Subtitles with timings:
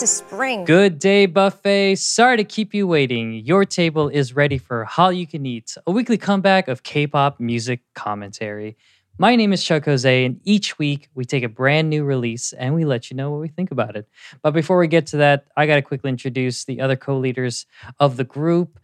[0.00, 0.64] morning.
[0.64, 1.96] Good day, buffet.
[1.96, 3.34] Sorry to keep you waiting.
[3.34, 7.38] Your table is ready for All You Can Eat, a weekly comeback of K pop
[7.38, 8.78] music commentary.
[9.18, 12.74] My name is Chuck Jose, and each week we take a brand new release and
[12.74, 14.08] we let you know what we think about it.
[14.40, 17.66] But before we get to that, I got to quickly introduce the other co leaders
[17.98, 18.80] of the group.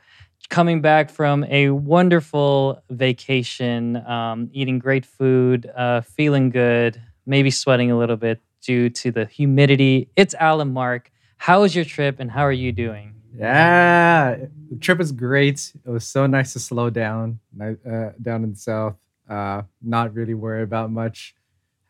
[0.50, 7.90] Coming back from a wonderful vacation, um, eating great food, uh, feeling good, maybe sweating
[7.90, 10.08] a little bit due to the humidity.
[10.16, 11.12] It's Alan Mark.
[11.38, 13.14] How was your trip and how are you doing?
[13.38, 14.36] Yeah,
[14.70, 15.72] the trip was great.
[15.84, 18.96] It was so nice to slow down uh, down in the south.
[19.28, 21.34] Uh, not really worry about much.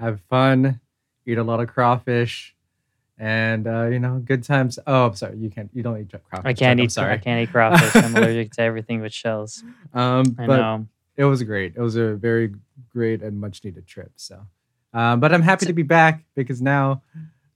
[0.00, 0.80] Have fun,
[1.24, 2.54] eat a lot of crawfish,
[3.18, 4.78] and uh, you know, good times.
[4.86, 5.70] Oh, I'm sorry, you can't.
[5.72, 6.44] You don't eat crawfish.
[6.44, 6.92] I can't eat.
[6.92, 7.14] sorry.
[7.14, 7.94] I can't eat crawfish.
[8.02, 9.62] I'm allergic to everything with shells.
[9.94, 10.86] Um, I but know.
[11.16, 11.74] it was great.
[11.76, 12.54] It was a very
[12.90, 14.12] great and much needed trip.
[14.16, 14.46] So,
[14.96, 17.02] um, but I'm happy to be back because now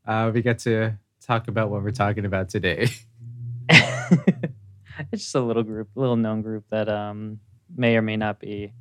[0.06, 2.88] uh, we get to talk about what we're talking about today.
[3.70, 7.40] it's just a little group, little known group that um
[7.74, 8.72] may or may not be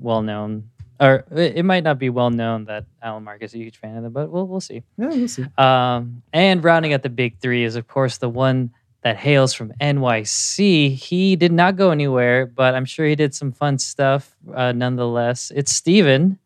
[0.00, 3.76] well known, or it might not be well known that Alan Mark is a huge
[3.76, 4.82] fan of them, but we'll we'll see.
[4.98, 5.44] yeah, we'll see.
[5.56, 9.72] Um, and rounding out the big three is, of course, the one that hails from
[9.80, 10.94] NYC.
[10.94, 15.52] He did not go anywhere, but I'm sure he did some fun stuff uh, nonetheless.
[15.54, 16.38] It's Steven.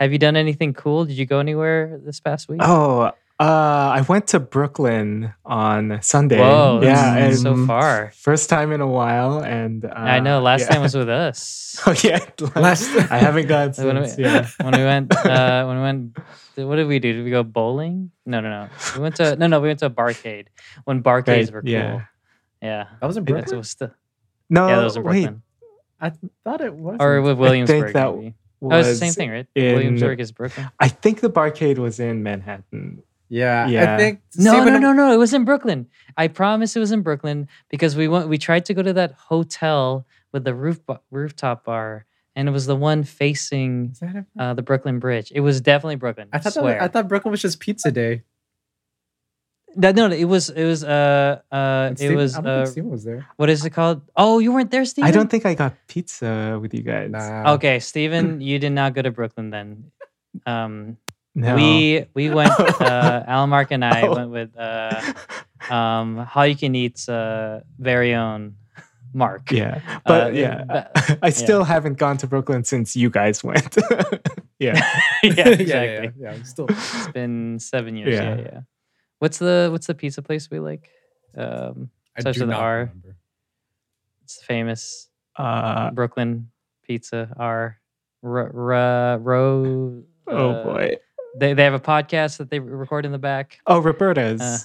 [0.00, 1.04] Have you done anything cool?
[1.04, 2.60] Did you go anywhere this past week?
[2.62, 6.38] Oh, uh, I went to Brooklyn on Sunday.
[6.38, 8.10] Whoa, yeah, that's so far.
[8.16, 10.40] First time in a while, and uh, I know.
[10.40, 10.68] Last yeah.
[10.68, 11.78] time was with us.
[11.86, 12.18] oh yeah,
[12.56, 14.18] Last- I haven't gone when, we, since.
[14.18, 14.48] Yeah.
[14.62, 16.18] when we went, uh, when we went,
[16.56, 17.12] what did we do?
[17.12, 18.10] Did we go bowling?
[18.24, 18.68] No, no, no.
[18.96, 19.60] We went to no, no.
[19.60, 20.46] We went to a barcade
[20.84, 21.70] when barcades Right, were cool.
[21.70, 22.04] yeah.
[22.62, 23.54] Yeah, That was in Brooklyn.
[23.54, 23.90] it was still,
[24.50, 25.42] No, yeah, that was in wait, Brooklyn
[25.98, 26.12] I
[26.44, 26.96] thought it was.
[27.00, 27.94] or with Williamsburg.
[27.94, 28.34] that maybe.
[28.62, 29.46] Oh, it's the same thing, right?
[29.54, 30.68] in- Williamsburg is Brooklyn.
[30.78, 33.02] I think the barcade was in Manhattan.
[33.28, 33.96] Yeah, I Yeah.
[33.96, 34.20] think.
[34.36, 35.12] No, Steven- no, no, no.
[35.12, 35.86] It was in Brooklyn.
[36.16, 38.28] I promise it was in Brooklyn because we went.
[38.28, 42.52] We tried to go to that hotel with the roof ba- rooftop bar, and it
[42.52, 44.02] was the one facing Is
[44.38, 45.30] uh, the Brooklyn Bridge.
[45.34, 46.28] It was definitely Brooklyn.
[46.32, 46.74] I thought that swear.
[46.74, 48.24] was, I thought Brooklyn was just pizza day.
[49.76, 50.50] That- no, no, it was.
[50.50, 50.82] It was.
[50.84, 52.34] Uh, uh, And it was.
[52.36, 53.26] I don't Uh, think Steven was there.
[53.36, 54.02] what is it called?
[54.16, 55.06] Oh, you weren't there, Steven.
[55.08, 57.10] I don't think I got pizza with you guys.
[57.10, 57.54] Nah.
[57.54, 59.90] Okay, Steven, you did not go to Brooklyn then.
[60.46, 60.96] Um,
[61.34, 61.54] No.
[61.54, 62.50] we we went.
[62.80, 64.14] Uh, Alan Mark and I Oh.
[64.16, 64.98] went with uh,
[65.70, 68.56] um, All You Can Eat's uh, very own
[69.14, 69.50] Mark.
[69.52, 73.76] yeah, but Uh, yeah, but- I still haven't gone to Brooklyn since you guys went.
[74.58, 74.74] yeah.
[75.22, 75.66] yeah, exactly.
[75.66, 76.66] yeah, yeah, yeah, yeah, still.
[76.68, 78.14] It's been seven years.
[78.14, 78.36] Yeah.
[78.38, 78.60] Yeah.
[79.20, 80.90] Yeah, What's the What's the pizza place we like?
[81.36, 82.78] Um, I Starts do with an not R.
[82.78, 83.16] remember.
[84.24, 86.50] it's famous Uh, Brooklyn
[86.82, 87.32] pizza.
[87.38, 87.78] R.
[88.24, 88.38] R.
[88.72, 89.18] R.
[89.18, 90.02] Ro.
[90.26, 90.96] oh uh, boy.
[91.38, 93.60] They they have a podcast that they record in the back.
[93.66, 94.40] Oh, Roberta's.
[94.40, 94.58] Uh,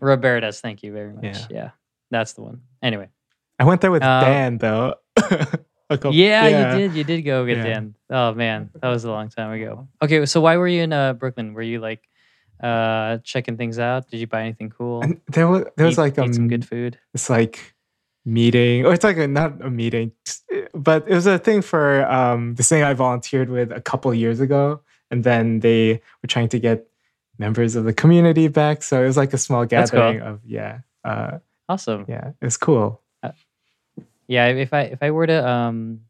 [0.00, 0.60] Roberta's.
[0.60, 1.24] Thank you very much.
[1.24, 1.46] Yeah.
[1.50, 1.70] Yeah,
[2.10, 2.60] that's the one.
[2.82, 3.08] Anyway,
[3.58, 4.94] I went there with uh, Dan though.
[5.90, 6.94] A couple- yeah, you did.
[6.94, 7.64] You did go get Yeah.
[7.64, 7.94] Dan.
[8.10, 9.88] Oh man, that was a long time ago.
[10.00, 11.52] Okay, so why were you in uh, Brooklyn?
[11.52, 12.06] Were you like
[12.62, 14.08] uh checking things out?
[14.08, 15.02] Did you buy anything cool?
[15.02, 16.98] And there was there was Eat- like um, some good food.
[17.14, 17.74] It's like
[18.26, 20.12] meeting or it's like a not a meeting
[20.74, 24.40] but it was a thing for um this thing i volunteered with a couple years
[24.40, 24.78] ago
[25.10, 26.86] and then they were trying to get
[27.38, 30.00] members of the community back so it was like a small That's cool.
[30.00, 32.04] gathering of yeah uh Awesome.
[32.08, 33.00] yeah it's cool
[34.28, 36.00] Yeah, if I if I were to um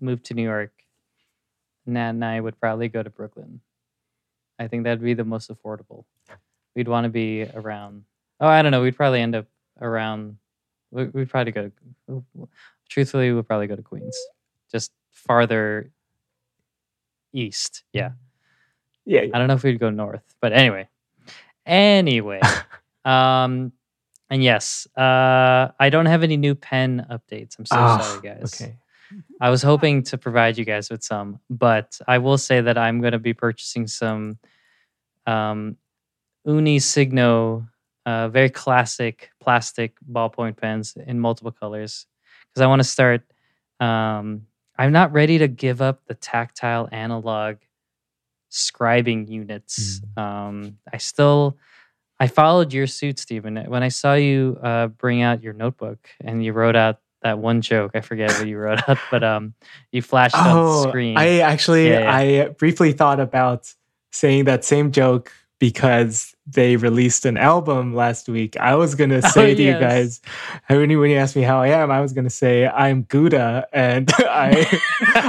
[0.00, 0.72] move to New York,
[1.84, 3.60] Nat and I would probably go to Brooklyn.
[4.58, 6.04] I think that'd be the most affordable.
[6.76, 8.04] We'd want to be around.
[8.40, 8.82] Oh, I don't know.
[8.82, 9.46] We'd probably end up
[9.80, 10.36] around.
[10.90, 11.70] we- We'd probably go
[12.08, 12.26] to.
[12.88, 14.16] Truthfully, we'd probably go to Queens,
[14.70, 15.90] just farther
[17.32, 17.82] east.
[17.92, 18.12] Yeah,
[19.04, 20.88] yeah I don't know if we'd go north, but anyway.
[21.66, 22.40] Anyway,
[23.04, 23.72] um,
[24.30, 27.58] and yes, uh, I don't have any new pen updates.
[27.58, 28.60] I'm so Ah, sorry, guys.
[28.60, 28.76] okay
[29.40, 33.00] I was hoping to provide you guys with some, but I will say that I'm
[33.00, 34.38] going to be purchasing some
[35.26, 35.76] um,
[36.44, 37.66] Uni Signo,
[38.06, 42.06] uh, very classic plastic ballpoint pens in multiple colors
[42.48, 43.22] because I want to start.
[43.80, 44.46] Um,
[44.78, 47.56] I'm not ready to give up the tactile analog
[48.50, 50.00] scribing units.
[50.16, 51.58] Um, I still.
[52.20, 53.56] I followed your suit, Stephen.
[53.56, 57.60] When I saw you uh, bring out your notebook and you wrote out that one
[57.60, 59.54] joke, I forget what you wrote up, but um,
[59.90, 61.16] you flashed on the oh screen.
[61.18, 62.44] i actually Yeah, yeah.
[62.46, 63.72] i briefly thought about
[64.12, 68.54] saying that same joke because they released an album last week.
[68.58, 69.74] I was gonna say to Oh, yes.
[69.74, 70.20] you guys,
[70.68, 73.66] when you, when you asked me how I am, I was gonna say I'm Gouda,
[73.72, 74.66] and I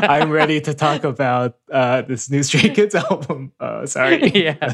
[0.04, 3.54] I'm ready to talk about uh, this new Stray Kids album.
[3.60, 4.74] Uh, sorry, yeah.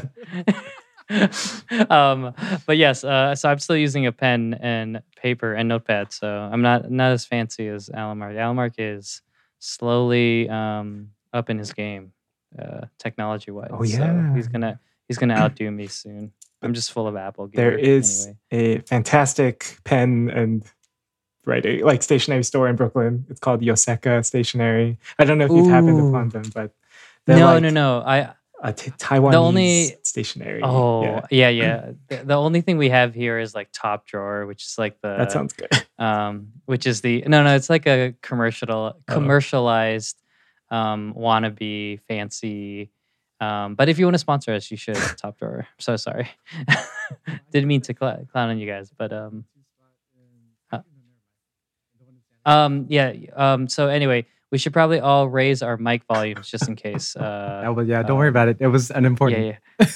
[1.90, 2.34] um,
[2.66, 6.12] but yes, uh, so I'm still using a pen and paper and notepad.
[6.12, 8.36] So I'm not not as fancy as Alan Mark.
[8.36, 9.22] Alan Mark is
[9.58, 12.12] slowly um, up in his game,
[12.58, 13.70] uh, technology wise.
[13.72, 14.34] Oh, So yeah.
[14.34, 16.32] he's gonna he's gonna outdo me soon.
[16.62, 17.70] I'm just full of Apple gear.
[17.70, 18.76] there is anyway.
[18.76, 20.64] a fantastic pen and
[21.44, 23.26] writing like stationery store in Brooklyn.
[23.28, 24.96] It's called Yoseka Stationery.
[25.18, 26.72] I don't know if you've happened upon them, but
[27.26, 27.98] No, like no, no.
[28.06, 28.34] I
[28.64, 30.60] a t- Taiwanese only- stationery.
[30.62, 31.90] oh yeah, yeah, yeah.
[32.08, 35.16] The, the only thing we have here is like Top Drawer, which is like the
[35.18, 35.68] that sounds good.
[35.98, 38.94] um, which is the no, no, it's like a commercial Oh.
[39.08, 40.16] commercialized
[40.70, 42.90] um, wannabe fancy.
[43.40, 44.94] Um, but if you want to sponsor us, you should.
[45.16, 45.66] Top drawer.
[45.68, 46.28] I'm so sorry.
[47.50, 49.44] Didn't mean to cl- clown on you guys, but um,
[50.70, 50.78] uh,
[52.46, 53.12] um, yeah.
[53.34, 57.16] Um, so anyway, we should probably all raise our mic volumes just in case.
[57.16, 58.58] Uh, That was, yeah, don't worry about it.
[58.60, 59.56] It was unimportant.
[59.80, 59.88] yeah,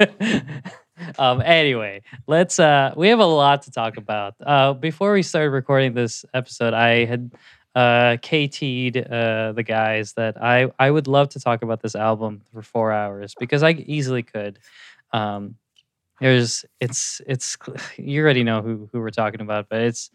[0.00, 0.40] yeah.
[1.18, 2.58] um, anyway, let's.
[2.58, 4.34] Uh, we have a lot to talk about.
[4.40, 7.32] Uh, before we started recording this episode, I had
[7.74, 12.42] uh, KT'd uh, the guys that I I would love to talk about this album
[12.52, 14.60] for four hours because I easily could.
[15.12, 15.56] Um,
[16.20, 17.56] there's it's it's
[17.96, 20.10] you already know who who we're talking about, but it's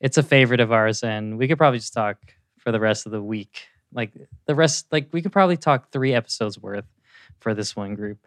[0.00, 2.16] it's a favorite of ours, and we could probably just talk
[2.62, 3.66] for the rest of the week.
[3.92, 4.12] Like
[4.46, 6.86] the rest, like we could probably talk three episodes worth
[7.40, 8.18] for this one group.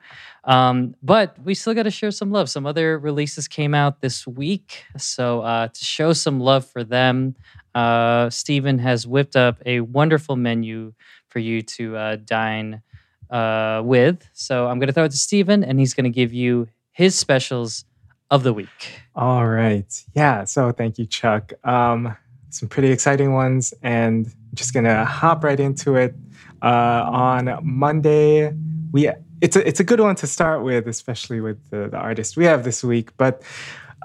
[0.44, 2.50] Um, but we still got to share some love.
[2.50, 4.84] Some other releases came out this week.
[4.98, 7.36] So uh, to show some love for them,
[7.74, 10.94] uh, Steven has whipped up a wonderful menu
[11.30, 12.82] for you to uh, dine
[13.30, 14.28] uh, with.
[14.34, 17.18] So I'm going to throw it to Stephen, and he's going to give you his
[17.18, 17.86] specials
[18.32, 19.02] of the week.
[19.16, 20.06] All right.
[20.14, 20.46] Yeah.
[20.46, 21.54] So thank you, Chuck.
[21.64, 22.16] Um,
[22.56, 26.16] some pretty exciting ones, and I'm just gonna hop right into it.
[26.62, 28.54] Uh, on Monday,
[28.92, 29.10] we
[29.42, 32.46] it's a it's a good one to start with, especially with the, the artist we
[32.46, 33.16] have this week.
[33.18, 33.44] But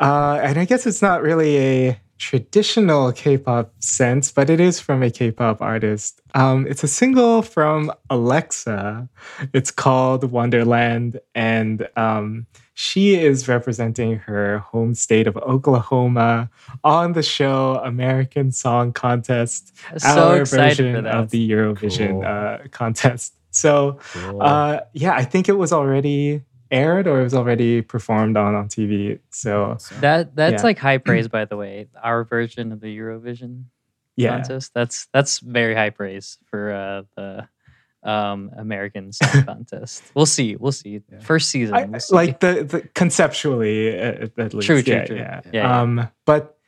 [0.01, 5.03] uh, and I guess it's not really a traditional K-pop sense, but it is from
[5.03, 6.21] a K-pop artist.
[6.35, 9.09] Um, it's a single from Alexa.
[9.55, 12.47] It's called Wonderland, and um,
[12.83, 16.49] she is representing her home state of Oklahoma
[16.83, 21.15] on the show American Song Contest, So our excited version for that.
[21.15, 22.25] of the Eurovision Cool.
[22.25, 23.35] uh, contest.
[23.51, 23.99] So,
[24.41, 26.41] uh, yeah, I think it was already
[26.71, 29.19] aired or it was already performed on on TV.
[29.29, 30.69] So, That that's Yeah.
[30.71, 31.89] like high praise, by the way.
[32.03, 33.65] Our version of the Eurovision
[34.17, 34.73] yeah, contest.
[34.73, 37.49] That's that's very high praise for uh, the
[38.03, 40.03] um, American Song Contest.
[40.15, 40.57] We'll see.
[40.57, 41.03] We'll see.
[41.11, 41.21] Yeah.
[41.21, 41.91] First season.
[41.91, 42.15] We'll see.
[42.15, 44.67] like the, the conceptually at, at least.
[44.67, 45.17] True, true, yeah, true.
[45.17, 45.41] Yeah.
[45.53, 45.81] Yeah.
[45.81, 46.59] Um, but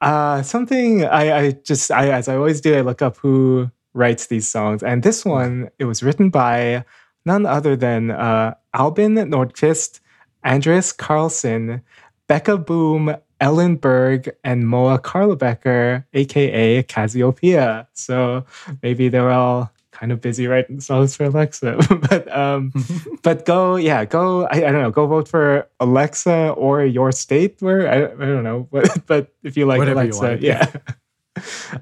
[0.00, 4.26] uh, something I, I just I as I always do, I look up who writes
[4.26, 6.84] these songs, and this one it was written by
[7.24, 10.00] none other than uh, Albin Nordqvist,
[10.44, 11.82] Andreas Carlson,
[12.26, 17.86] Becca Boom, Ellen Berg, and Moa Carlebecker, aka Cazzi Opeia.
[17.94, 18.44] So
[18.82, 19.70] maybe they're all
[20.04, 21.78] kind of busy right writing songs for Alexa.
[22.10, 22.72] but um,
[23.22, 27.56] but go yeah go I, I don't know go vote for alexa or your state
[27.60, 30.42] where i, I don't know but, but if you like Whatever you alexa want.
[30.42, 30.70] yeah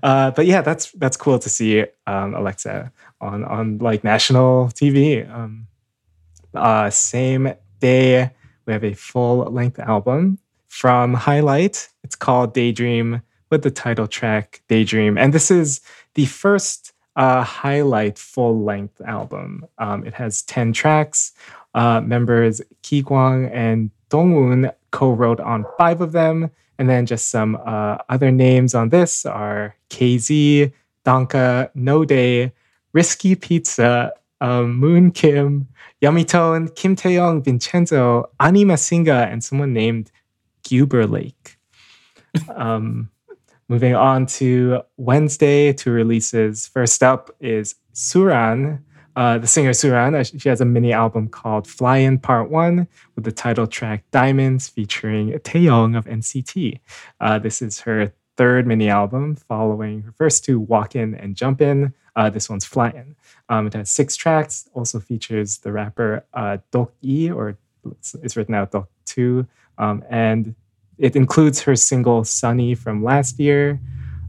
[0.04, 5.28] uh, but yeah that's that's cool to see um, alexa on on like national tv
[5.28, 5.66] um,
[6.54, 8.30] uh, same day
[8.66, 10.38] we have a full length album
[10.68, 15.80] from highlight it's called daydream with the title track daydream and this is
[16.14, 19.66] the first uh, highlight full length album.
[19.78, 21.32] Um, it has 10 tracks.
[21.74, 26.50] Uh, members Ki Kwang and Dongwoon co wrote on five of them.
[26.78, 30.72] And then just some uh, other names on this are KZ,
[31.04, 32.52] Donka, No Day,
[32.92, 35.68] Risky Pizza, um, Moon Kim,
[36.00, 40.10] Yummy Tone, Kim Taeyong, Vincenzo, Ani Masinga, and someone named
[40.64, 41.58] Guber Lake.
[42.48, 43.10] Um,
[43.68, 46.66] Moving on to Wednesday, two releases.
[46.66, 48.82] First up is Suran,
[49.16, 50.14] uh, the singer Suran.
[50.14, 54.04] uh, She has a mini album called Fly In Part 1 with the title track
[54.10, 56.80] Diamonds featuring Taeyong of NCT.
[57.20, 61.60] Uh, this is her third mini album following her first two Walk In and Jump
[61.60, 61.94] In.
[62.14, 63.16] Uh, this one's Fly In.
[63.48, 67.56] Um, it has six tracks, also features the rapper uh, Dok E, or
[67.90, 69.46] it's, it's written out Dok 2.
[69.78, 70.54] Um, and
[70.98, 73.80] it includes her single Sunny from last year.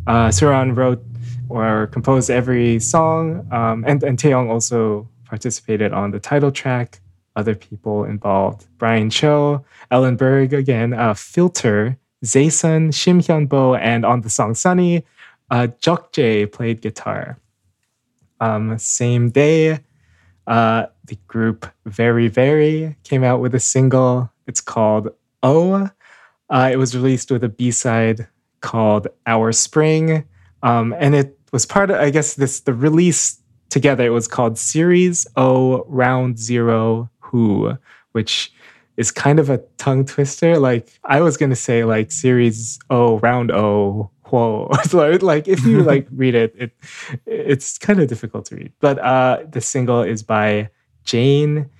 [0.07, 1.03] Uh, Suran wrote
[1.49, 6.99] or composed every song, um, and, and Taeyong also participated on the title track.
[7.35, 14.05] Other people involved Brian Cho, Ellen Berg again, uh, Filter, Zaysun, Shim Hyun Bo, and
[14.05, 15.03] on the song Sunny,
[15.51, 17.37] uh, Jok Jae played guitar.
[18.39, 19.79] Um, same day,
[20.47, 24.31] uh, the group VERIVERY came out with a single.
[24.47, 25.09] It's called
[25.41, 25.89] Oh.
[26.53, 28.27] Uh, it was released with a B side
[28.61, 30.23] called Our Spring.
[30.61, 33.41] Um, and it was part of, I guess, this the release
[33.71, 34.05] together.
[34.05, 37.75] It was called Series O Round Zero Who,
[38.11, 38.53] which
[38.97, 40.59] is kind of a tongue twister.
[40.59, 44.69] Like I was gonna say like Series O Round O Whoa.
[44.85, 46.71] so like if you like read it, it
[47.25, 48.73] it's kind of difficult to read.
[48.79, 50.69] But uh the single is by
[51.03, 51.71] Jane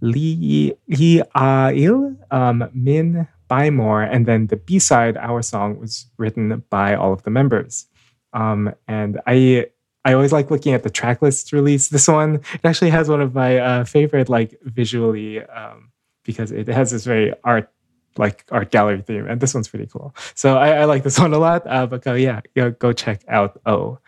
[0.00, 6.64] Lee Lee Il, um, Min Bymore, and then the B side, our song, was written
[6.70, 7.86] by all of the members.
[8.32, 9.66] Um, and I
[10.06, 11.88] I always like looking at the track list release.
[11.88, 15.92] This one it actually has one of my uh, favorite like visually um,
[16.24, 17.70] because it has this very art
[18.16, 20.14] like art gallery theme, and this one's pretty cool.
[20.34, 21.66] So I, I like this one a lot.
[21.66, 23.98] Uh, but go yeah, go, go check out O.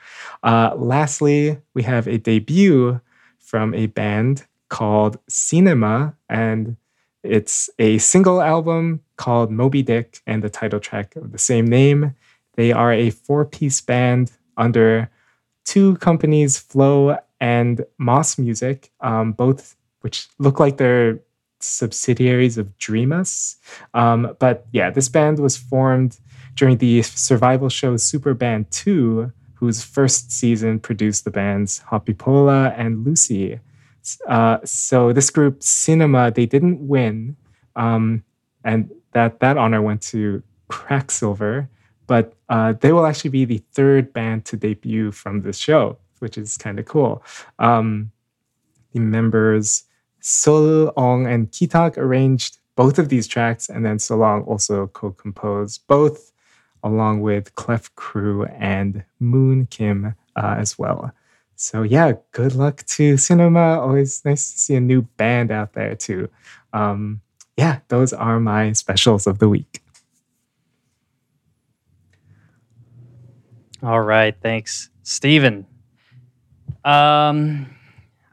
[0.43, 2.99] Uh, lastly, we have a debut
[3.39, 6.79] from a band called Cinema, and
[7.23, 12.15] it's a single album called Moby Dick and the title track of the same name.
[12.55, 15.11] They are a four piece band under
[15.65, 21.21] two companies, Flow and Moss Music, um, both which look like they're
[21.61, 23.57] subsidiaries of Dreamus.
[23.95, 26.19] Um, but yeah, this band was formed
[26.55, 33.05] during the survival show Super Band 2, whose first season produced the bands Hoppipolla and
[33.05, 33.61] Lucy.
[34.29, 37.37] Uh, so this group, Cinema, they didn't win.
[37.77, 38.25] Um,
[38.63, 41.69] and that, that honor went to Cracksilver
[42.07, 46.37] but uh, they will actually be the third band to debut from this show, which
[46.37, 47.23] is kind of cool.
[47.59, 48.11] Um,
[48.93, 49.85] the members
[50.21, 56.33] Sol Ong and Kitak arranged both of these tracks, and then Solong also co-composed both,
[56.83, 61.13] along with Clef Crew and Moon Kim uh, as well.
[61.57, 63.81] So yeah, good luck to Cinema.
[63.81, 66.29] Always nice to see a new band out there too.
[66.73, 67.21] Um,
[67.57, 69.81] yeah, those are my specials of the week.
[73.83, 75.67] All right, thanks, Stephen.
[76.85, 77.67] Um,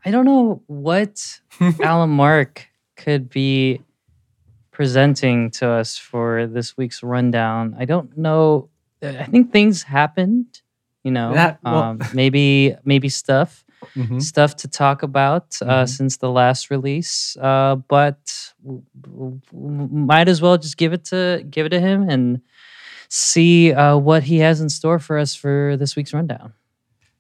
[0.06, 1.40] I don't know what
[1.84, 3.82] Alan Mark could be
[4.72, 7.76] presenting to us for this week's rundown.
[7.78, 8.70] I don't know.
[9.04, 10.62] I think things happened.
[11.04, 14.22] You know, That- well- um, maybe maybe stuff Mhm.
[14.22, 15.90] stuff to talk about uh, Mhm.
[15.90, 17.36] since the last release.
[17.42, 19.40] Uh, but w- w-
[19.92, 22.42] might as well just give it to give it to him and
[23.10, 26.54] see uh, what he has in store for us for this week's rundown.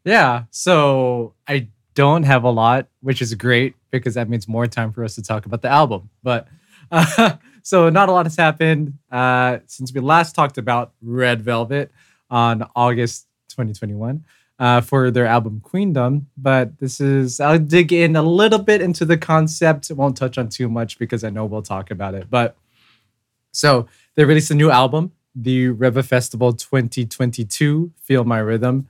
[0.05, 0.43] Yeah.
[0.51, 5.03] So I don't have a lot, which is great because that means more time for
[5.03, 6.09] us to talk about the album.
[6.23, 6.47] But
[6.91, 11.91] uh, so not a lot has happened uh, since we last talked about Red Velvet
[12.29, 14.23] on August 2021
[14.61, 16.27] uh, for their album Queendom.
[16.37, 19.89] But this is, I'll dig in a little bit into the concept.
[19.89, 22.29] Won't touch on too much because I know we'll talk about it.
[22.29, 22.55] But
[23.51, 28.87] so they released a new album, the ReVe Festival 2022, Feel My Rhythm.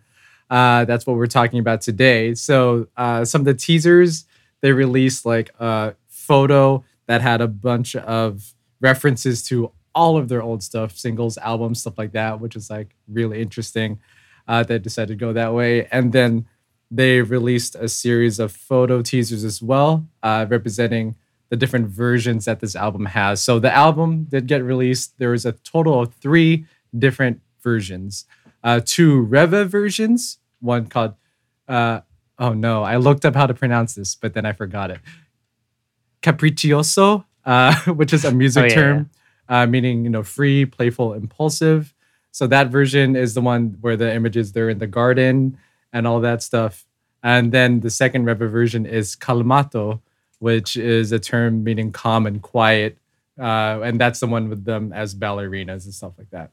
[0.50, 2.36] Uh, that's what we're talking about today.
[2.36, 4.26] So uh, some of the teasers
[4.60, 10.42] they released like a photo that had a bunch of references to all of their
[10.42, 14.00] old stuff, singles, albums, stuff like that, which is like really interesting.
[14.48, 16.46] Uh, they decided to go that way, and then
[16.90, 21.16] they released a series of photo teasers as well, uh, representing
[21.50, 23.42] the different versions that this album has.
[23.42, 25.18] So the album did get released.
[25.20, 26.66] There was a total of three
[26.98, 28.26] different versions.
[28.64, 31.14] Uh, two ReVe versions, one called
[31.68, 32.02] uh,
[32.38, 35.00] oh no, I looked up how to pronounce this, but then I forgot it.
[36.22, 39.10] Capriccioso, uh, which is a music Oh, yeah, term
[39.48, 41.94] Uh, meaning you know free, playful, impulsive.
[42.32, 45.58] So that version is the one where the images they're in the garden
[45.94, 46.86] and all that stuff.
[47.24, 50.00] And then the second ReVe version is calmato,
[50.40, 52.98] which is a term meaning calm and quiet.
[53.40, 56.52] Uh, and that's the one with them as ballerinas and stuff like that.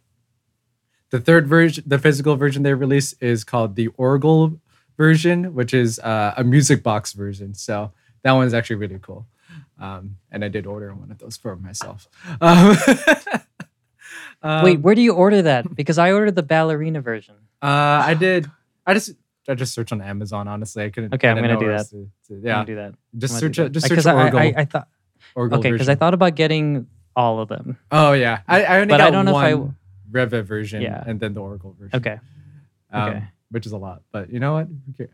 [1.11, 4.59] The third version, the physical version they released is called the Orgel
[4.97, 7.55] version, which is uh, a music box version.
[7.55, 7.93] So
[8.23, 9.27] that one's actually really cool.
[9.81, 12.09] Um, and I did order one of those for myself.
[12.41, 12.77] Um,
[14.43, 15.75] um, Wait, where do you order that?
[15.75, 17.35] Because I ordered the ballerina version.
[17.63, 18.51] uh, I did.
[18.87, 19.13] I just
[19.49, 20.47] I just searched on Amazon.
[20.49, 21.15] Honestly, I couldn't.
[21.15, 21.89] Okay, I I'm gonna do that.
[21.91, 22.95] to- to- yeah, do that.
[23.17, 23.73] just I'm search that.
[23.73, 24.89] Just search because I, I, I thought
[25.37, 27.79] okay because I thought about getting all of them.
[27.91, 29.73] Oh yeah, I, I only But got I don't know one if I-
[30.11, 31.03] ReVe version Yeah.
[31.07, 31.97] and then the Orgel version.
[31.97, 32.19] Okay,
[32.93, 33.25] um, okay.
[33.51, 34.03] which is a lot.
[34.13, 34.69] But you know what?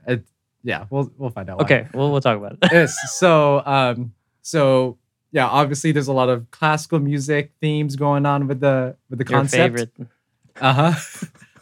[0.07, 0.25] It,
[0.62, 1.59] yeah, we'll we'll find out.
[1.59, 1.64] why.
[1.64, 1.88] okay.
[1.93, 2.59] Well, we'll talk about it.
[2.73, 2.97] yes.
[3.19, 4.12] So, um,
[4.43, 4.99] so
[5.35, 9.26] yeah, obviously there's a lot of classical music themes going on with the with the
[9.29, 9.76] Your concept.
[9.76, 9.93] favorite.
[10.61, 10.95] Uh-huh.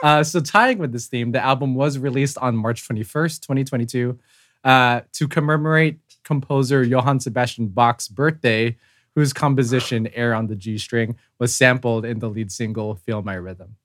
[0.02, 4.18] Uh So tying with this theme, the album was released on March 21st, 2022,
[4.64, 8.76] uh, to commemorate composer Johann Sebastian Bach's birthday,
[9.14, 13.34] whose composition "Air on the G String" was sampled in the lead single "Feel My
[13.34, 13.76] Rhythm."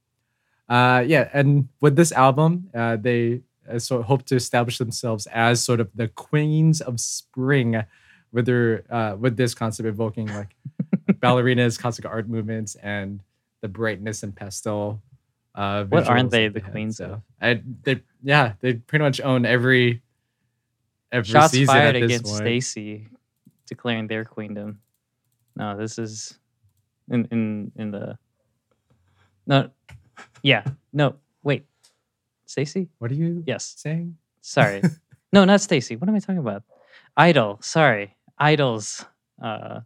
[0.67, 3.41] Uh, yeah, and with this album, uh, they
[3.71, 7.83] uh, so hope to establish themselves as sort of the queens of spring,
[8.37, 10.55] with their uh, with this concept evoking like
[11.13, 13.19] ballerinas, classical art movements, and
[13.61, 15.01] the brightness and pastel.
[15.55, 17.21] Uh, What aren't they the queens of?
[17.41, 20.03] I, they yeah, they pretty much own every
[21.11, 22.41] every Shots season fired at this against point.
[22.43, 23.07] Stacy,
[23.65, 24.81] declaring their queendom.
[25.55, 26.37] No, this is
[27.09, 28.19] in in in the
[29.47, 29.71] no,
[30.43, 30.63] yeah,
[30.93, 31.65] no, wait,
[32.45, 32.89] Stacy.
[32.99, 34.15] What are you Yes, saying?
[34.41, 34.83] sorry,
[35.33, 35.95] no, not Stacy.
[35.95, 36.61] What am I talking about?
[37.15, 37.57] Idol.
[37.61, 39.05] Sorry, idols.
[39.41, 39.81] Uh,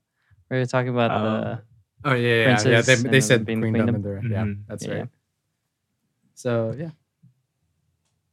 [0.50, 1.62] we were talking about the.
[2.04, 2.82] Oh yeah, yeah, yeah.
[2.82, 4.02] They, they said being queendom queendom.
[4.02, 4.22] there.
[4.26, 4.64] Yeah, Mhm.
[4.68, 4.94] that's Yeah.
[4.94, 5.10] right.
[6.36, 6.90] So yeah.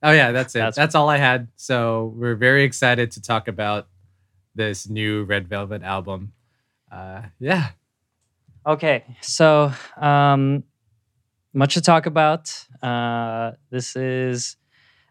[0.02, 0.58] Oh yeah, that's it.
[0.60, 1.48] That's- That's, all I had.
[1.56, 3.88] So we're very excited to talk about
[4.54, 6.32] this new Red Velvet album.
[6.90, 7.70] Uh, yeah.
[8.66, 10.62] Okay, so um,
[11.52, 12.52] much to talk about.
[12.82, 14.56] Uh, this is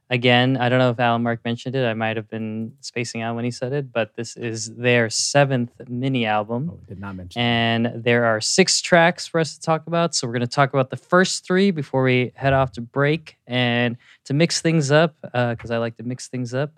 [0.10, 0.58] again.
[0.58, 1.86] I don't know if Alan Mark mentioned it.
[1.86, 5.72] I might have been spacing out when he said it, but this is their seventh
[5.90, 7.42] mini album, Oh, did not mention.
[7.42, 10.16] and there are six tracks for us to talk about.
[10.16, 13.38] So we're going to talk about the first three before we head off to break,
[13.48, 16.72] and to mix things up because I like to mix things up.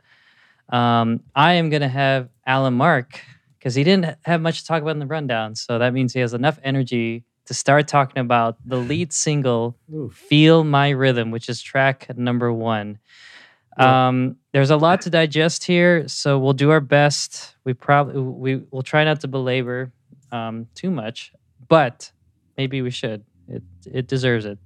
[0.70, 3.22] Um, I am going to have Alan Mark
[3.58, 5.56] because he didn't have much to talk about in the rundown.
[5.56, 10.14] So that means he has enough energy to start talking about the lead single, Oof.
[10.14, 13.00] Feel My Rhythm, which is track number one.
[13.76, 14.10] Yeah.
[14.10, 17.56] Um, there's a lot to digest here, so we'll do our best.
[17.64, 19.92] We probably we will try not to belabor
[20.32, 21.34] um, too much,
[21.68, 22.12] but
[22.56, 23.24] maybe we should.
[23.48, 24.60] It it deserves it.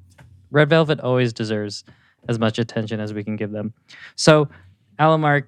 [0.51, 1.85] Red Velvet always deserves
[2.27, 3.73] as much attention as we can give them.
[4.17, 4.49] So,
[4.99, 5.47] Alan Mark,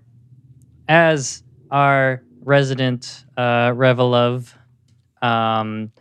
[0.87, 4.53] as our resident uh, ReVeluv,
[5.21, 5.91] um,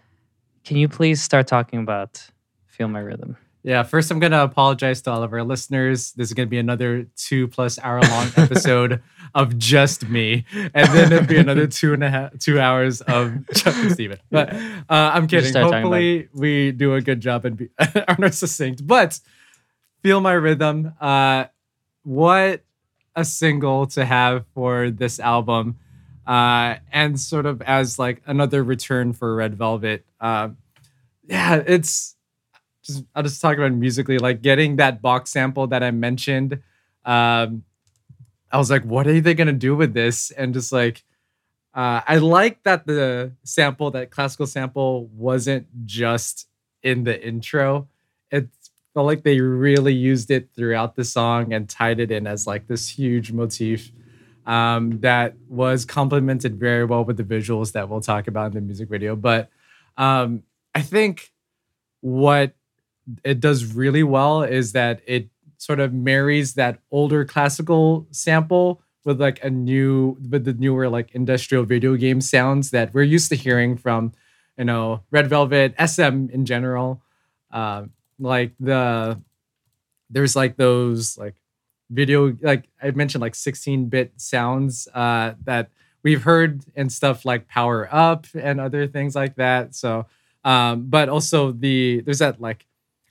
[0.65, 2.27] can you please start talking about
[2.67, 3.37] Feel My Rhythm?
[3.63, 6.13] Yeah, first I'm gonna apologize to all of our listeners.
[6.13, 9.03] This is gonna be another two plus hour long episode
[9.35, 13.35] of just me, and then it'll be another two and a half two hours of
[13.55, 14.19] Chuck and Steven.
[14.31, 15.55] But uh, I'm kidding.
[15.55, 18.87] Hopefully, we do a good job and be, are not succinct.
[18.87, 19.19] But
[20.03, 20.93] feel my rhythm.
[21.01, 21.47] Uh,
[22.03, 22.65] what
[23.17, 25.79] a single to have for this album,
[26.27, 30.05] uh, and sort of as like another return for Red Velvet.
[30.25, 30.49] Uh,
[31.29, 32.17] yeah, it's
[32.83, 36.55] just I'll just talk about musically, like getting that Bach sample that I mentioned.
[37.05, 37.65] Um,
[38.51, 40.31] I was like, what are they gonna do with this?
[40.31, 41.05] And just like,
[41.75, 46.49] uh, I like that the sample, that classical sample, wasn't just
[46.83, 47.89] in the intro.
[48.31, 48.49] It
[48.95, 52.67] felt like they really used it throughout the song and tied it in as like
[52.67, 53.93] this huge motif
[54.47, 58.61] um, that was complemented very well with the visuals that we'll talk about in the
[58.63, 59.17] music video.
[59.17, 59.51] But
[59.97, 60.43] um,
[60.75, 61.33] I think
[62.01, 62.55] what
[63.23, 65.29] it does really well is that it
[65.59, 71.15] sort of marries that older classical sample with like a new with the newer like
[71.15, 74.13] industrial video game sounds that we're used to hearing from
[74.57, 77.03] you know red velvet sm in general.
[77.51, 77.85] Uh,
[78.19, 79.21] like the
[80.11, 81.35] there's like those like
[81.91, 85.71] video like i mentioned like 16-bit sounds uh that
[86.05, 90.07] we've heard and stuff like power up and other things like that so
[90.45, 92.67] um but also the there's that like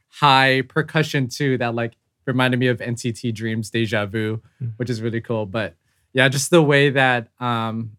[0.10, 1.94] high percussion too that like
[2.26, 4.74] reminded me of NCT Dreams Deja Vu, Mm.
[4.78, 5.46] which is really cool.
[5.46, 5.76] But
[6.14, 7.98] yeah, just the way that um,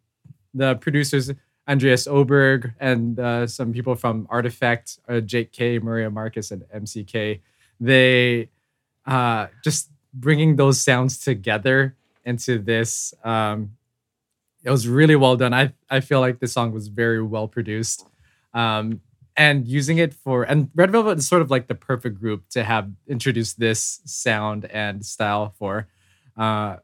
[0.55, 1.31] the producers
[1.69, 7.41] Andreas Oberg and uh, some people from Artifact, uh, Jake K, Maria Marcus, and MCK,
[7.81, 8.49] they
[9.07, 13.13] uh, just bringing those sounds together into this.
[13.25, 13.73] Um,
[14.65, 15.55] it was really well done.
[15.55, 18.07] I I feel like the song was very well produced.
[18.53, 19.01] Um,
[19.37, 22.63] and using it for and Red Velvet is sort of like the perfect group to
[22.65, 25.89] have introduced this sound and style for.
[26.37, 26.77] Uh,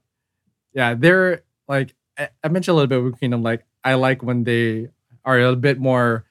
[0.75, 3.43] yeah, they're like I, I mentioned a little bit with Queendom.
[3.43, 4.89] Like I like when they
[5.25, 6.25] are a bit more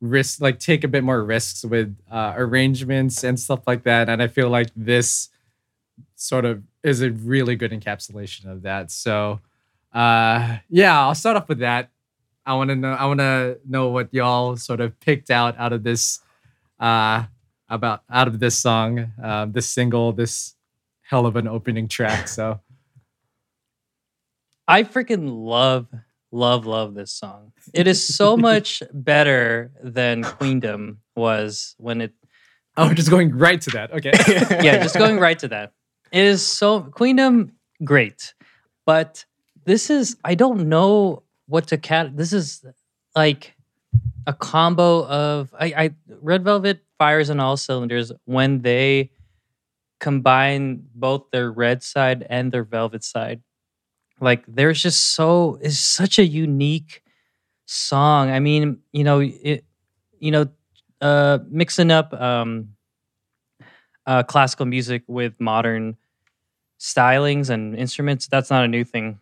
[0.00, 4.08] risk, like take a bit more risks with uh, arrangements and stuff like that.
[4.08, 5.30] And I feel like this
[6.14, 8.90] sort of is a really good encapsulation of that.
[8.90, 9.40] So,
[9.94, 11.90] uh, yeah, I'll start off with that.
[12.44, 12.92] I want to know.
[12.92, 16.20] I want to know what y'all sort of picked out out of this,
[16.78, 17.24] uh,
[17.68, 20.54] about out of this song, uh, this single, this
[21.02, 22.28] hell of an opening track.
[22.28, 22.60] So
[24.66, 25.86] I freaking love,
[26.32, 27.52] love, love this song.
[27.72, 32.12] It is so much better than Queendom was when it.
[32.76, 33.92] oh, just going right to that.
[33.92, 34.12] Okay.
[34.64, 35.72] Yeah, just going right to that.
[36.12, 37.52] It is so Queendom
[37.84, 38.34] great,
[38.86, 39.24] but
[39.64, 42.16] this is I don't know what to cat.
[42.16, 42.64] This is
[43.14, 43.54] like
[44.26, 49.10] a combo of I, I Red Velvet fires on all cylinders when they
[50.00, 53.42] combine both their red side and their velvet side.
[54.20, 57.02] Like there's just so is such a unique
[57.66, 58.30] song.
[58.30, 59.64] I mean, you know, it
[60.18, 60.48] you know,
[61.00, 62.70] uh mixing up um
[64.06, 65.96] uh classical music with modern
[66.78, 69.18] stylings and instruments, that's not a new thing.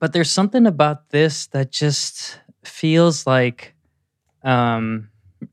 [0.00, 3.74] But there's something about this that just feels like
[4.42, 5.10] um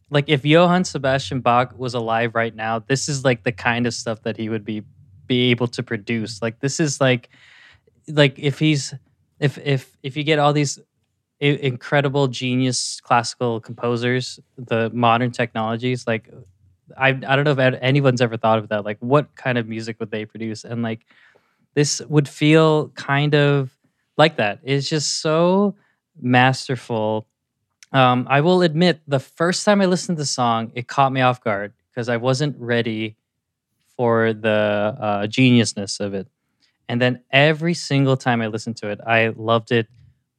[0.09, 3.93] like if Johann Sebastian Bach was alive right now, this is like the kind of
[3.93, 4.83] stuff that he would be
[5.27, 6.41] be able to produce.
[6.41, 7.29] Like this is like
[8.07, 8.93] like if he's
[9.39, 10.79] if if if you get all these
[11.39, 16.29] incredible genius classical composers, the modern technologies, like
[16.97, 18.85] I I don't know if anyone's ever thought of that.
[18.85, 20.63] Like what kind of music would they produce?
[20.63, 21.05] And like
[21.75, 23.76] this would feel kind of
[24.17, 24.59] like that.
[24.63, 25.75] It's just so
[26.19, 27.27] masterful.
[27.91, 31.21] Um, I will admit, the first time I listened to the song, it caught me
[31.21, 33.15] off guard because I wasn't ready
[33.95, 36.27] for the uh, geniusness of it.
[36.89, 39.87] And then every single time I listened to it, I loved it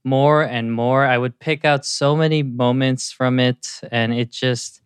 [0.04, 1.04] more and more.
[1.04, 4.80] I would pick out so many moments from it, and it just,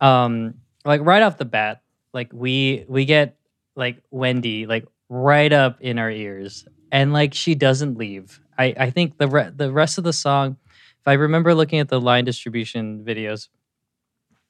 [0.00, 3.36] um, like right off the bat, like we we get
[3.76, 8.40] like Wendy like right up in our ears, and like she doesn't leave.
[8.58, 10.56] I I think the re- the rest of the song,
[11.00, 13.48] if I remember looking at the line distribution videos,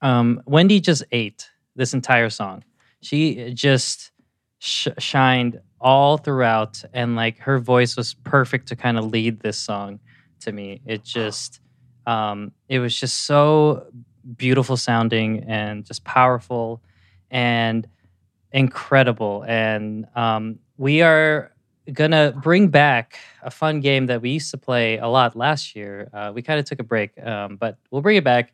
[0.02, 2.64] um, Wendy just ate this entire song.
[3.00, 4.12] She just
[4.58, 9.58] sh- shined all throughout, and like her voice was perfect to kind of lead this
[9.58, 10.00] song
[10.40, 10.80] to me.
[10.86, 11.60] It just,
[12.06, 13.86] um, it was just so
[14.36, 16.82] beautiful sounding and just powerful
[17.30, 17.86] and
[18.52, 19.44] incredible.
[19.46, 21.52] And um, we are
[21.92, 26.08] gonna bring back a fun game that we used to play a lot last year.
[26.12, 28.52] Uh, we kind of took a break, um, but we'll bring it back.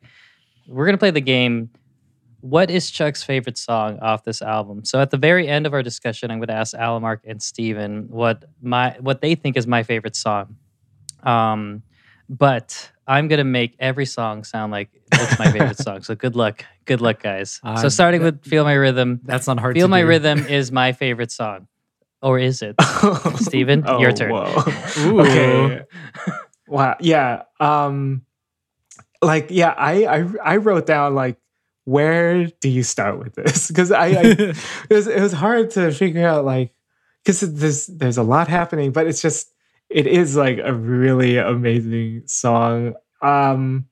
[0.67, 1.71] We're gonna play the game.
[2.41, 4.85] What is Chuck's favorite song off this album?
[4.85, 8.09] So at the very end of our discussion, I'm going to ask Alamark and Steven
[8.09, 10.57] what my what they think is my favorite song.
[11.23, 11.85] Um,
[12.29, 16.03] but I'm gonna make every song sound like it's my favorite song.
[16.03, 17.61] So good luck, good luck, guys.
[17.63, 20.07] Uh, so starting that- with "Feel My Rhythm," That's not hard "Feel to My do.
[20.09, 21.67] Rhythm" is my favorite song,
[22.23, 22.77] or is it?
[23.37, 24.31] Steven, your turn.
[24.33, 25.21] Oh, Ooh.
[25.21, 25.83] Okay.
[26.69, 26.97] wow.
[27.01, 27.43] Yeah.
[27.61, 28.23] Um.
[29.21, 29.75] Like, yeah.
[29.77, 31.37] I I I wrote down like,
[31.85, 33.69] where do you start with this?
[33.73, 34.57] Because I, I it
[34.91, 36.73] was it was hard to figure out like,
[37.25, 39.52] because there's there's a lot happening, but it's just
[39.93, 42.95] it is like a really amazing song.
[43.21, 43.87] Um.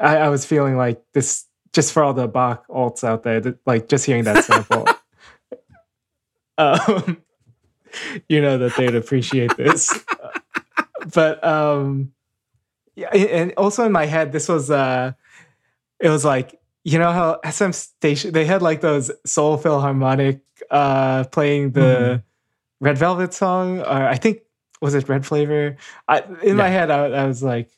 [0.00, 3.58] I, I was feeling like this just for all the Bach alts out there, that,
[3.66, 4.86] like just hearing that sample.
[6.58, 7.20] um,
[8.28, 9.92] you know that they'd appreciate this.
[11.14, 12.12] but um
[12.94, 15.12] yeah, and also in my head, this was uh
[16.00, 21.24] it was like, you know how SM Station they had like those Seoul Philharmonic uh
[21.24, 22.22] playing the Mhm.
[22.80, 24.42] Red Velvet song, or I think
[24.80, 25.76] was it Red Flavor?
[26.08, 27.70] I in my head I, I was like,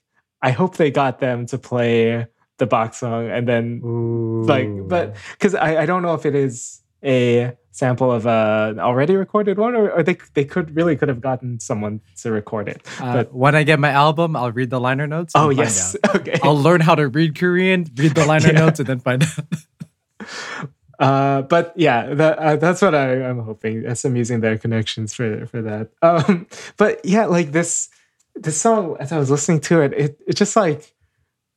[0.42, 2.26] I hope they got them to play
[2.58, 4.42] the Bach song and then Ooh.
[4.44, 9.16] like but because I, I don't know if it is a sample of a already
[9.16, 12.86] recorded one or, or they they could really could have gotten someone to record it
[13.00, 15.34] Uh, but- when I get my album, I'll read the liner notes.
[15.34, 16.16] and oh yes out.
[16.20, 18.58] okay I'll learn how to read Korean, read the liner Yeah.
[18.58, 20.68] notes, and then find out.
[21.00, 25.46] uh but yeah that uh, that's what I, i'm hoping SM using their connections for
[25.46, 25.90] for that.
[26.02, 27.88] Um but yeah like this
[28.36, 30.94] this song as i was listening to it it, it just like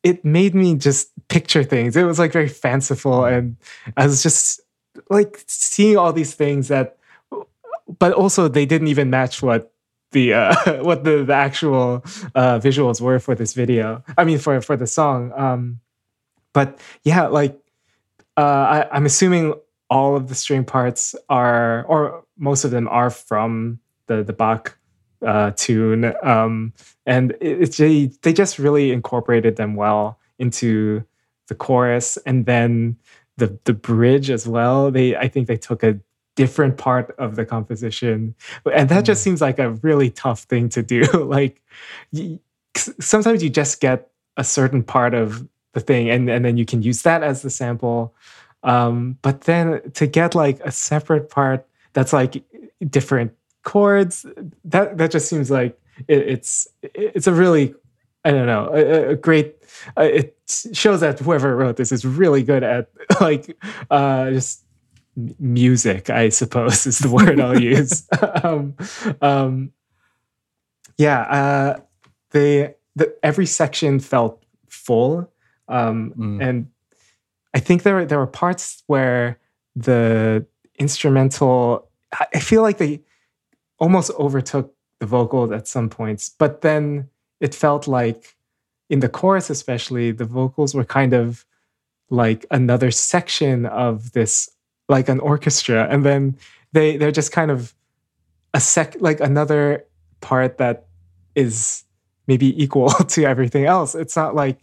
[0.03, 1.95] it made me just picture things.
[1.95, 3.57] It was like very fanciful and
[3.97, 4.61] i was just
[5.09, 6.97] like seeing all these things that
[7.99, 9.73] but also they didn't even match what
[10.11, 12.03] the uh what the, the actual
[12.35, 15.31] uh visuals were for this video i mean for for the song.
[15.35, 15.79] Um
[16.53, 17.59] but yeah like
[18.37, 19.53] uh I, i'm assuming
[19.89, 24.77] all of the string parts are or most of them are from the the bach
[25.25, 26.13] uh tune.
[26.23, 26.73] Um
[27.05, 31.03] and it, it's they, they just really incorporated them well into
[31.47, 32.17] the chorus.
[32.25, 32.97] And then
[33.37, 35.99] the the bridge as well they i think they took a
[36.35, 38.33] different part of the composition.
[38.73, 39.23] And that just Mm.
[39.23, 41.03] seems like a really tough thing to do.
[41.37, 41.61] Like
[42.99, 46.81] sometimes you just get a certain part of the thing and, and then you can
[46.81, 48.13] use that as the sample.
[48.63, 52.43] Um, but then to get like a separate part that's like
[52.89, 53.33] different
[53.63, 54.25] chords
[54.65, 57.73] that that just seems like it, it's it's a really
[58.25, 59.55] i don't know a, a great
[59.97, 60.37] uh, it
[60.73, 62.89] shows that whoever wrote this is really good at
[63.21, 63.55] like
[63.89, 64.65] uh just
[65.39, 68.07] music i suppose is the word i'll use.
[68.43, 68.75] Um,
[69.21, 69.71] um
[70.97, 71.79] yeah uh
[72.31, 75.29] they the, every section felt full,
[75.67, 76.41] um, Mm.
[76.47, 76.67] and
[77.53, 79.39] I think there were there were parts where
[79.75, 80.45] the
[80.79, 81.87] instrumental.
[82.13, 83.01] I I feel like they
[83.79, 88.35] almost overtook the vocals at some points, but then it felt like
[88.89, 91.45] in the chorus, especially, the vocals were kind of
[92.09, 94.49] like another section of this,
[94.89, 96.37] like an orchestra, and then
[96.73, 97.73] they they're just kind of
[98.53, 99.83] a sec, like another
[100.21, 100.85] part that
[101.35, 101.83] is
[102.27, 103.95] maybe equal to everything else.
[103.95, 104.59] It's not like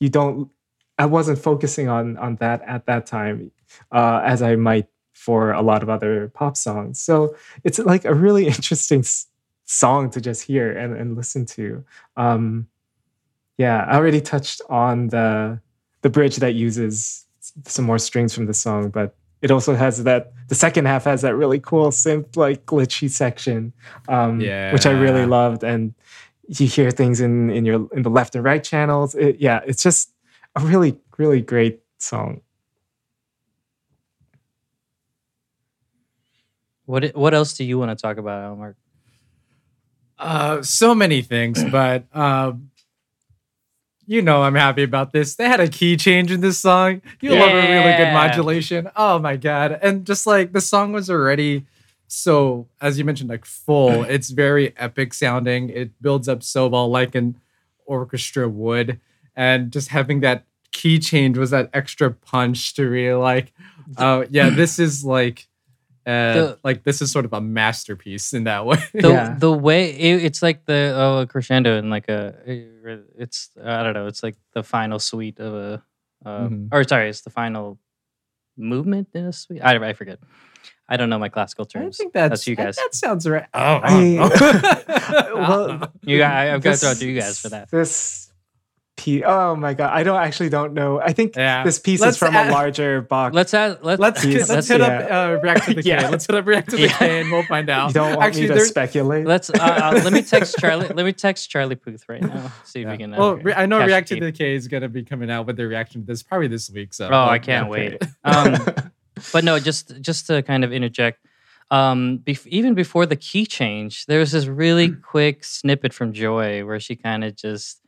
[0.00, 0.50] you don't.
[0.98, 3.52] I wasn't focusing on on that at that time,
[3.92, 6.98] uh, as I might for a lot of other pop songs.
[6.98, 9.26] So it's like a really interesting s-
[9.66, 11.84] song to just hear and, and listen to.
[12.16, 12.68] Um,
[13.58, 15.60] yeah, I already touched on the
[16.02, 17.26] the bridge that uses
[17.66, 21.22] some more strings from the song, but it also has that the second half has
[21.22, 23.72] that really cool synth like glitchy section,
[24.08, 24.72] um, yeah.
[24.72, 25.62] which I really loved.
[25.62, 25.94] And
[26.58, 29.14] you hear things in in your in the left and right channels.
[29.14, 30.12] It, yeah, it's just
[30.56, 32.40] a really really great song.
[36.86, 38.74] What what else do you want to talk about, Elmark?
[40.18, 42.70] Uh, so many things, but um,
[44.06, 45.36] you know I'm happy about this.
[45.36, 47.00] They had a key change in this song.
[47.20, 48.90] You love a really good modulation.
[48.96, 49.78] Oh my god!
[49.80, 51.66] And just like the song was already
[52.12, 54.02] so, as you mentioned, like full.
[54.14, 55.70] it's very epic sounding.
[55.70, 57.38] It builds up so well, like an
[57.86, 59.00] orchestra would,
[59.36, 63.52] and just having that key change was that extra punch to really like.
[63.96, 65.46] Oh yeah, this is like.
[66.06, 68.78] Uh, The- like this is sort of a masterpiece in that way.
[68.94, 69.36] the Yeah.
[69.38, 72.34] the way it, it's like the oh, crescendo and like a
[73.18, 75.82] it's I don't know it's like the final suite of a
[76.24, 76.68] uh, Mhm.
[76.72, 77.78] or sorry it's the final
[78.56, 80.18] movement in a suite I, I forget
[80.90, 81.96] I don't know my classical terms.
[81.96, 83.46] I think that's, that's you guys That, sounds right.
[83.54, 87.48] Oh, I- well, you got I, I've got to throw it to you guys for
[87.50, 88.26] that This
[88.96, 89.22] piece.
[89.24, 91.00] Oh my god, I don't actually don't know.
[91.00, 91.64] I think Yeah.
[91.64, 93.34] this piece Let's is from add- a larger box.
[93.34, 94.86] let's add let's let's Please, let's let's- hit yeah.
[94.86, 95.88] up uh, react to the K.
[95.88, 96.08] Yeah.
[96.10, 96.98] Let's hit up react to the Yeah.
[96.98, 97.88] K, and we'll find out.
[97.88, 99.26] you don't want Actually, me to speculate.
[99.26, 102.80] let's uh, uh, let me text Charlie let me text Charlie Puth right now see
[102.80, 102.92] if Yeah.
[102.92, 105.30] we can uh, Well, re- I know react to the K is gonna be coming
[105.30, 106.92] out with their reaction to this probably this week.
[106.92, 108.56] So oh I can't wait um
[109.32, 111.18] but no just just to kind of interject
[111.70, 116.64] um bef- even before the key change there was this really quick snippet from joy
[116.64, 117.80] where she kind of just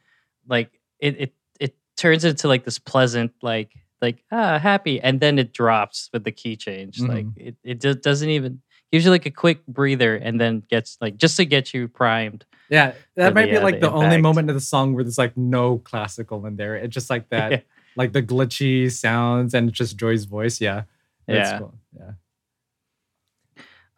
[0.46, 5.38] like it it it turns into like this pleasant like like ah happy and then
[5.38, 9.26] it drops with the key change like it it just doesn't even gives you like
[9.26, 13.46] a quick breather and then gets like just to get you primed Yeah, that might
[13.46, 15.78] the, be uh, like the the, only moment of the song where there's like no
[15.78, 16.74] classical in there.
[16.76, 17.60] It's just like that, Yeah.
[17.96, 20.60] like the glitchy sounds and just Joy's voice.
[20.60, 20.82] Yeah,
[21.26, 21.58] that's Yeah.
[21.58, 21.74] cool.
[21.98, 22.10] Yeah,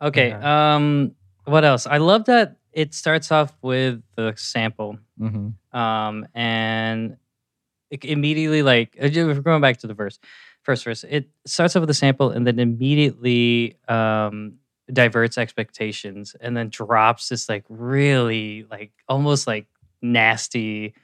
[0.02, 0.74] okay Yeah.
[0.76, 5.78] um what else i love that it starts off with the sample mm-hmm.
[5.78, 7.16] um, and
[7.90, 10.18] it immediately like uh, ju- we're going back to the verse,
[10.62, 11.04] first verse.
[11.08, 14.54] It starts off with a sample and then immediately um,
[14.92, 19.66] diverts expectations and then drops this like really like almost like
[20.02, 20.94] nasty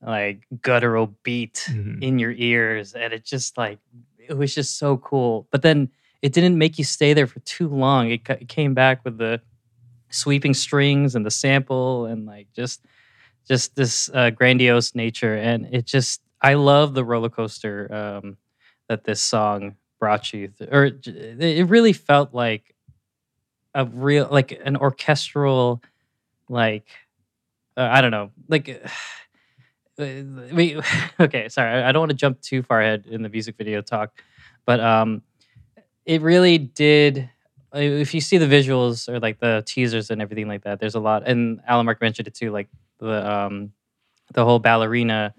[0.00, 2.02] like guttural beat Mhm.
[2.02, 3.78] in your ears and it just like
[4.28, 5.46] it was just so cool.
[5.50, 5.90] But then
[6.22, 8.10] it didn't make you stay there for too long.
[8.10, 9.40] It, it came back with the
[10.10, 12.84] sweeping strings and the sample and like just
[13.48, 15.36] just this uh, grandiose nature.
[15.36, 18.36] And it just i love the roller coaster um,
[18.88, 22.74] that this song brought you th- or it really felt like
[23.74, 25.80] a real like an orchestral
[26.48, 26.86] like
[27.76, 28.84] uh, i don't know like
[29.98, 30.80] we
[31.20, 33.82] okay sorry i I don't want to jump too far ahead in the music video
[33.82, 34.22] talk
[34.64, 35.22] but um
[36.06, 37.30] it really did
[37.74, 40.94] uh, if you see the visuals or like the teasers and everything like that there's
[40.96, 43.72] a lot and alan mark mentioned it too like the um
[44.34, 45.34] the whole ballerina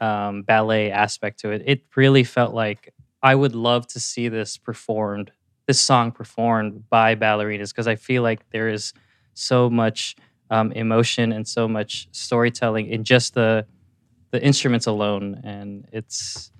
[0.00, 1.62] um ballet aspect to it.
[1.66, 5.32] It really felt like i would love to see this performed
[5.66, 8.92] this song performed by ballerinas because i feel like there is
[9.34, 10.16] so much
[10.50, 13.66] um, emotion and so much storytelling in just the
[14.30, 16.50] the instruments alone and it's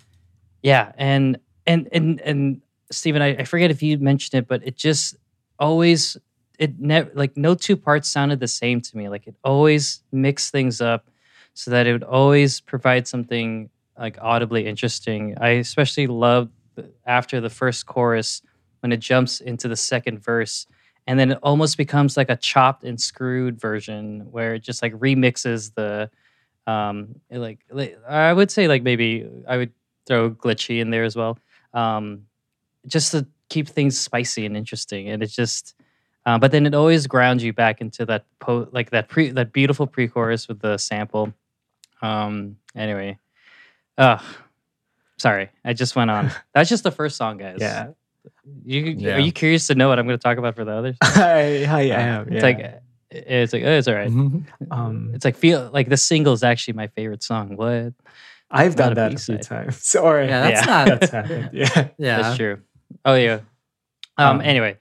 [0.62, 4.76] yeah and and and and Stephen, I, I forget if you mentioned it, but it
[4.76, 5.16] just
[5.58, 6.16] always
[6.58, 9.08] it never like no two parts sounded the same to me.
[9.08, 11.10] Like it always mixed things up
[11.54, 15.36] so that it would always provide something like audibly interesting.
[15.40, 18.42] I especially loved the- after the first chorus
[18.80, 20.66] when it jumps into the second verse
[21.06, 24.92] and then it almost becomes like a chopped and screwed version where it just like
[24.94, 26.10] remixes the
[26.68, 29.72] um like, like I would say like maybe I would
[30.06, 31.38] throw glitchy in there as well.
[31.72, 32.26] Um
[32.86, 35.08] just to keep things spicy and interesting.
[35.08, 35.74] And it just,
[36.26, 39.52] Uh, but then it always grounds you back into that po- like that pre that
[39.52, 41.32] beautiful pre-chorus with the sample.
[42.02, 42.56] Um.
[42.76, 43.18] Anyway,
[43.96, 44.18] uh
[45.16, 46.30] sorry, I just went on.
[46.54, 47.58] That's just the first song, guys.
[47.60, 47.88] Yeah.
[48.64, 49.16] You Yeah.
[49.16, 50.96] are you curious to know what I'm going to talk about for the others?
[51.02, 52.28] I, I am.
[52.32, 52.58] It's like
[53.10, 54.08] it's like oh, it's all right.
[54.70, 57.56] um, It's like feel like the single is actually my favorite song.
[57.56, 57.94] What?
[58.50, 59.94] I've not done a that a few times.
[60.00, 60.84] Or yeah, that's Yeah.
[60.84, 60.86] not.
[61.00, 61.50] that's happened.
[61.52, 61.88] Yeah.
[61.98, 62.22] yeah.
[62.22, 62.60] That's true.
[63.04, 63.40] Oh yeah.
[64.16, 64.36] Um.
[64.36, 64.78] Um, anyway,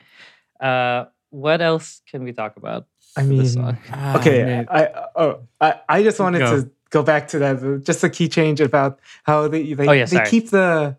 [0.60, 2.86] uh, what else can we talk about?
[3.16, 3.78] I for mean, this song?
[3.92, 4.44] Ah, okay.
[4.44, 4.68] man.
[4.70, 6.62] I oh I, I just wanted Go.
[6.62, 10.06] to go back to that just a key change about how they they, Oh, yeah,
[10.06, 10.96] they keep the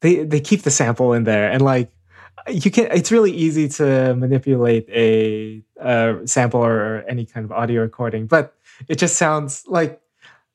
[0.00, 1.90] they they keep the sample in there and like
[2.48, 7.82] you can it's really easy to manipulate a, uh sample or any kind of audio
[7.82, 8.54] recording but
[8.88, 10.00] it just sounds like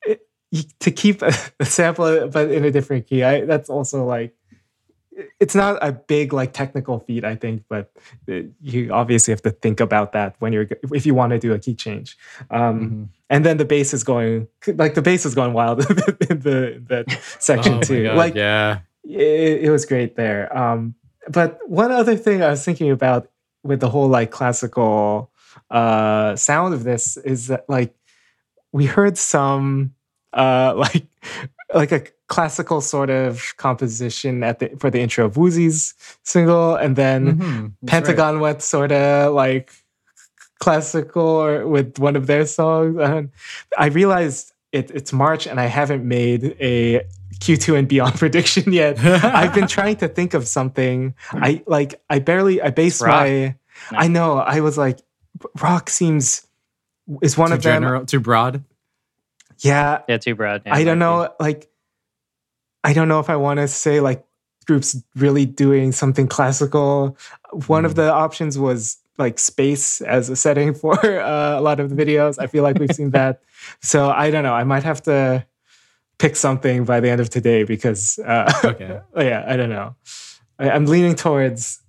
[0.06, 0.20] it,
[0.80, 4.34] to keep the sample but in a different key I, that's also like
[5.38, 7.92] it's not a big like technical feat i think but
[8.30, 11.52] uh, you obviously have to think about that when you're if you want to do
[11.52, 12.16] a key change
[12.50, 13.08] um Mhm.
[13.28, 15.80] and then the bass is going like the bass is going wild
[16.30, 17.04] in the in that
[17.38, 18.78] section Oh too God, like yeah.
[19.04, 20.94] it, it was great there um
[21.28, 23.28] but one other thing i was thinking about
[23.62, 25.30] with the whole like classical
[25.70, 27.94] uh sound of this is that like
[28.72, 29.94] we heard some
[30.32, 31.06] uh like
[31.74, 36.96] like a classical sort of composition at the for the intro of Woozi's single and
[36.96, 38.04] then Mhm, that's right.
[38.16, 39.70] Pentagon went sort of like
[40.60, 42.96] classical or with one of their songs.
[42.98, 43.30] And
[43.76, 47.02] I realized it, it's March and I haven't made a
[47.42, 48.98] Q2 and beyond prediction yet.
[49.04, 51.14] I've been trying to think of something.
[51.32, 53.10] I like I barely I base Rock.
[53.26, 53.56] my
[53.90, 53.98] No.
[53.98, 55.00] I know I was like
[55.60, 56.46] rock seems
[57.20, 57.82] is one too of them.
[57.82, 58.62] general, too broad.
[59.58, 60.62] Yeah, Yeah, too broad.
[60.66, 61.10] Yeah, I don't might be.
[61.10, 61.68] know like
[62.84, 64.24] I don't know if I want to say like
[64.66, 67.16] groups really doing something classical.
[67.66, 67.96] One of Mm.
[67.96, 72.38] the options was like space as a setting for uh, a lot of the videos.
[72.38, 73.42] I feel like we've seen that.
[73.80, 74.54] So I don't know.
[74.54, 75.44] I might have to
[76.22, 79.00] pick something by the end of today because uh, Okay.
[79.16, 79.96] yeah, I don't know.
[80.56, 81.80] I, I'm leaning towards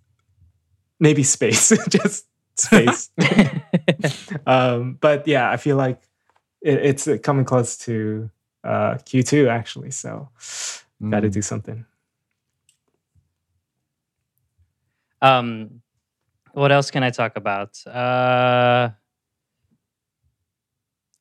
[0.99, 2.25] maybe space, just
[2.57, 3.11] space.
[4.47, 6.01] um, but yeah, I feel like
[6.63, 8.31] it, it's uh, coming close to
[8.63, 9.91] uh, Q2 actually.
[9.91, 10.29] So
[11.09, 11.33] got to Mm.
[11.33, 11.85] do something.
[15.21, 15.81] Um,
[16.53, 17.85] what else can I talk about?
[17.85, 18.89] Uh,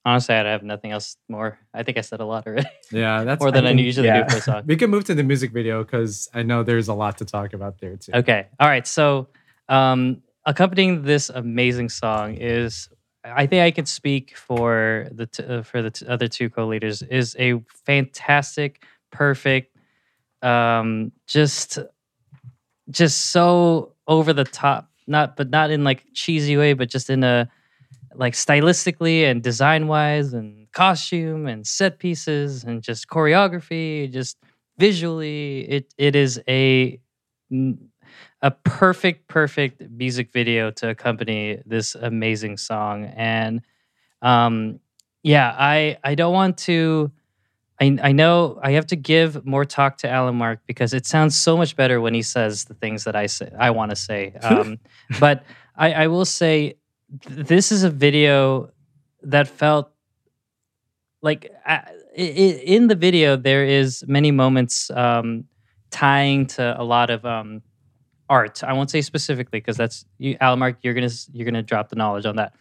[0.05, 1.59] honestly, I have nothing else more.
[1.73, 4.23] I think I said a lot already, Yeah, that's more than I, think- usually yeah.
[4.25, 4.63] do for a song.
[4.67, 7.53] We can move to the music video because I know there's a lot to talk
[7.53, 8.13] about there too.
[8.15, 8.49] Okay.
[8.61, 8.87] All right.
[8.87, 9.29] So,
[9.69, 12.89] um, accompanying this amazing song is,
[13.25, 17.03] I think I can speak for the t- uh, for the t- other two co-leaders
[17.03, 19.77] is a fantastic, perfect,
[20.43, 21.79] um, just,
[22.91, 24.91] just so over the top.
[25.07, 27.49] Not, but not in like cheesy way, but just in a
[28.15, 34.39] like stylistically and design wise and costume and set pieces and just choreography, just
[34.79, 37.01] visually, it it is a
[38.43, 43.05] a perfect, perfect music video to accompany this amazing song.
[43.05, 43.63] And
[44.21, 44.81] um,
[45.23, 47.13] yeah, I I don't want to.
[47.81, 51.37] I, I know I have to give more talk to Alan Mark because it sounds
[51.37, 54.35] so much better when he says the things that I say I want to say.
[54.43, 54.79] Um,
[55.19, 55.45] but
[55.77, 56.75] I, I will say
[57.13, 58.71] this is a video
[59.23, 59.91] that felt
[61.21, 61.53] like
[62.17, 65.45] in the video there is many moments um,
[65.91, 67.63] tying to a lot of um,
[68.29, 68.65] art.
[68.65, 70.77] I won't say specifically because that's you, Alamark.
[70.83, 72.55] You're gonna you're gonna drop the knowledge on that.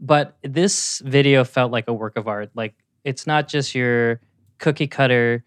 [0.00, 2.50] But this video felt like a work of art.
[2.54, 2.74] Like
[3.04, 4.20] it's not just your
[4.58, 5.44] cookie cutter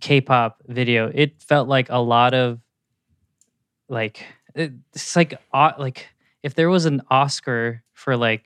[0.00, 1.10] K-pop video.
[1.14, 2.60] It felt like a lot of
[3.88, 4.24] like
[4.54, 6.08] it's like uh, like
[6.44, 8.44] if there was an Oscar for like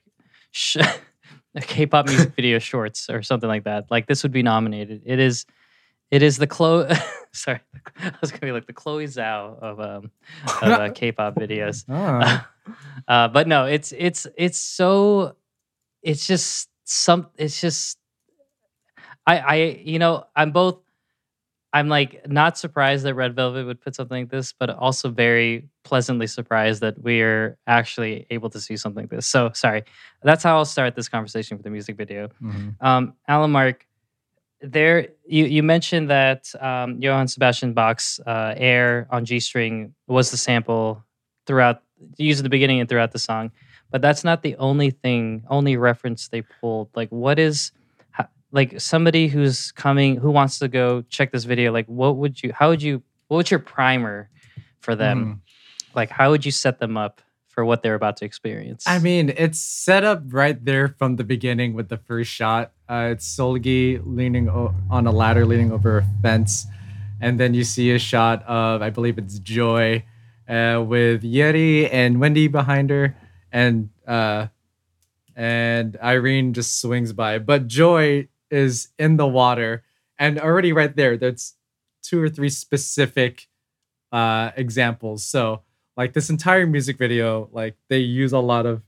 [0.51, 0.77] sh-
[1.61, 5.03] K-pop music video shorts or something like that, like this would be nominated.
[5.05, 5.45] It is,
[6.09, 6.89] it is the Chloe.
[7.33, 7.59] sorry,
[8.01, 10.11] I was gonna be like the Chloe Zhao of um
[10.61, 11.83] of uh, K-pop videos.
[11.89, 12.49] Ah,
[13.07, 15.35] uh, but no, it's it's it's so
[16.01, 17.99] it's just some it's just
[19.27, 20.77] I I you know I'm both
[21.71, 25.69] I'm like not surprised that Red Velvet would put something like this, but also very
[25.83, 29.27] pleasantly surprised that we're actually able to see something like this.
[29.27, 29.83] So sorry,
[30.23, 32.29] that's how I'll start this conversation with the music video.
[32.41, 32.75] mhm.
[32.81, 33.85] Um, Alan Mark,
[34.61, 40.31] there you you mentioned that um, Johann Sebastian Bach's uh, "Air" on G string was
[40.31, 41.03] the sample
[41.45, 41.81] throughout,
[42.17, 43.51] used at the beginning and throughout the song,
[43.91, 46.89] but that's not the only thing, only reference they pulled.
[46.95, 47.71] Like, what is
[48.51, 51.71] like somebody who's coming who wants to go check this video?
[51.71, 52.51] Like, what would you?
[52.53, 53.03] How would you?
[53.27, 54.29] What would your primer
[54.79, 55.25] for them?
[55.25, 55.95] Mhm.
[55.95, 58.85] Like, how would you set them up for what they're about to experience.
[58.87, 62.71] I mean, it's set up right there from the beginning with the first shot.
[62.87, 66.67] Uh, it's Seulgi leaning o- on a ladder, leaning over a fence,
[67.19, 70.05] and then you see a shot of I believe it's Joy,
[70.47, 73.17] uh, with Yeri and Wendy behind her,
[73.51, 74.47] and uh,
[75.35, 77.39] and Irene just swings by.
[77.39, 79.83] But Joy is in the water,
[80.17, 81.55] and already right there, that's
[82.01, 83.47] two or three specific
[84.11, 85.25] uh, examples.
[85.25, 85.61] So
[85.97, 88.81] like this entire music video, like they use a lot of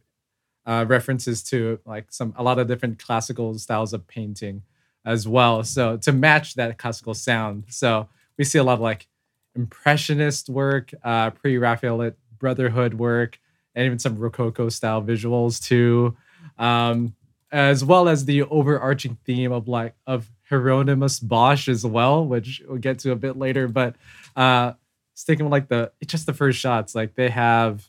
[0.65, 4.63] uh, references to like some a lot of different classical styles of painting
[5.05, 5.63] as well.
[5.63, 8.07] So to match that classical sound, so
[8.37, 9.07] we see a lot of like
[9.55, 13.39] impressionist work, uh, pre-Raphaelite Brotherhood work,
[13.75, 16.15] and even some Rococo style visuals too,
[16.57, 17.15] um,
[17.51, 22.77] as well as the overarching theme of like of Hieronymus Bosch as well, which we'll
[22.77, 23.67] get to a bit later.
[23.67, 23.95] But
[24.35, 24.73] uh,
[25.13, 27.87] sticking with like the just the first shots, like they have,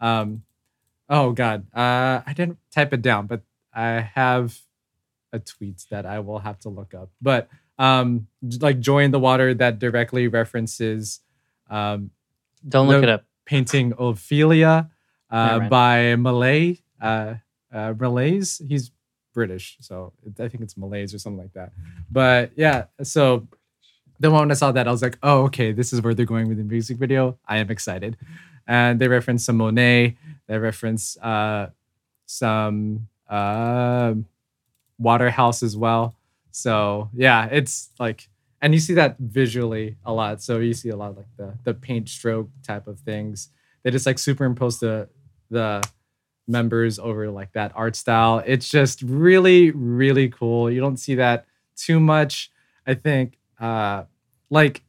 [0.00, 0.42] um,
[1.08, 3.42] oh god, uh, I didn't type it down, but
[3.74, 4.58] I have
[5.32, 7.10] a tweet that I will have to look up.
[7.20, 7.48] But
[7.78, 8.26] um,
[8.60, 11.20] like Joy in the Water that directly references
[11.70, 12.10] um,
[12.68, 13.24] Don't look it up.
[13.46, 14.90] painting Ophelia
[15.30, 15.70] uh, mind.
[15.70, 16.78] by Malay.
[17.00, 17.34] Uh,
[17.72, 18.60] uh, Malays.
[18.68, 18.90] He's
[19.32, 21.72] British, so I think it's Malays or something like that.
[22.10, 23.48] But yeah, so
[24.20, 26.48] the moment I saw that, I was like, oh, okay, this is where they're going
[26.48, 27.38] with the music video.
[27.46, 28.16] I am excited.
[28.66, 30.16] And they reference some Monet.
[30.46, 31.70] They reference uh,
[32.26, 34.14] some uh,
[34.98, 36.14] Waterhouse as well.
[36.52, 38.28] So yeah, it's like,
[38.60, 40.40] and you see that visually a lot.
[40.42, 43.48] So you see a lot of like the the paint stroke type of things.
[43.82, 45.08] They just like superimpose the
[45.50, 45.82] the
[46.46, 48.42] members over like that art style.
[48.46, 50.70] It's just really really cool.
[50.70, 52.50] You don't see that too much.
[52.86, 54.04] I think uh
[54.50, 54.82] like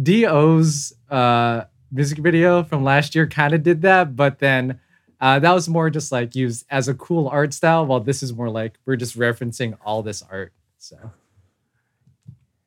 [0.00, 4.80] Do's uh music video from last year kind of did that, but then
[5.20, 8.32] uh, that was more just like used as a cool art style, while this is
[8.32, 10.52] more like we're just referencing all this art.
[10.78, 10.96] So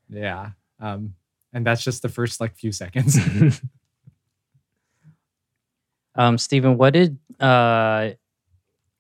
[0.10, 0.50] yeah.
[0.80, 1.16] Um,
[1.54, 3.18] and that's just the first like few seconds.
[6.16, 8.12] Um, Stephen, what did uh,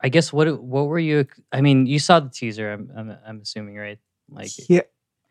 [0.03, 1.27] I guess what what were you?
[1.51, 2.71] I mean, you saw the teaser.
[2.73, 3.99] I'm I'm, I'm assuming, right?
[4.29, 4.81] Like yeah,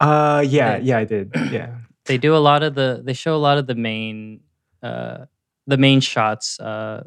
[0.01, 1.33] uh, yeah, They- yeah, I did.
[1.51, 1.75] Yeah,
[2.07, 4.41] they do a lot of the they show a lot of the main
[4.83, 5.27] uh
[5.67, 6.59] the main shots.
[6.61, 7.05] Uh,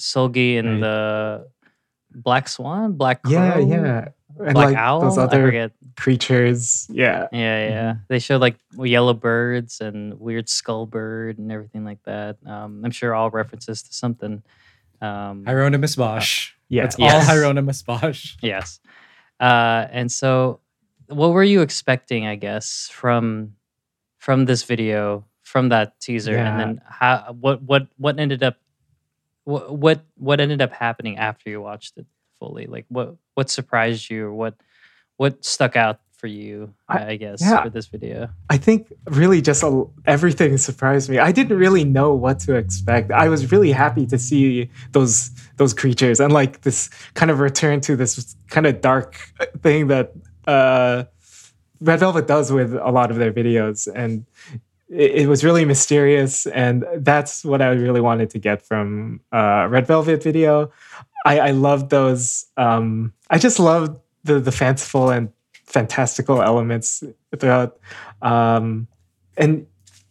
[0.00, 0.80] Seulgi and Right.
[0.80, 1.48] the
[2.14, 4.08] Black Swan, Black Crow, yeah, yeah.
[4.38, 5.00] And Black like Owl.
[5.00, 6.86] those other creatures.
[6.88, 7.94] Yeah, Yeah, yeah.
[8.08, 12.36] They show like yellow birds and weird skull bird and everything like that.
[12.46, 14.42] Um, I'm sure all references to something.
[15.00, 16.52] Um, Hieronymus Bosch.
[16.68, 16.84] yeah.
[16.84, 17.12] It's Yes.
[17.14, 18.36] all Hieronymus Bosch.
[18.42, 18.80] yes.
[19.40, 20.60] Uh, and so,
[21.08, 22.26] what were you expecting?
[22.26, 23.54] I guess from
[24.18, 28.56] from this video, from that teaser, and then how what what what ended up
[29.44, 32.06] what what what ended up happening after you watched it
[32.38, 32.66] fully?
[32.66, 34.54] Like what what surprised you, or what
[35.16, 36.74] what stuck out for you?
[36.88, 37.62] I, I- guess yeah.
[37.62, 38.28] for this video.
[38.50, 41.18] I think really just a, everything surprised me.
[41.18, 43.10] I didn't really know what to expect.
[43.12, 47.80] I was really happy to see those those creatures and like this kind of return
[47.82, 49.16] to this kind of dark
[49.62, 50.12] thing that
[50.46, 51.04] uh,
[51.80, 54.26] Red Velvet does with a lot of their videos, and
[54.88, 56.46] it, it was really mysterious.
[56.46, 60.72] And that's what I really wanted to get from uh, Red Velvet video.
[61.24, 62.46] I, I loved those.
[62.56, 65.30] Um, I just loved the the fanciful and
[65.68, 67.04] fantastical elements
[67.38, 67.78] throughout.
[68.22, 68.88] Um
[69.36, 69.66] and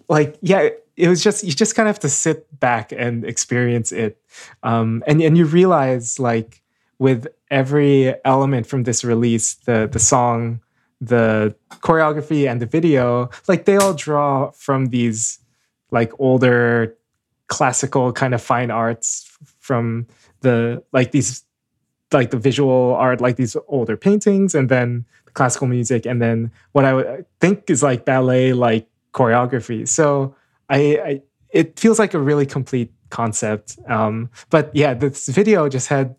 [0.07, 3.91] like yeah it was just you just kind of have to sit back and experience
[3.91, 4.21] it.
[4.63, 6.61] Um and and you realize like
[6.99, 10.61] with every element from this release the the song
[10.99, 15.39] the choreography and the video like they all draw from these
[15.91, 16.97] like older
[17.47, 20.07] classical kind of fine arts from
[20.41, 21.43] the like these
[22.13, 24.55] like the visual art like these older paintings.
[24.55, 28.85] And then the classical music and then what i would think is like ballet like
[29.13, 29.87] choreography.
[29.87, 30.35] So
[30.69, 30.79] I,
[31.09, 31.11] I
[31.59, 33.77] it feels like a really complete concept.
[33.87, 36.15] Um but yeah this video just had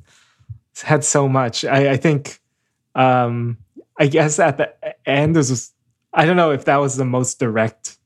[0.91, 1.57] had so much.
[1.65, 2.41] I i think
[2.95, 3.59] um
[4.03, 4.69] i guess at the
[5.07, 5.63] end this was
[6.21, 7.99] i don't know if that was the most direct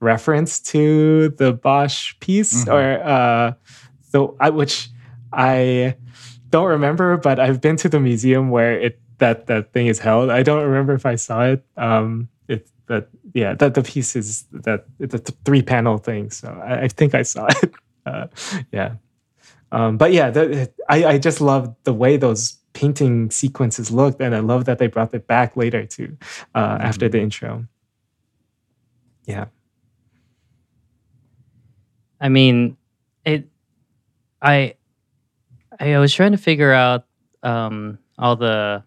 [0.00, 2.72] reference to the bosch piece Mhm.
[2.74, 3.46] or uh
[4.12, 4.88] the I, which
[5.32, 5.94] i
[6.54, 10.30] don't remember but i've been to the museum where it that that thing is held.
[10.30, 11.64] I don't remember if i saw it.
[11.76, 16.30] Um it but yeah that the piece is that it's a th- three panel thing
[16.30, 17.72] so I, I think i saw it.
[18.04, 18.26] Uh,
[18.72, 18.94] yeah.
[19.72, 24.34] Um but yeah the, i i just love the way those painting sequences looked and
[24.34, 26.16] i love that they brought it back later too
[26.54, 27.66] uh after the intro.
[29.26, 29.46] Yeah.
[32.20, 32.76] I mean,
[33.24, 33.48] it.
[34.42, 34.74] I
[35.78, 37.06] I, I was trying to figure out
[37.42, 38.84] um, all the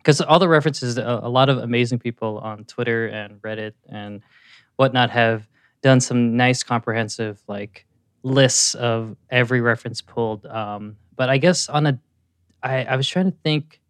[0.00, 4.22] because all the references, a, a lot of amazing people on Twitter and Reddit and
[4.76, 5.46] whatnot have
[5.82, 7.86] done some nice comprehensive like
[8.22, 10.46] lists of every reference pulled.
[10.46, 11.98] Um, but I guess on a,
[12.62, 13.80] I, I was trying to think,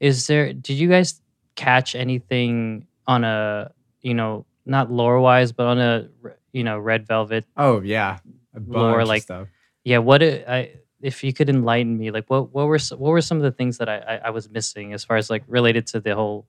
[0.00, 0.52] is there?
[0.52, 1.20] Did you guys
[1.54, 3.70] catch anything on a
[4.02, 6.08] you know not lore wise, but on a
[6.52, 8.18] you know Red Velvet Oh yeah,
[8.54, 9.48] a Lore, like- stuff.
[9.84, 10.72] yeah what it, i
[11.10, 13.76] if you could enlighten me like what what were what were some of the things
[13.78, 16.46] that I, I i was missing as far as like related to the whole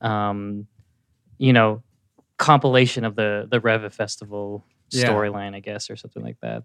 [0.00, 0.66] um
[1.38, 1.82] you know
[2.38, 5.08] compilation of the the ReVe festival Yeah.
[5.08, 6.64] storyline i guess or something like that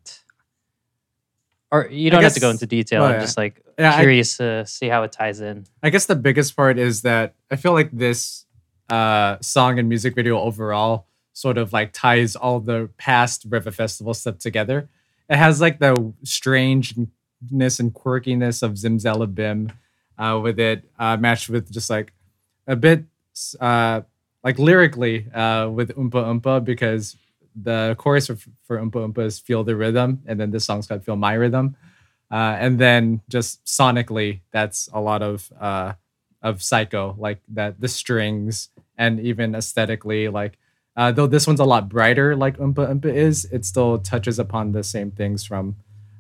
[1.72, 4.66] or you don't have to go into detail i'm just like Yeah, I- curious to
[4.66, 7.90] see how it ties in I guess the biggest part is that I feel like
[7.92, 8.46] this
[8.90, 14.14] uh, song and music video overall sort of like ties all the past ReVe Festival
[14.14, 14.90] stuff together.
[15.30, 19.72] It has like the strangeness and quirkiness of Zimzalabim
[20.18, 22.14] uh, with it uh, matched with just like
[22.68, 23.06] a bit
[23.60, 24.02] uh,
[24.44, 27.16] like lyrically uh, with Umpah Umpah because
[27.56, 31.04] the chorus for, for Umpah Umpah is Feel the Rhythm and then this song's called
[31.06, 31.76] Feel My Rhythm.
[32.32, 35.94] Uh, and then just sonically, that's a lot of uh,
[36.42, 40.59] of Psycho, like that the strings, and even aesthetically, like
[41.00, 44.74] uh, though this one's a lot brighter, like Umpah Umpah is, it still touches upon
[44.74, 45.78] the same things from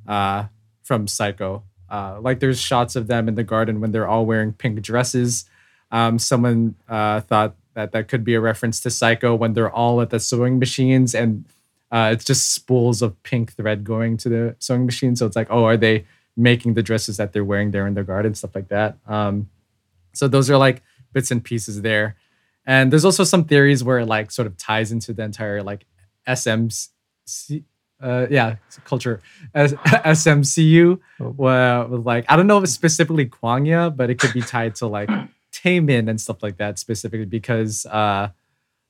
[0.08, 0.46] uh,
[0.84, 1.64] from Psycho.
[1.90, 5.44] Uh, like there's shots of them in the garden when they're all wearing pink dresses.
[5.92, 10.00] Um, someone uh, thought that that could be a reference to Psycho when they're all
[10.02, 11.44] at the sewing machines and
[11.92, 15.16] uh, it's just spools of pink thread going to the sewing machine.
[15.16, 16.06] So it's like, oh, are they
[16.38, 18.98] making the dresses that they're wearing there in their garden, stuff like that.
[19.08, 19.50] Um,
[20.14, 22.16] so those are like bits and pieces there.
[22.70, 25.88] And there's also some theories where it like sort of ties into the entire like
[26.28, 26.90] SMC,
[28.00, 29.22] uh, yeah, culture,
[29.56, 31.00] S- SMCU.
[31.18, 34.76] Where with like I don't know if it's specifically Kwangya, but it could be tied
[34.76, 35.10] to like
[35.52, 38.30] Taemin and stuff like that specifically because uh,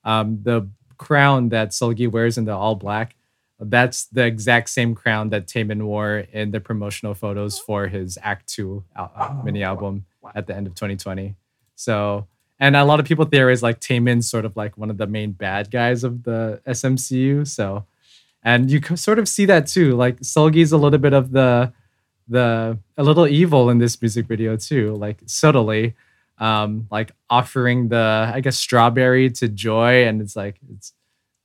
[0.04, 0.68] um, the
[0.98, 3.16] crown that Seulgi wears in the all black,
[3.62, 8.50] that's the exact same crown that Taemin wore in the promotional photos for his Act
[8.50, 10.06] Two al- uh, mini album
[10.36, 11.36] at the end of 2020.
[11.76, 12.28] So,
[12.60, 15.32] and a lot of people theorize like Taemin's sort of like one of the main
[15.32, 17.48] bad guys of the SMCU.
[17.48, 17.86] So,
[18.44, 19.96] and you sort of see that too.
[19.96, 21.72] Like Seulgi's a little bit of the
[22.28, 25.96] the a little evil in this music video too, like subtly,
[26.38, 30.94] um, like offering the I guess strawberry to Joy, and it's like it's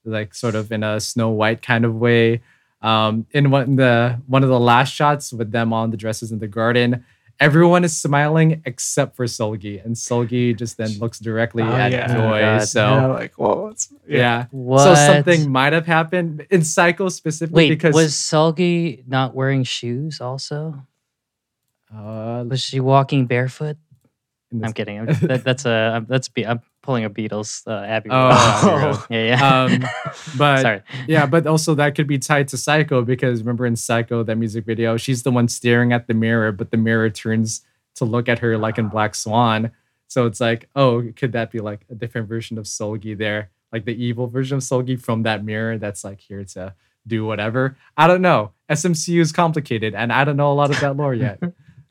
[0.05, 2.43] like sort of in a Snow White kind of way.
[2.83, 6.39] Um, in one the one of the last shots with them on the dresses in
[6.39, 7.05] the garden,
[7.41, 12.13] everyone is smiling except for Seulgi, and Seulgi just then looks directly Oh, at yeah.
[12.15, 12.43] Joy.
[12.43, 14.47] Oh, so yeah, like, well, it's, yeah.
[14.51, 19.65] what So something might have happened in Psycho specifically wait because was Seulgi not wearing
[19.65, 20.87] shoes also
[21.95, 23.84] uh, was she walking barefoot in this-
[24.63, 28.29] i'm kidding I'm, that, that's a that's be i'm pulling a beatles uh, abbey Oh,
[28.29, 28.33] Road.
[28.33, 28.99] Abbey Road.
[29.11, 29.85] yeah yeah um,
[30.39, 34.23] but sorry yeah, but also that could be tied to Psycho because remember in Psycho
[34.23, 37.63] that music video, she's the one staring at the mirror, but the mirror turns
[37.97, 39.71] to look at her like in Black Swan.
[40.09, 43.85] So it's like, oh, could that be like a different version of Seulgi there, like
[43.87, 46.75] the evil version of Seulgi from that mirror that's like here to
[47.07, 47.77] do whatever?
[47.97, 48.53] I don't know.
[48.71, 51.41] SMCU is complicated, and I don't know a lot of that lore yet.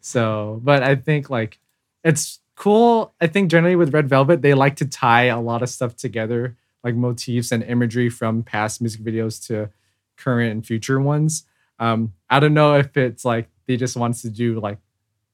[0.01, 1.59] So, but I think like
[2.03, 3.13] it's cool.
[3.19, 6.55] I think generally with Red Velvet, they like to tie a lot of stuff together,
[6.83, 9.69] like motifs and imagery from past music videos to
[10.17, 11.45] current and future ones.
[11.79, 14.77] Um, I don't know if it's like they just wants to do like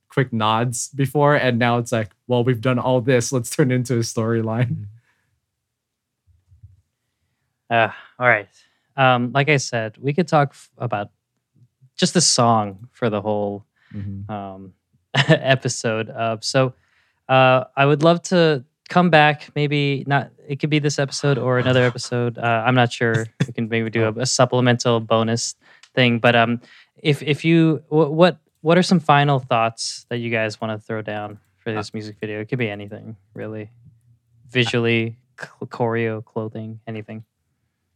[0.08, 3.32] quick nods before, and now it's like, well, we've done all this.
[3.32, 4.86] Let's turn it into a storyline.
[7.70, 8.48] Uh, all right.
[8.98, 11.12] Um, like I said, we could talk f- about
[11.96, 13.66] just the song for the whole
[14.28, 14.74] um,
[15.14, 16.10] episode.
[16.10, 16.74] Uh, so
[17.30, 19.50] uh, I would love to come back.
[19.56, 20.32] Maybe not.
[20.48, 22.38] It could be this episode or another episode.
[22.38, 23.28] Uh, I'm not sure.
[23.46, 25.56] We can maybe do a, a supplemental bonus
[25.94, 26.20] thing.
[26.20, 26.60] But um,
[26.98, 30.86] if if you wh- what what are some final thoughts that you guys want to
[30.86, 32.42] throw down for this music video?
[32.42, 33.70] It could be anything really,
[34.50, 37.24] visually, choreo, clothing, anything.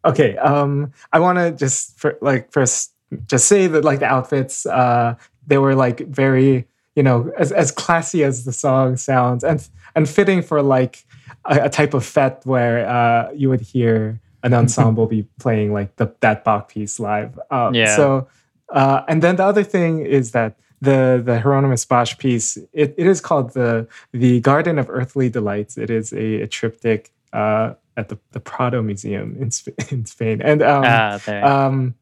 [0.06, 0.38] Okay.
[0.38, 2.94] Um, I want to just for like first
[3.26, 5.16] just say that like the outfits, uh,
[5.46, 10.08] they were like very you know as as classy as the song sounds and and
[10.10, 11.04] fitting for like
[11.46, 15.96] a, a type of fete where uh you would hear an ensemble be playing like
[15.96, 17.40] the that Bach piece live.
[17.50, 17.96] Um, Yeah.
[17.96, 18.28] So
[18.70, 23.08] uh, and then the other thing is that the the Hieronymus Bosch piece it, it
[23.08, 25.78] is called the the Garden of Earthly Delights.
[25.78, 30.42] It is a, a triptych uh, at the the Prado Museum in Sp- in Spain,
[30.42, 31.46] and um, Ah, there.
[31.46, 31.96] um,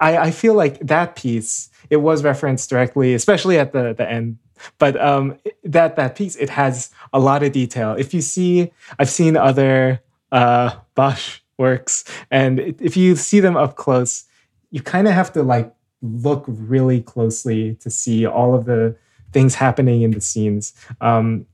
[0.00, 4.38] I, I feel like that piece it was referenced directly, especially at the the end.
[4.78, 7.92] But um, that that piece it has a lot of detail.
[7.92, 10.00] If you see, I've seen other
[10.32, 14.24] uh, Bosch works, and if you see them up close,
[14.70, 15.72] you kind of have to like
[16.02, 18.96] look really closely to see all of the
[19.32, 20.72] things happening in the scenes.
[21.00, 21.46] Um,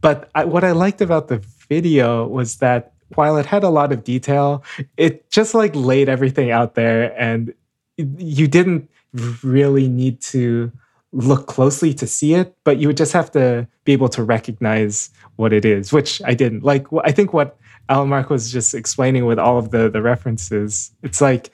[0.00, 3.92] but I, what I liked about the video was that while it had a lot
[3.92, 4.64] of detail,
[4.96, 7.54] it just like laid everything out there, and
[8.18, 8.90] you didn't
[9.42, 10.72] really need to
[11.12, 15.10] look closely to see it, but you would just have to be able to recognize
[15.36, 16.62] what it is, which I didn't.
[16.64, 20.92] Like, I think what Alan Mark was just explaining with all of the the references,
[21.02, 21.50] it's like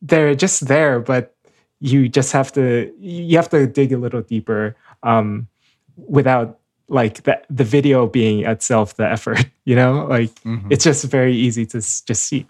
[0.00, 1.34] they're just there, but
[1.80, 5.48] you just have to you have to dig a little deeper um,
[5.96, 9.46] without like the the video being itself the effort.
[9.66, 10.68] You know, like mm-hmm.
[10.70, 12.46] it's just very easy to just see.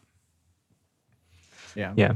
[1.76, 1.92] Yeah.
[1.94, 2.14] Yeah.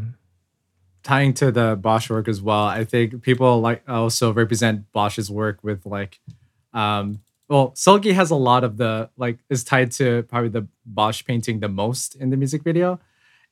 [1.09, 5.59] Tying to the Bosch work as well, I think people like also represent Bosch's work
[5.63, 6.21] with like,
[6.75, 11.25] um, well, Seulgi has a lot of the like is tied to probably the Bosch
[11.25, 13.01] painting the most in the music video,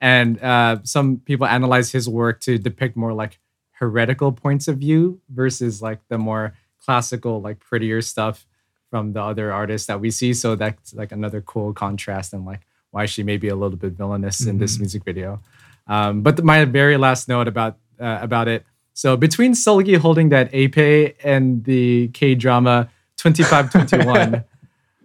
[0.03, 3.39] and uh, some people analyze his work to depict more like
[3.71, 6.53] heretical points of view versus like the more
[6.85, 8.47] classical, like prettier stuff
[8.91, 10.35] from the other artists that we see.
[10.35, 13.93] So that's like another cool contrast and like why she may be a little bit
[13.93, 14.51] villainous mm-hmm.
[14.51, 14.83] in this mm-hmm.
[14.83, 15.41] music video.
[15.87, 18.65] Um, but my very last note about uh, about it.
[18.93, 24.45] So between Seulgi holding that épée and the K drama 2521,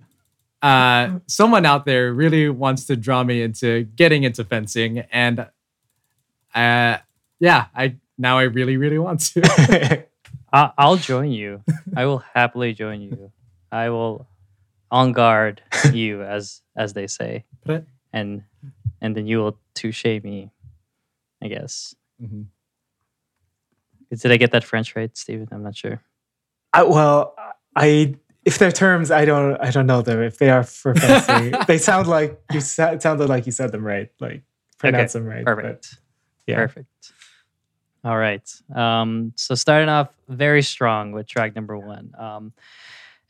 [0.62, 5.48] uh, someone out there really wants to draw me into getting into fencing, and
[6.56, 6.98] uh,
[7.40, 10.06] yeah, I now I really really want to.
[10.54, 11.64] I'll join you.
[11.96, 13.32] I will happily join you.
[13.72, 14.28] I will
[14.90, 15.62] on guard
[15.94, 17.46] you, as as they say,
[18.12, 18.44] and
[19.00, 20.52] and then you will touche me.
[21.42, 21.96] I guess.
[22.22, 22.44] Mm-hmm.
[24.16, 25.48] Did I get that French right, Stephen?
[25.52, 26.02] I'm not sure.
[26.74, 27.36] I, well,
[27.76, 30.22] I if they're terms, I don't I don't know them.
[30.22, 33.86] If they are for fencing, they sound like you sa- sounded like you said them
[33.86, 34.44] right, like
[34.78, 35.24] pronounce okay.
[35.24, 35.46] them right.
[35.46, 35.98] Perfect.
[36.48, 36.56] yeah.
[36.56, 37.14] Perfect.
[38.04, 38.50] All right.
[38.76, 42.14] Um, so starting off very strong with track number one.
[42.18, 42.54] Um,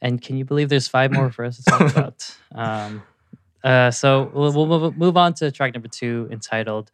[0.02, 2.38] and can you believe there's five more for us to talk about?
[2.54, 3.02] Um,
[3.64, 6.92] uh, so we'll, we'll, move on to track number two, entitled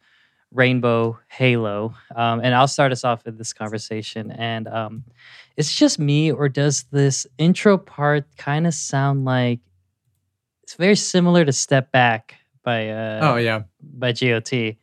[0.52, 4.30] "Rainbow Halo," um, and I'll start us off with this conversation.
[4.30, 5.04] And um,
[5.56, 9.60] it's just me, or does this intro part kind of sound like
[10.62, 14.76] it's very similar to "Step Back" by uh, oh yeah by GOT?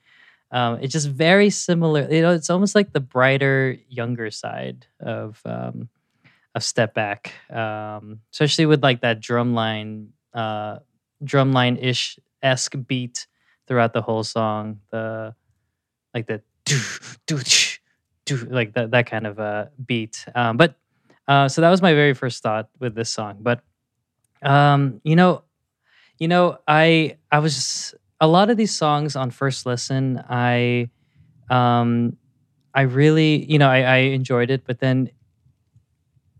[0.51, 2.07] Um, it's just very similar.
[2.09, 5.89] You know, it's almost like the brighter, younger side of um,
[6.53, 10.79] a step back, um, especially with like that drumline, uh,
[11.23, 13.27] drumline ish esque beat
[13.67, 14.79] throughout the whole song.
[14.91, 15.35] The
[16.15, 16.79] like the do
[17.27, 17.39] do
[18.25, 20.25] do like that that kind of uh, beat.
[20.33, 20.75] Um, but
[21.27, 23.37] uh, so that was my very first thought with this song.
[23.41, 23.61] But
[24.41, 25.43] um, you know,
[26.17, 30.23] you know, I I was a lot of these songs on first listen.
[30.29, 30.89] I
[31.49, 32.17] um,
[32.73, 35.11] I really you know I, I enjoyed it, but then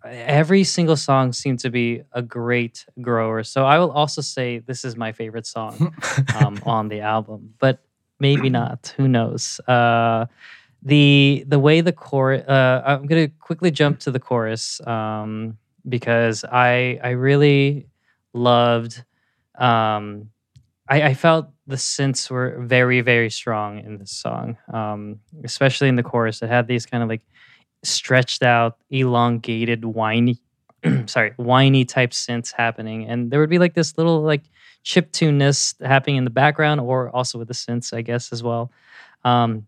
[0.05, 3.43] every single song seemed to be a great grower.
[3.43, 5.95] So I will also say this is my favorite song
[6.35, 7.84] um, on the album, but
[8.19, 8.93] maybe not.
[8.97, 9.59] Who knows?
[9.67, 10.25] Uh,
[10.81, 12.47] the the way the chorus.
[12.47, 15.57] Uh, I'm gonna quickly jump to the chorus um,
[15.87, 17.87] because I I really
[18.33, 19.03] loved.
[19.57, 20.29] Um,
[20.87, 25.95] I, I felt the synths were very very strong in this song, um, especially in
[25.95, 26.41] the chorus.
[26.41, 27.21] It had these kind of like
[27.83, 30.39] stretched out, elongated, whiny,
[31.05, 34.43] sorry, whiny type synths happening, and there would be like this little like
[34.83, 38.71] chip tuneness happening in the background, or also with the synths, I guess as well.
[39.23, 39.65] Um,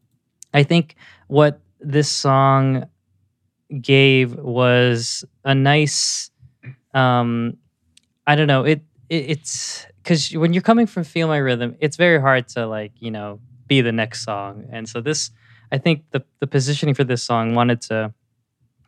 [0.53, 0.95] I think
[1.27, 2.85] what this song
[3.81, 6.31] gave was a nice,
[6.93, 7.57] um,
[8.25, 11.97] I don't know, it, it it's because when you're coming from Feel My Rhythm, it's
[11.97, 15.31] very hard to like you know be the next song, and so this
[15.71, 18.13] I think the the positioning for this song wanted to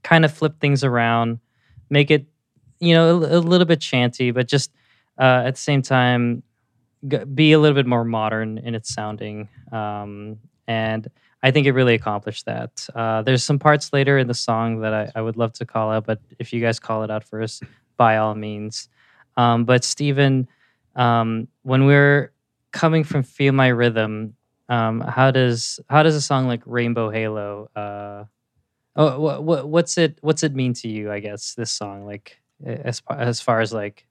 [0.04, 1.40] kind of flip things around,
[1.90, 2.26] make it
[2.80, 4.72] you know a, a little bit chanty, but just
[5.18, 6.44] uh, at the same time
[7.08, 9.50] g- be a little bit more modern in its sounding.
[9.72, 10.38] Um,
[10.68, 11.08] and
[11.42, 12.88] I think it really accomplished that.
[12.94, 15.92] Uh, there's some parts later in the song that I, I, would love to call
[15.92, 17.64] out, but if you guys call it out first,
[17.98, 18.90] by all means.
[19.38, 20.48] Um, but Stephen,
[20.96, 22.34] um, when we're
[22.72, 24.36] coming from Feel My Rhythm,
[24.68, 27.70] um, how does how does a song like Rainbow Halo?
[27.76, 28.26] Uh,
[29.00, 31.12] oh, what, what what's it what's it mean to you?
[31.12, 34.06] I guess this song, like as as far as like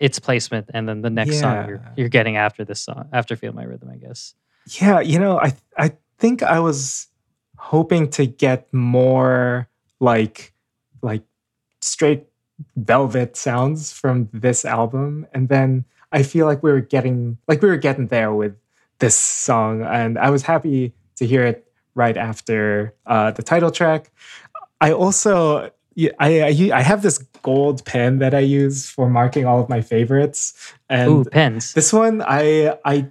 [0.00, 1.40] its placement, and then the next yeah.
[1.40, 4.34] song you're you're getting after this song after Feel My Rhythm, I guess.
[4.80, 7.08] Yeah, you know, I I think I was
[7.58, 9.68] hoping to get more
[10.00, 10.52] like
[11.00, 11.22] like
[11.80, 12.26] straight
[12.76, 17.68] velvet sounds from this album and then i feel like we were getting like we
[17.68, 18.54] were getting there with
[18.98, 24.10] this song and i was happy to hear it right after uh, the title track
[24.80, 25.70] i also
[26.18, 29.82] I, I, I have this gold pen that I use for marking all of my
[29.82, 31.74] favorites, and Ooh, pens.
[31.74, 33.08] this one I I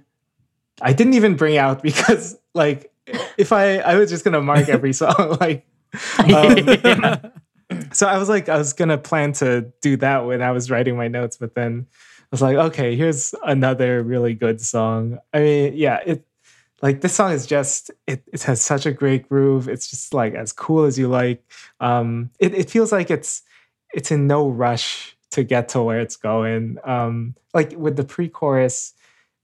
[0.80, 2.92] I didn't even bring out because like
[3.38, 5.64] if I I was just gonna mark every song like
[6.34, 7.32] um,
[7.92, 10.96] so I was like, I was gonna plan to do that when I was writing
[10.96, 15.18] my notes, but then I was like, okay, here's another really good song.
[15.32, 16.24] I mean, yeah, it
[16.82, 19.68] like this song is just it, it has such a great groove.
[19.68, 21.42] It's just like as cool as you like.
[21.80, 23.42] Um, it, it feels like it's
[23.94, 26.78] it's in no rush to get to where it's going.
[26.84, 28.94] Um, like with the pre-chorus,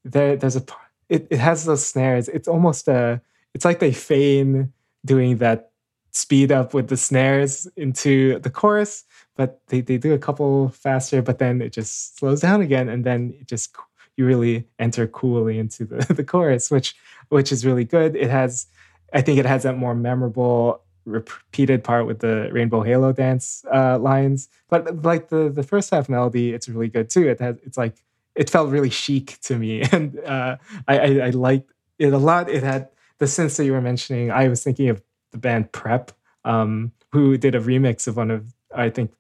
[0.05, 0.65] there there's a
[1.09, 2.29] it, it has those snares.
[2.29, 3.23] It's almost a
[3.55, 4.73] it's like they feign
[5.07, 5.71] doing that
[6.11, 9.05] speed up with the snares into the chorus,
[9.37, 13.05] but they, they do a couple faster, but then it just slows down again, and
[13.05, 13.77] then it just
[14.19, 16.95] you really enter coolly into the, the chorus, which
[17.29, 18.17] which is really good.
[18.17, 18.67] It has,
[19.15, 23.99] I think, it has that more memorable repeated part with the Rainbow Halo dance uh,
[23.99, 27.29] lines, but like the the first half melody, it's really good too.
[27.29, 28.05] It has it's like
[28.35, 30.57] it felt really chic to me, and uh,
[30.89, 32.51] I, I I liked it a lot.
[32.51, 32.89] It had
[33.19, 34.31] the sense that you were mentioning.
[34.31, 35.01] I was thinking of
[35.31, 36.11] the band Prep,
[36.45, 39.13] um, who did a remix of one of I think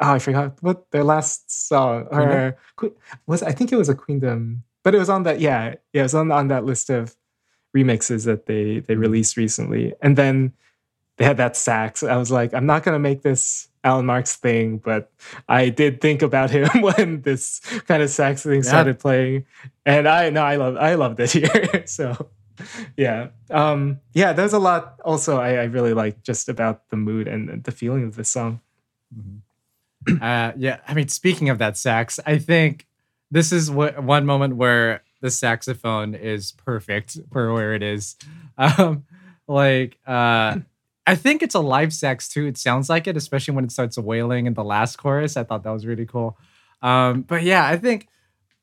[0.00, 2.56] oh I forgot what their last song or
[3.26, 6.02] was I think it was a Queendom, but it was on that yeah yeah it
[6.02, 7.16] was on on that list of
[7.76, 9.00] remixes that they they mm-hmm.
[9.00, 10.52] released recently, and then
[11.18, 12.02] they had that sax.
[12.02, 15.10] I was like, I'm not gonna make this Alan Marks thing, but
[15.48, 19.02] I did think about him when this kind of sax thing started yeah.
[19.02, 19.46] playing,
[19.84, 21.86] and I no, I love I loved it here.
[21.86, 22.30] so
[22.96, 27.28] yeah um yeah there's a lot also I, I really like just about the mood
[27.28, 28.60] and the feeling of this song
[29.14, 29.38] mm-hmm.
[30.20, 32.86] Uh yeah i mean speaking of that sax i think
[33.30, 38.16] this is what one moment where the saxophone is perfect for where it is
[38.58, 39.04] um
[39.48, 40.56] like uh
[41.06, 42.46] I think it's a live sax too.
[42.46, 45.36] It sounds like it, especially when it starts wailing in the last chorus.
[45.36, 46.36] I thought that was really cool.
[46.82, 48.08] Um, but yeah, I think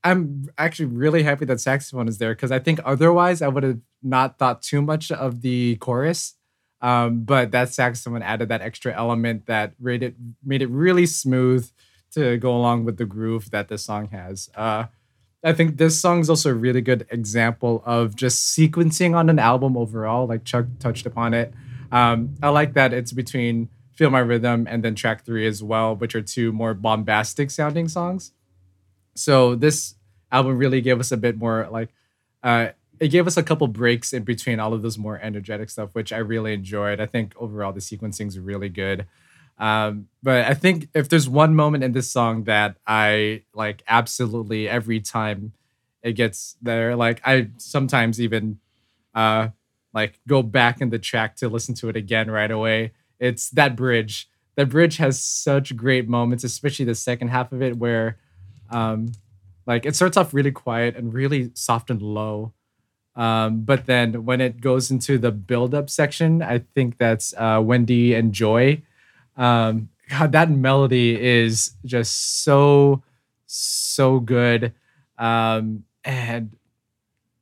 [0.04, 3.80] I'm actually really happy that saxophone is there because I think otherwise I would have
[4.02, 6.36] not thought too much of the chorus.
[6.84, 11.72] Um, but that saxophone added that extra element that made it made it really smooth
[12.12, 14.50] to go along with the groove that the song has.
[14.54, 14.86] Uh,
[15.46, 19.40] I think this song is also a really good example of just sequencing on an
[19.40, 20.28] album overall.
[20.28, 21.54] Like Chuck touched upon it.
[21.92, 25.96] Um, I like that it's between Feel My Rhythm and then track three as well,
[25.96, 28.34] which are two more bombastic sounding songs.
[29.16, 29.96] So this
[30.34, 31.90] album really gave us a bit more like
[32.42, 32.70] uh
[33.04, 36.14] it gave us a couple breaks in between all of those more energetic stuff, which
[36.14, 37.02] I really enjoyed.
[37.02, 39.08] I think overall the sequencing is really good.
[39.58, 44.70] Um, but I think if there's one moment in this song that I like absolutely
[44.70, 45.52] every time
[46.02, 48.60] it gets there, like I sometimes even
[49.14, 49.50] uh
[49.94, 52.94] like go back in the track to listen to it again right away.
[53.20, 54.30] It's that bridge.
[54.56, 58.18] That bridge has such great moments, especially the second half of it where
[58.72, 59.12] um
[59.68, 62.54] like it starts off really quiet and really soft and low.
[63.16, 68.14] Um, but then when it goes into the build-up section, I think that's uh, Wendy
[68.16, 68.82] and Joy.
[69.38, 73.04] Um, God, that melody is just so
[73.46, 74.74] so good,
[75.18, 76.56] um, and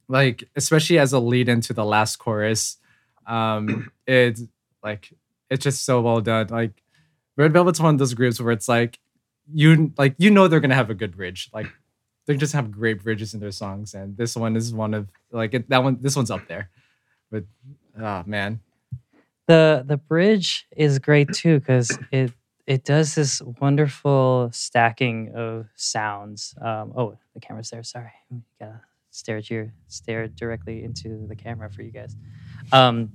[0.07, 2.77] like especially as a lead into the last chorus,
[3.25, 4.43] um, it's
[4.83, 5.13] like
[5.49, 6.47] it's just so well done.
[6.47, 6.83] Like
[7.37, 8.99] Red Velvet's one of those groups where it's like
[9.51, 11.49] you like you know they're gonna have a good bridge.
[11.53, 11.67] Like
[12.31, 15.53] they just have great bridges in their songs, and this one is one of like
[15.53, 15.97] it, that one.
[15.99, 16.69] This one's up there,
[17.29, 17.43] but
[17.99, 18.61] oh man,
[19.47, 22.31] the the bridge is great too because it
[22.65, 26.55] it does this wonderful stacking of sounds.
[26.61, 27.83] Um, oh, the camera's there.
[27.83, 28.11] Sorry,
[28.59, 32.15] gotta stare at you, stare directly into the camera for you guys.
[32.71, 33.11] Um,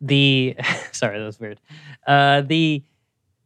[0.00, 0.56] the
[0.92, 1.60] sorry, that was weird.
[2.06, 2.82] Uh, the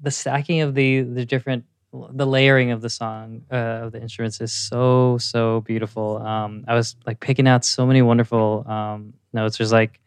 [0.01, 4.41] the stacking of the the different the layering of the song uh, of the instruments
[4.41, 6.19] is so so beautiful.
[6.19, 9.59] Um, I was like picking out so many wonderful um, notes.
[9.59, 10.01] There's like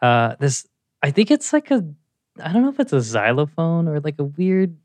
[0.00, 0.66] uh, this.
[1.02, 1.84] I think it's like a.
[2.42, 4.76] I don't know if it's a xylophone or like a weird,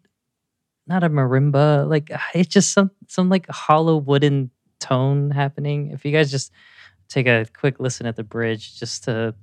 [0.85, 1.89] not a marimba.
[1.89, 5.91] Like it's just some some like hollow wooden tone happening.
[5.91, 6.51] If you guys just
[7.09, 9.33] take a quick listen at the bridge, just to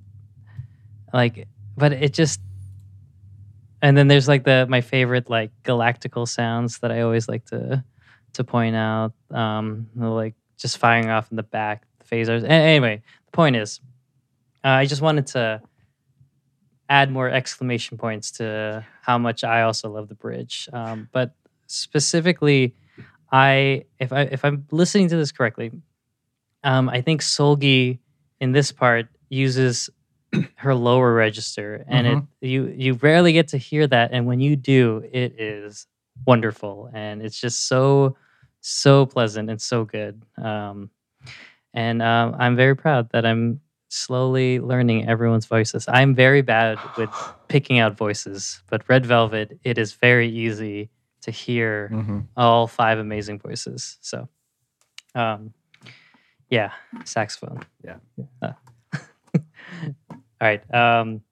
[1.12, 2.40] like, but it just
[3.84, 7.84] and then there's like the my favorite like galactical sounds that I always like to
[8.32, 9.12] to point out.
[9.30, 12.48] Um, like just firing off in the back, the phasers.
[12.48, 13.80] anyway, the point is,
[14.64, 15.60] uh, I just wanted to
[16.88, 20.66] add more exclamation points to how much I also love the bridge.
[20.72, 21.34] Um, but
[21.66, 22.74] specifically,
[23.30, 25.72] I if I if I'm listening to this correctly,
[26.62, 27.98] um, I think Seulgi
[28.40, 29.90] in this part uses
[30.56, 32.28] her lower register, and Mhm.
[32.42, 35.86] it you you rarely get to hear that, and when you do, it is
[36.26, 38.16] wonderful, and it's just so
[38.60, 40.22] so pleasant and so good.
[40.42, 40.90] Um,
[41.74, 45.84] and um, I'm very proud that I'm slowly learning everyone's voices.
[45.88, 47.10] I'm very bad with
[47.48, 50.90] picking out voices, but Red Velvet, it is very easy
[51.22, 52.26] to hear Mhm.
[52.36, 53.98] all five amazing voices.
[54.00, 54.28] So,
[55.14, 55.52] um,
[56.50, 56.72] yeah,
[57.04, 57.60] saxophone.
[57.84, 57.96] Yeah.
[58.42, 58.52] Uh,
[60.44, 60.74] all right.
[60.74, 61.22] Um,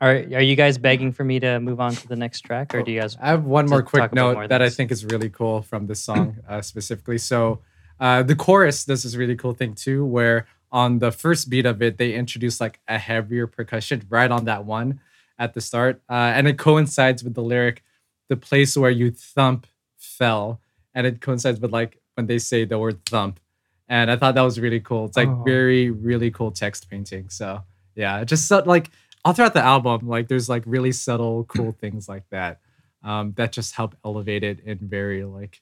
[0.00, 2.82] are are you guys begging for me to move on to the next track, or
[2.82, 3.16] do you guys?
[3.20, 6.00] I have one more quick note more that I think is really cool from this
[6.00, 7.18] song uh, specifically.
[7.18, 7.60] So,
[7.98, 11.82] uh, the chorus does this really cool thing too, where on the first beat of
[11.82, 15.00] it, they introduce like a heavier percussion right on that one
[15.38, 17.82] at the start, uh, and it coincides with the lyric,
[18.28, 19.66] "The place where you thump
[19.98, 20.60] fell,"
[20.94, 23.38] and it coincides with like when they say the word thump,
[23.86, 25.06] and I thought that was really cool.
[25.06, 25.42] It's like Oh.
[25.44, 27.28] very really cool text painting.
[27.28, 27.64] So
[27.94, 28.90] yeah, just so, like
[29.24, 32.60] all throughout the album, like there's like really subtle, cool things like that
[33.02, 35.60] um, that just help elevate it in very like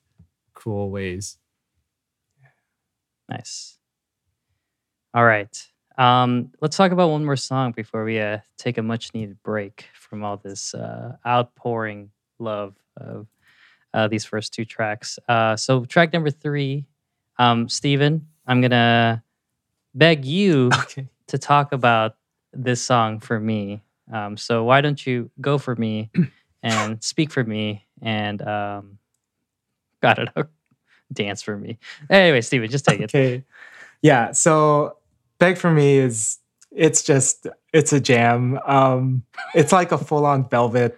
[0.54, 1.38] cool ways.
[3.28, 3.78] Nice.
[5.14, 5.66] All right.
[5.96, 9.86] Um, let's talk about one more song before we uh, take a much needed break
[9.94, 13.26] from all this uh, outpouring love of
[13.92, 15.18] uh, these first two tracks.
[15.28, 16.86] Uh, so, track number three,
[17.38, 19.22] um, Steven, I'm going to
[19.94, 21.08] beg you Okay.
[21.28, 22.16] To talk about
[22.52, 23.82] this song for me.
[24.12, 26.10] Um, so, why don't you go for me
[26.62, 28.98] and speak for me and, um,
[30.02, 30.44] I don't know,
[31.12, 31.78] dance for me.
[32.10, 33.04] Anyway, Steven, just take it.
[33.14, 33.44] Okay.
[34.02, 34.32] Yeah.
[34.32, 34.96] So
[35.38, 36.38] Beg for Me is
[36.70, 38.58] it's just it's a jam.
[38.66, 39.24] Um
[39.54, 40.96] it's like a full-on velvet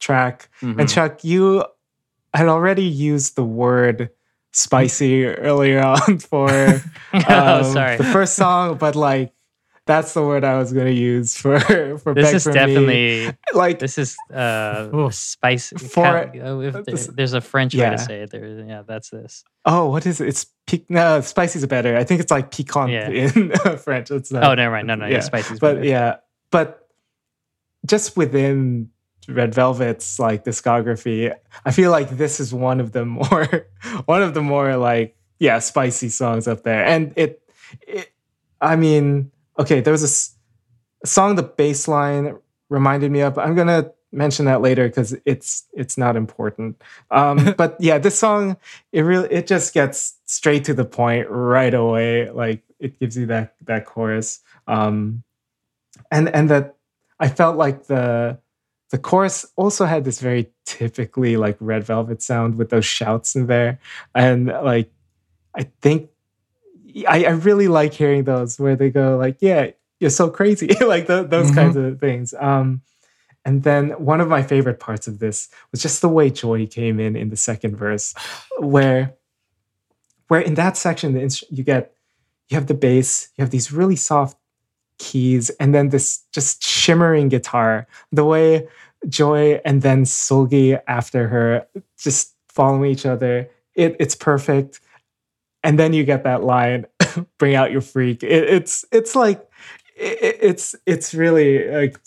[0.00, 0.48] track.
[0.60, 0.80] Mhm.
[0.80, 1.64] And Chuck, you
[2.34, 4.10] had already used the word
[4.52, 6.50] spicy earlier on for
[7.14, 7.96] oh, um, sorry.
[7.96, 9.32] the first song, but like
[9.86, 11.60] that's the word I was gonna use for
[11.98, 12.54] for This Beg is for Me.
[12.54, 15.10] definitely like this is uh Ooh.
[15.10, 15.76] spicy.
[15.76, 18.30] For- Ca- uh, if there- this- there's a French way to say it.
[18.30, 19.44] There, yeah, that's this.
[19.66, 20.28] oh, what is it?
[20.28, 21.96] It's pic- no, spicy's better.
[21.96, 23.08] I think it's like piquant Yeah.
[23.10, 24.10] in French.
[24.10, 24.86] It's not, Oh, never mind.
[24.86, 25.86] No, no, yeah, yeah, spicy's but better.
[25.86, 26.16] yeah,
[26.50, 26.88] but
[27.86, 28.88] just within
[29.28, 33.66] Red Velvet's like discography, I feel like this is one of the more
[34.06, 37.42] one of the more like yeah spicy songs up there, and it,
[37.86, 38.10] it
[38.60, 40.36] I mean, okay, there was a, s-
[41.02, 42.36] a song the bass line
[42.70, 43.38] reminded me of.
[43.38, 46.80] I'm gonna mention that later because it's it's not important.
[47.10, 48.56] Um, but yeah, this song
[48.92, 52.30] it really it just gets straight to the point right away.
[52.30, 55.22] Like it gives you that that chorus, um,
[56.10, 56.76] and and that
[57.20, 58.38] I felt like the
[58.90, 63.46] the chorus also had this very typically like Red Velvet sound with those shouts in
[63.46, 63.78] there,
[64.14, 64.90] and like
[65.56, 66.10] I think
[67.08, 69.70] I, I really like hearing those where they go like, "Yeah,
[70.00, 71.54] you're so crazy," like tho- those Mhm.
[71.54, 72.34] kinds of things.
[72.38, 72.82] Um,
[73.44, 76.98] and then one of my favorite parts of this was just the way Joy came
[77.00, 78.14] in in the second verse,
[78.58, 79.14] where
[80.28, 81.92] where in that section the you get
[82.48, 84.36] you have the bass, you have these really soft
[84.98, 87.86] keys, and then this just shimmering guitar.
[88.12, 88.68] The way
[89.08, 91.66] Joy and then Seulgi after her
[91.98, 94.80] just following each other, it, it's perfect.
[95.64, 96.86] And then you get that line,
[97.38, 99.40] "Bring out your freak." It, it's it's like
[99.96, 101.98] it, it's it's really like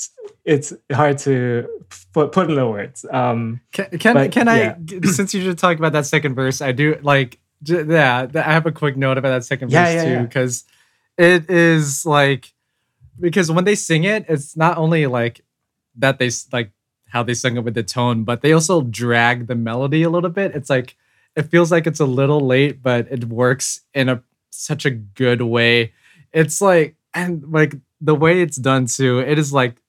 [0.46, 1.68] it's hard to
[2.14, 3.06] put put into words.
[3.10, 4.76] Um, Can can, But, can I yeah.
[5.04, 8.66] since you just talked about that second verse, I do like j- yeah, I have
[8.66, 10.64] a quick note about that second Yeah, verse yeah, too because
[11.18, 12.54] it is like
[13.20, 15.42] because when they sing it, it's not only like
[15.98, 16.72] that they like
[17.10, 20.30] how they sing it with the tone, but they also drag the melody a little
[20.30, 20.56] bit.
[20.56, 20.96] It's like
[21.38, 25.44] it feels like it's a little late, but it works in a such a good
[25.44, 25.94] way.
[26.34, 29.20] It's like and like the way it's done too.
[29.20, 29.80] It is like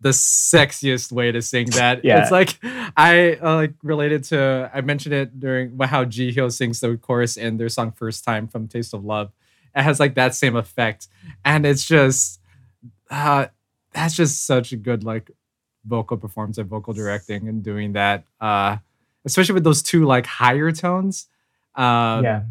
[0.00, 2.04] the sexiest way to sing that.
[2.04, 2.20] Yeah.
[2.20, 6.80] It's like I uh, like related to I mentioned it during how Ji Hyo sings
[6.80, 9.32] the chorus in their song First Time from Taste of Love.
[9.74, 11.08] It has like that same effect.
[11.46, 12.40] And it's just
[13.10, 13.46] uh
[13.92, 15.30] that's just such a good like
[15.86, 18.24] vocal performance and vocal directing and doing that.
[18.38, 18.76] Uh
[19.24, 21.28] especially with those two like higher tones.
[21.74, 22.42] Um yeah,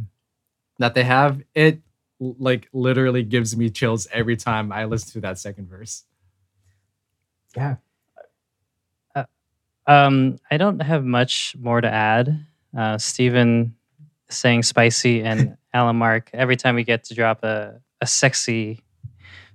[0.80, 1.82] that they have, it
[2.19, 6.03] like literally gives me chills every time I listen to that second verse.
[7.55, 7.76] yeah.
[9.88, 12.45] Um, I don't have much more to add.
[12.78, 13.76] Uh, Steven
[14.30, 18.82] saying spicy and Alan Mark, every time we get to drop a, a sexy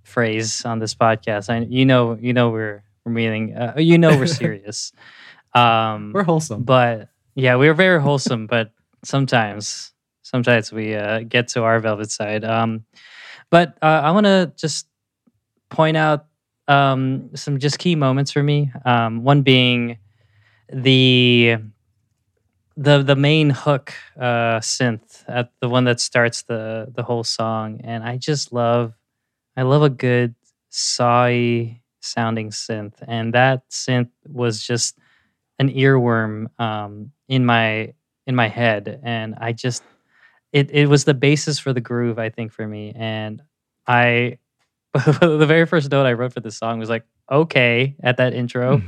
[0.02, 1.48] phrase on this podcast.
[1.48, 4.92] I, you know, you know we're we're meaning, uh, you know we're serious.
[5.56, 6.64] Um, We're wholesome.
[6.64, 8.72] but yeah, we're very wholesome, but
[9.04, 9.92] sometimes
[10.22, 12.44] sometimes we uh, get to our velvet side.
[12.44, 12.84] Um,
[13.50, 14.88] but uh, I want to just
[15.70, 16.26] point out
[16.68, 18.72] um, some just key moments for me.
[18.84, 19.98] Um, one being
[20.72, 21.56] the
[22.76, 27.80] the the main hook uh, synth at the one that starts the the whole song,
[27.84, 28.94] and I just love
[29.56, 30.34] I love a good
[30.70, 34.98] sawy sounding synth, and that synth was just
[35.58, 37.94] an earworm um, in my
[38.26, 39.82] in my head, and I just
[40.52, 43.42] it it was the basis for the groove, I think, for me, and
[43.86, 44.38] I
[44.94, 48.82] the very first note I wrote for this song was like okay at that intro,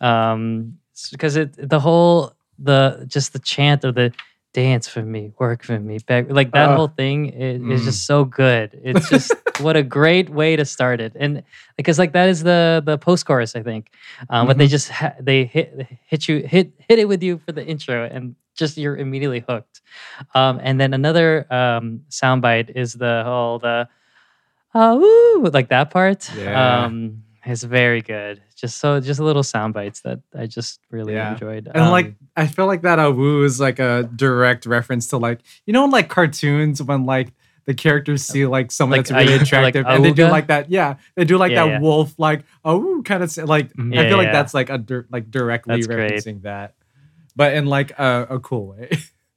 [0.00, 0.78] um,
[1.10, 4.12] because it the whole the just the chant of the
[4.52, 6.76] dance for me, work for me, beg, like that Oh.
[6.76, 8.78] whole thing is, is just so good.
[8.84, 11.42] It's just what a great way to start it, and
[11.76, 13.90] because like that is the the post chorus, I think.
[14.30, 17.52] Um, But they just ha- they hit hit you hit hit it with you for
[17.52, 19.80] the intro, and just you're immediately hooked.
[20.34, 23.88] Um, and then another um, soundbite is the whole the
[24.74, 26.28] oh woo, like that part.
[26.36, 26.84] Yeah.
[26.84, 28.40] Um, is very good.
[28.56, 31.32] Just so just little sound bites that I just really Yeah.
[31.32, 31.68] enjoyed.
[31.74, 35.40] And like Um, I feel like that awoo is like a direct reference to like
[35.66, 37.32] you know in like cartoons when like
[37.64, 40.46] the characters see like someone Like, that's really uh, like attractive and they do like
[40.48, 41.80] that yeah they do like Yeah, that yeah.
[41.80, 43.98] wolf like oh kind of like Mhm.
[43.98, 46.12] I feel like that's like a like directly That's great.
[46.12, 46.74] referencing that
[47.36, 48.90] but in like a, a cool way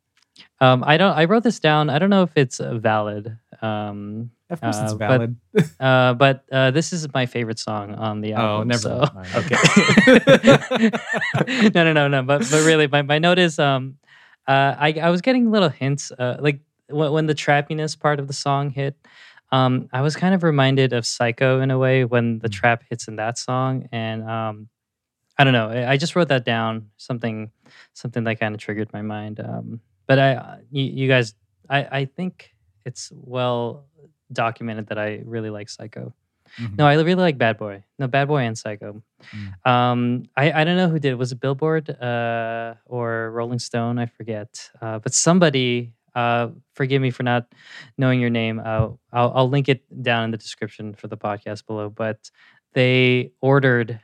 [0.59, 1.15] um, I don't.
[1.15, 1.89] I wrote this down.
[1.89, 3.37] I don't know if it's uh, valid.
[3.61, 5.35] Um, of course it's Uh, but- valid
[5.79, 8.61] uh, but uh, this is my favorite song on the album.
[8.61, 9.27] oh never so- mind.
[11.73, 12.23] no, no, no, no.
[12.23, 13.97] But but really, my, my note is um,
[14.47, 18.27] uh, I I was getting little hints uh, like when, when the trappiness part of
[18.27, 18.95] the song hit.
[19.51, 22.53] Um, I was kind of reminded of Psycho in a way when the Mm.
[22.53, 24.67] trap hits in that song, and um,
[25.37, 25.69] I don't know.
[25.69, 26.89] I, I just wrote that down.
[26.97, 27.51] Something
[27.93, 29.39] something that kind of triggered my mind.
[29.39, 31.33] Um, but I uh, you, you guys,
[31.69, 32.53] I I think
[32.85, 33.85] it's well
[34.31, 36.13] documented that I really like Psycho.
[36.59, 36.77] Mhm.
[36.77, 37.83] No, I really like Bad Boy.
[37.99, 39.01] No, Bad Boy and Psycho.
[39.33, 39.69] Mm.
[39.69, 41.11] Um, I, I don't know who did.
[41.13, 41.15] it.
[41.17, 43.99] Was it Billboard uh, or Rolling Stone?
[43.99, 44.69] I forget.
[44.81, 47.47] Uh, but somebody, uh, forgive me for not
[47.97, 48.59] knowing your name.
[48.63, 51.89] Uh, I'll, I'll link it down in the description for the podcast below.
[51.89, 52.29] But
[52.73, 53.99] they ordered.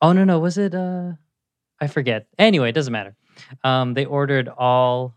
[0.00, 0.74] Oh no no was it?
[0.74, 1.12] Uh,
[1.80, 2.26] I forget.
[2.38, 3.16] Anyway, it doesn't matter.
[3.64, 5.14] Um, they ordered all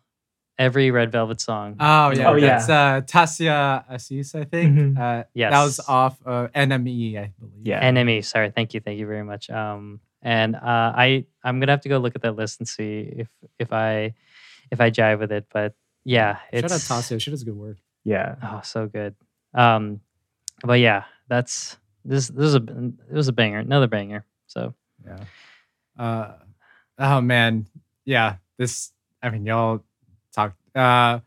[0.58, 1.76] every Red Velvet song.
[1.80, 2.48] Oh yeah, Oh, yeah.
[2.60, 4.78] that's uh, Tasia Assis, I think.
[4.78, 4.98] Mhm.
[4.98, 7.66] Uh, that was off uh, NME, I believe.
[7.66, 7.80] Yeah.
[7.82, 11.82] enemy sorry thank you thank you very much um and uh i i'm gonna have
[11.82, 13.28] to go look at that list and see if
[13.60, 14.14] if i
[14.72, 17.56] if i jive with it but yeah it's Shout out Tasia, she does a good
[17.58, 17.78] work.
[18.04, 18.36] Yeah.
[18.44, 19.16] oh so good
[19.54, 20.00] um
[20.64, 22.62] but yeah that's this this is a
[23.10, 24.74] it was a banger another banger so
[25.06, 25.26] Yeah.
[25.98, 26.34] Uh,
[27.00, 27.68] oh man,
[28.06, 28.36] yeah.
[28.58, 28.92] This,
[29.24, 29.85] I mean, y'all talk.
[30.76, 31.20] Uh,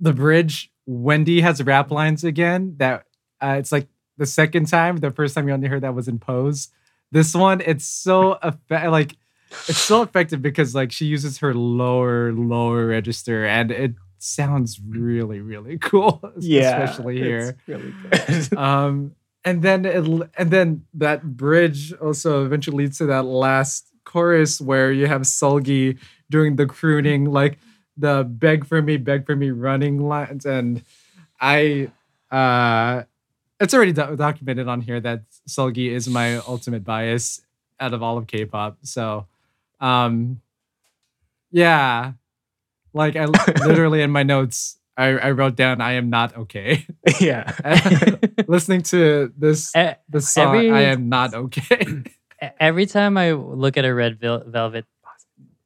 [0.00, 0.70] the bridge.
[0.86, 2.74] Wendy has rap lines again.
[2.78, 3.04] That
[3.42, 4.96] uh, it's like the second time.
[4.98, 6.68] The first time you only heard that was in Pose.
[7.12, 9.16] This one, it's so effe- like
[9.68, 15.40] it's so effective because like she uses her lower lower register and it sounds really
[15.40, 16.20] really cool.
[16.38, 16.82] Yeah.
[16.82, 18.56] especially here Really good.
[18.58, 19.12] um
[19.44, 20.04] and then it,
[20.36, 25.98] and then that bridge also eventually leads to that last chorus where you have Seulgi
[26.30, 27.58] doing the crooning like
[27.98, 30.82] the beg for me beg for me running lines and
[31.40, 31.90] i
[32.30, 33.02] uh
[33.60, 37.40] it's already do- documented on here that Seulgi is my ultimate bias
[37.80, 39.26] out of all of K-pop so
[39.80, 40.40] um
[41.50, 42.12] yeah
[42.94, 43.24] like i
[43.66, 46.84] literally in my notes I, I wrote down I am not okay.
[47.20, 47.52] yeah.
[48.48, 49.72] listening to this
[50.08, 52.02] this song, every- I am not okay.
[52.58, 54.86] every time i look at a red velvet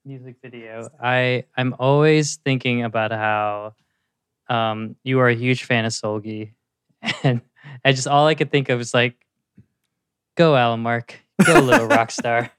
[0.04, 3.72] music video i i'm always thinking about how
[4.48, 6.52] um you are a huge fan of Seulgi
[7.22, 7.40] and
[7.84, 9.14] i just all i could think of is like
[10.36, 12.50] go alan mark go little rock star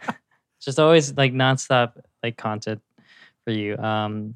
[0.60, 1.92] just always like nonstop
[2.22, 2.82] like content
[3.44, 4.34] for you um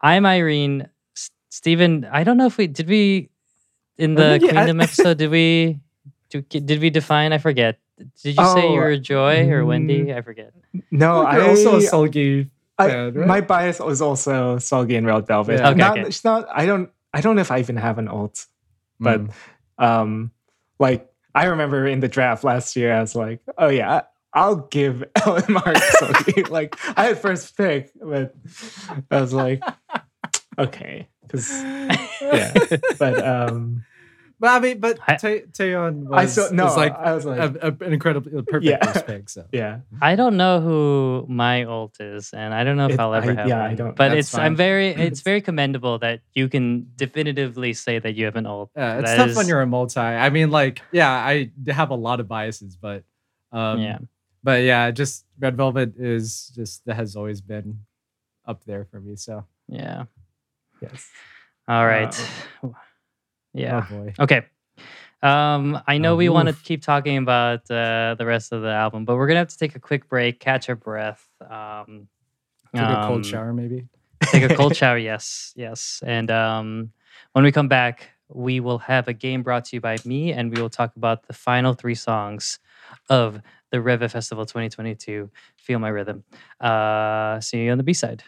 [0.00, 0.86] i'm irene
[1.16, 3.30] S- Steven, I don't know if we did we
[3.98, 5.18] in the I- episode.
[5.18, 5.80] Did we
[6.30, 7.32] do, did we define?
[7.32, 7.78] I forget.
[8.00, 10.14] Did you say Oh, you were Joy or mm, Wendy?
[10.14, 10.52] I forget.
[10.90, 12.50] No, I also a Seulgi.
[12.78, 13.26] I, fan, right?
[13.26, 15.60] my bias was also Seulgi and Red Velvet.
[15.60, 15.68] Yeah.
[15.70, 16.08] Okay, not, okay.
[16.08, 16.48] It's not.
[16.50, 16.90] I don't.
[17.12, 18.46] I don't know if I even have an alt,
[18.98, 19.32] but Mm.
[19.78, 20.30] um,
[20.78, 25.04] like I remember in the draft last year, I was like, oh yeah, I'll give
[25.26, 26.48] Ellen Mark Seulgi.
[26.56, 28.34] like I had first pick, but
[29.10, 29.62] I was like,
[30.58, 31.50] okay, because
[32.22, 32.54] yeah,
[32.98, 33.84] but um,
[34.40, 36.64] But I mean, but I- Tae- Taeyeon was, I saw no.
[36.64, 38.82] was like I was like, a, a- an incredible, a perfect Yeah.
[38.92, 39.28] first pick.
[39.28, 39.80] So yeah.
[40.00, 43.32] I don't know who my ult is, and I don't know if It- I'll ever
[43.32, 43.70] I- have yeah, one.
[43.70, 44.40] I don't- But it's fine.
[44.46, 48.70] I'm very it's very commendable that you can definitively say that you have an ult.
[48.74, 50.00] yeah, it's That tough is- when you're a multi.
[50.00, 53.04] I mean, like, yeah, I have a lot of biases, but
[53.52, 53.98] um, yeah.
[54.42, 57.80] but yeah, just Red Velvet is just that has always been
[58.46, 59.16] up there for me.
[59.16, 60.04] So Yeah.
[60.80, 61.06] Yes.
[61.68, 62.14] All right.
[63.54, 63.86] Yeah.
[63.90, 64.46] oh Okay.
[65.22, 68.70] Um, I know Oh, we want to keep talking about uh, the rest of the
[68.70, 71.26] album, but we're gonna have to take a quick break, catch our breath.
[71.42, 72.08] Um,
[72.74, 73.86] take a cold um, shower maybe.
[74.26, 74.96] take a cold shower.
[74.96, 76.02] Yes, yes.
[76.06, 76.92] And um,
[77.32, 80.54] when we come back, we will have a game brought to you by me, and
[80.54, 82.58] we will talk about the final three songs
[83.10, 85.30] of the ReVe Festival 2022.
[85.58, 86.24] Feel my rhythm.
[86.60, 88.22] Uh, see you on the B side.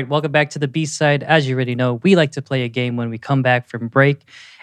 [0.00, 1.22] Right, welcome back to the B side.
[1.22, 3.88] As you already know, we like to play a game when we come back from
[3.88, 4.22] break.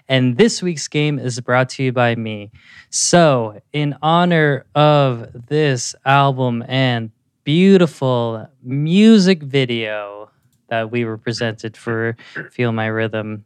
[0.10, 2.50] And this week's game is brought to you by me.
[2.90, 7.12] So, in honor of this album and
[7.44, 10.32] beautiful music video
[10.70, 12.18] that we were presented for
[12.52, 13.46] Feel My Rhythm,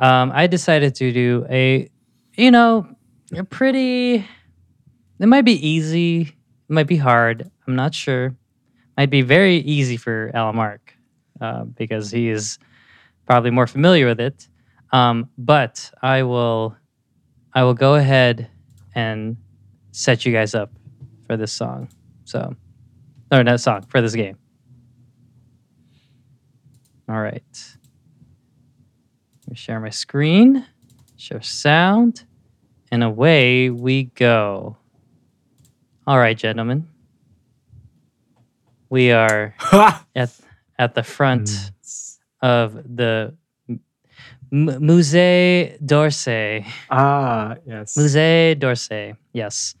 [0.00, 1.88] um, I decided to do a,
[2.36, 2.88] you know,
[3.36, 4.26] a pretty,
[5.20, 7.48] it might be easy, it might be hard.
[7.68, 8.34] I'm not sure
[8.96, 10.91] might be very easy for Alan Mark
[11.42, 12.58] uh, because he is
[13.26, 14.48] probably more familiar with it.
[14.92, 16.76] Um, but I will,
[17.52, 18.48] I will go ahead
[18.94, 19.36] and
[19.90, 20.70] set you guys up
[21.26, 21.88] for this song.
[22.24, 22.54] So,
[23.32, 24.36] or not song for this game.
[27.08, 27.42] All right.
[29.42, 30.64] Let me share my screen,
[31.16, 32.24] show sound,
[32.92, 34.76] and away we go.
[36.06, 36.88] All right, gentlemen.
[38.88, 39.54] We are
[40.14, 40.30] at
[40.78, 42.18] at the front Mm.
[42.42, 43.34] of the
[44.52, 46.66] M- Musée d'Orsay.
[46.90, 47.96] Ah, yes.
[47.96, 49.74] Musée d'Orsay, yes,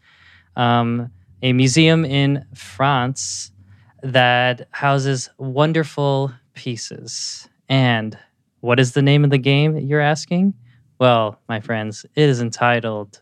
[0.56, 1.10] um,
[1.42, 3.52] a museum in France
[4.02, 7.48] that houses wonderful pieces.
[7.68, 8.16] And
[8.60, 9.76] what is the name of the game?
[9.76, 10.54] You're asking.
[10.98, 13.20] Well, my friends, it is entitled.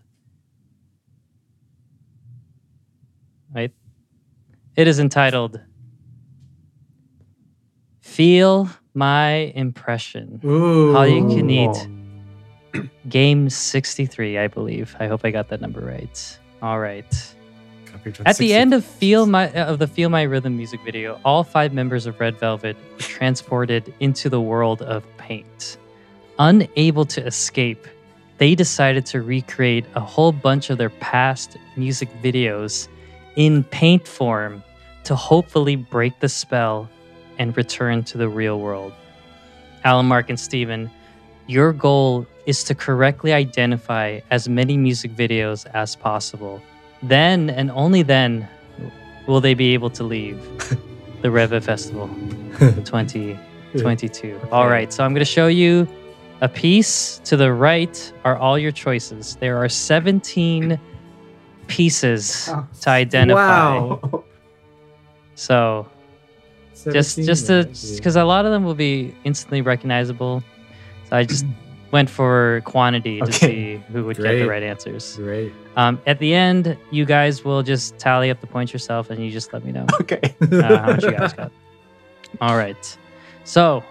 [3.54, 3.72] Right.
[4.76, 5.60] It is entitled
[8.10, 10.40] Feel My Impression.
[10.44, 12.88] Ooh, All you can eat.
[13.08, 14.96] Game 63, I believe.
[14.98, 16.38] I hope I got that number right.
[16.60, 17.34] All right.
[18.26, 21.44] At the end of Feel My uh, of the Feel My Rhythm music video, all
[21.44, 25.78] five members of Red Velvet were transported into the world of paint.
[26.40, 27.86] Unable to escape,
[28.38, 32.88] they decided to recreate a whole bunch of their past music videos
[33.36, 34.64] in paint form
[35.04, 36.88] to hopefully break the spell
[37.40, 38.92] and return to the real world.
[39.82, 40.90] Alan, Mark, and Steven,
[41.48, 46.62] your goal is to correctly identify as many music videos as possible.
[47.02, 48.46] Then and only then
[49.26, 50.38] will they be able to leave
[51.22, 52.08] the ReVe Festival
[52.58, 54.40] 2022.
[54.52, 55.88] All right, so I'm going to show you
[56.42, 57.18] a piece.
[57.24, 59.36] To the right are all your choices.
[59.36, 60.78] There are 17
[61.68, 63.78] pieces Oh, to identify.
[63.78, 64.24] Wow.
[65.36, 65.86] So
[66.92, 70.42] just just to because a lot of them will be instantly recognizable.
[71.08, 71.44] So I just
[71.92, 73.32] went for quantity to Okay.
[73.32, 75.16] see who would get the right answers.
[75.16, 75.52] Great.
[75.76, 79.30] Um, at the end, you guys will just tally up the points yourself, and you
[79.30, 80.20] just let me know Okay.
[80.40, 81.52] uh, how much you guys got.
[82.40, 82.98] All right.
[83.44, 83.82] So,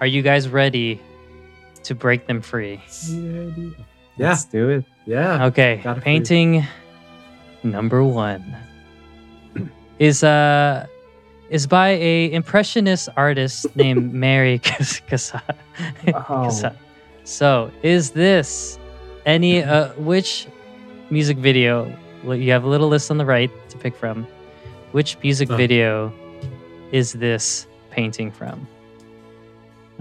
[0.00, 1.00] are you guys ready
[1.82, 2.80] to break them free?
[3.08, 3.70] Yeah.
[4.18, 4.84] Let's do it.
[5.06, 5.46] Yeah.
[5.46, 5.80] Okay.
[5.82, 6.04] Got it for.
[6.04, 6.64] Painting
[7.64, 8.44] number one
[9.98, 10.86] is uh
[11.52, 15.56] is by a impressionist artist named Mary Cas- Cassatt.
[16.28, 16.72] Oh.
[17.24, 18.78] So, is this
[19.26, 20.48] any uh which
[21.10, 21.86] music video?
[22.24, 24.26] You have a little list on the right to pick from.
[24.92, 25.56] Which music Oh.
[25.56, 26.12] video
[26.90, 28.66] is this painting from?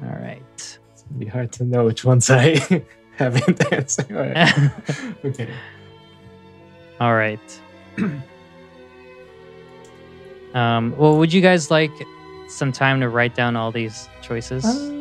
[0.04, 0.42] All right.
[0.56, 2.58] It's gonna be hard to know which ones I
[3.18, 4.12] haven't answered.
[4.12, 4.72] All right.
[5.26, 5.50] okay.
[7.00, 7.62] All right.
[10.54, 11.92] Um, well, would you guys like
[12.50, 14.66] some time to write down all these choices?
[14.66, 14.98] Uh,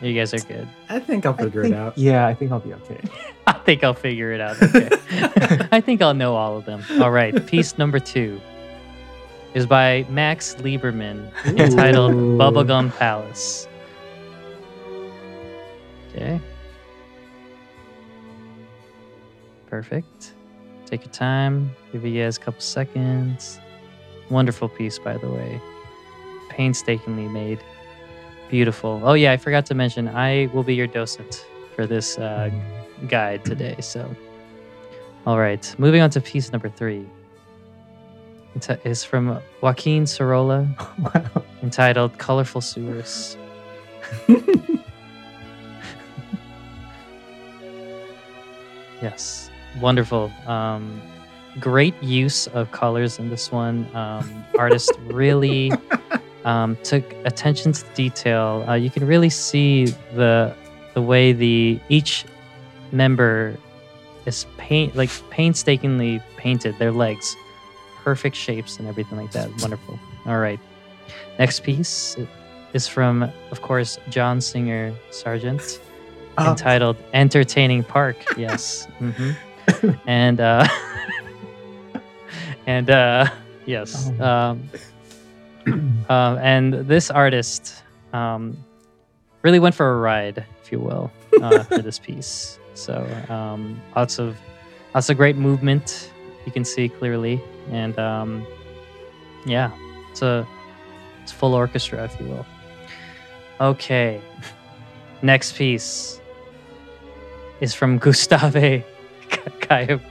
[0.00, 0.68] you guys are good.
[0.88, 1.96] I think I'll figure think- it out.
[1.96, 3.00] Yeah, I think I'll be okay.
[3.46, 4.60] I think I'll figure it out.
[4.62, 4.88] Okay.
[5.72, 6.82] I think I'll know all of them.
[7.00, 7.46] All right.
[7.46, 8.40] Piece number two
[9.54, 12.36] is by Max Liebermann, entitled Ooh.
[12.38, 13.68] Bubblegum Palace.
[16.10, 16.40] Okay.
[19.68, 20.32] Perfect.
[20.86, 21.74] Take your time.
[21.92, 23.58] Give you guys a couple seconds.
[24.30, 25.60] Wonderful piece, by the way.
[26.48, 27.60] Painstakingly made.
[28.48, 29.00] Beautiful.
[29.04, 31.44] Oh, yeah, I forgot to mention, I will be your docent
[31.74, 32.50] for this uh,
[33.08, 33.76] guide today.
[33.80, 34.14] So,
[35.26, 37.06] all right, moving on to piece number three.
[38.54, 40.68] It's is from Joaquin Sorolla,
[40.98, 41.42] wow.
[41.62, 43.36] entitled "Colorful Sewers."
[49.02, 50.30] yes, wonderful.
[50.46, 51.02] Um,
[51.60, 53.86] great use of colors in this one.
[53.94, 55.72] Um, artist really
[56.44, 58.64] um, took attention to detail.
[58.68, 60.54] Uh, you can really see the
[60.94, 62.24] the way the each
[62.92, 63.56] member
[64.26, 67.36] is paint like painstakingly painted their legs.
[68.02, 69.48] Perfect shapes and everything like that.
[69.60, 69.98] Wonderful.
[70.26, 70.60] All right.
[71.38, 72.16] Next piece
[72.72, 75.78] is from of course john singer sargent
[76.36, 76.50] Oh.
[76.50, 78.16] entitled entertaining park.
[78.36, 78.86] Yes.
[78.98, 79.32] Hmm
[80.06, 80.66] and uh
[82.66, 83.26] and uh
[83.66, 84.24] yes Oh.
[84.24, 84.70] um
[86.10, 87.82] um, and this artist
[88.12, 88.54] um,
[89.40, 91.10] really went for a ride, if you will,
[91.40, 92.58] uh, for this piece.
[92.74, 94.36] So um, lots of
[94.94, 96.10] lots of great movement
[96.44, 98.46] you can see clearly, and um,
[99.46, 99.70] yeah,
[100.10, 100.46] it's a
[101.22, 102.46] it's full orchestra, if you will.
[103.60, 104.20] Okay,
[105.22, 106.20] next piece
[107.62, 108.84] is from Gustave
[109.30, 110.02] Caillebotte.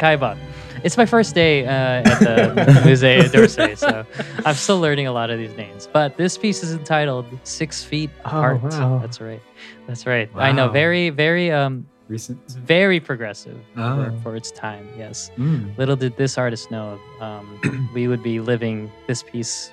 [0.00, 0.38] Caillebotte.
[0.84, 4.04] It's my first day uh, at the Musée d'Orsay, so
[4.44, 5.88] I'm still learning a lot of these names.
[5.92, 8.62] But this piece is entitled Six Feet Oh, Apart.
[8.62, 8.98] wow.
[8.98, 9.40] That's right.
[9.86, 10.28] That's right.
[10.34, 10.68] I know.
[10.70, 12.38] Very, very, um, Recent.
[12.50, 14.18] very progressive for, Oh.
[14.24, 14.88] for its time.
[14.98, 15.30] Yes.
[15.38, 15.76] Mm.
[15.78, 19.70] Little did this artist know um, we would be living this piece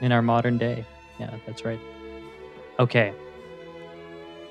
[0.00, 0.84] in our modern day.
[1.20, 1.80] Yeah, that's right.
[2.80, 3.12] Okay.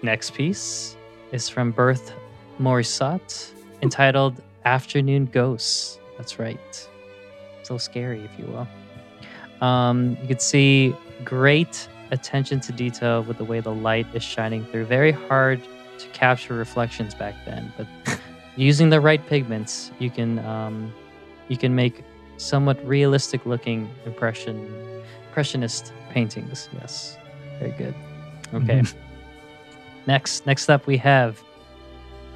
[0.01, 0.95] Next piece
[1.33, 2.11] is from Berthe
[2.61, 3.51] Morisot,
[3.81, 5.97] entitled Afternoon Ghosts.
[6.17, 6.89] That's right.
[7.63, 9.65] So scary, if you will.
[9.65, 14.65] Um, you can see great attention to detail with the way the light is shining
[14.65, 14.83] through.
[14.83, 15.61] Very hard
[15.99, 17.87] to capture reflections back then, but
[18.57, 20.93] using the right pigments, you can um,
[21.47, 22.03] you can make
[22.35, 24.57] somewhat realistic looking impression
[25.29, 26.67] impressionist paintings.
[26.73, 27.17] Yes,
[27.59, 27.95] very good.
[28.53, 28.83] Okay.
[30.07, 31.41] next, next up we have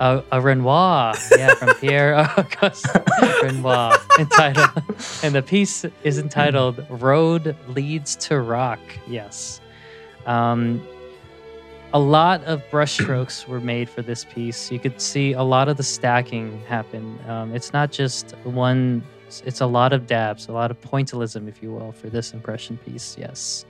[0.01, 2.87] a, a Renoir, yeah, from Pierre Auguste
[3.43, 4.83] Renoir, entitled,
[5.21, 9.61] and the piece is entitled "Road Leads to Rock." Yes.
[10.25, 10.85] Um,
[11.93, 14.71] a lot of brushstrokes were made for this piece.
[14.71, 17.19] You could see a lot of the stacking happen.
[17.27, 19.03] Um, it's not just one,
[19.45, 22.77] it's a lot of dabs, a lot of pointillism, if you will, for this impression
[22.77, 23.17] piece.
[23.19, 23.65] Yes.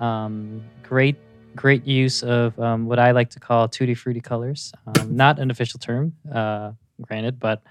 [0.00, 1.16] Um, great,
[1.54, 4.72] great use of um, what I like to call tutti frutti colors.
[4.86, 7.62] Um, not an official term, uh, granted, but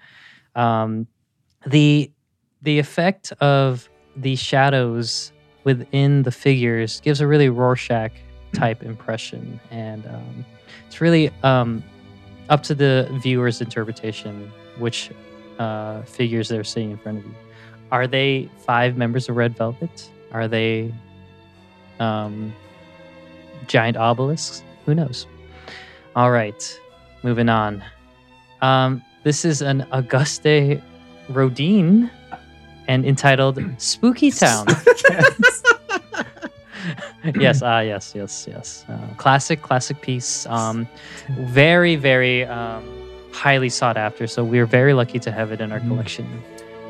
[0.55, 1.07] um,
[1.65, 2.11] the
[2.61, 5.31] the effect of the shadows
[5.63, 8.11] within the figures gives a really Rorschach
[8.53, 10.45] type impression, and um,
[10.87, 11.83] it's really um,
[12.49, 15.11] up to the viewer's interpretation which
[15.59, 17.35] uh, figures they're seeing in front of you.
[17.91, 20.09] Are they five members of Red Velvet?
[20.31, 20.93] Are they
[21.99, 22.53] um,
[23.67, 24.63] giant obelisks?
[24.85, 25.27] Who knows?
[26.15, 26.79] All right,
[27.23, 27.83] moving on.
[28.61, 30.81] Um, this is an Auguste
[31.29, 32.09] Rodin
[32.87, 34.65] and entitled Spooky Town.
[37.35, 38.85] yes, ah, yes, yes, yes.
[38.89, 40.45] Uh, classic, classic piece.
[40.47, 40.87] Um,
[41.29, 42.83] very, very um,
[43.31, 44.27] highly sought after.
[44.27, 45.87] So we're very lucky to have it in our Mm.
[45.89, 46.41] collection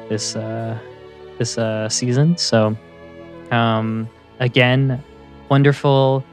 [0.09, 0.77] this uh,
[1.37, 2.37] this uh, season.
[2.37, 2.75] So
[3.51, 5.01] um, again,
[5.49, 6.23] wonderful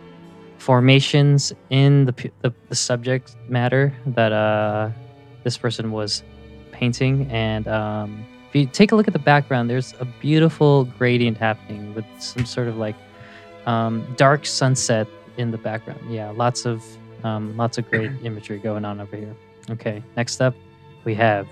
[0.59, 4.91] formations in the, the the subject matter that uh,
[5.45, 6.23] this person was
[6.73, 11.39] painting, and um, if you take a look at the background, there's a beautiful gradient
[11.39, 12.97] happening with some sort of like
[13.67, 15.07] um, dark sunset
[15.37, 16.01] in the background.
[16.11, 16.85] Yeah, lots of
[17.25, 19.35] um, lots of great imagery going on over here.
[19.71, 20.55] Okay, next up
[21.05, 21.47] we have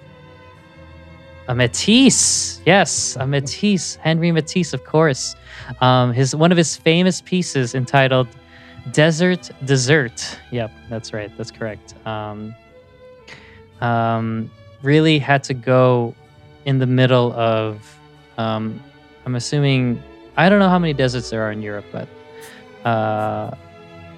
[1.49, 2.61] a Matisse.
[2.66, 5.37] Yes, a Matisse, Henri Matisse, of course.
[5.81, 8.28] Um, his one of his famous pieces entitled
[8.92, 11.30] "Desert Dessert." Yep, that's right.
[11.36, 11.94] That's correct.
[12.06, 12.54] Um,
[13.80, 14.50] um,
[14.82, 16.14] really had to go
[16.64, 17.80] in the middle of
[18.38, 18.80] Um,
[19.24, 20.02] I'm assuming
[20.36, 22.08] I don't know how many deserts there are in Europe, but
[22.86, 23.56] uh,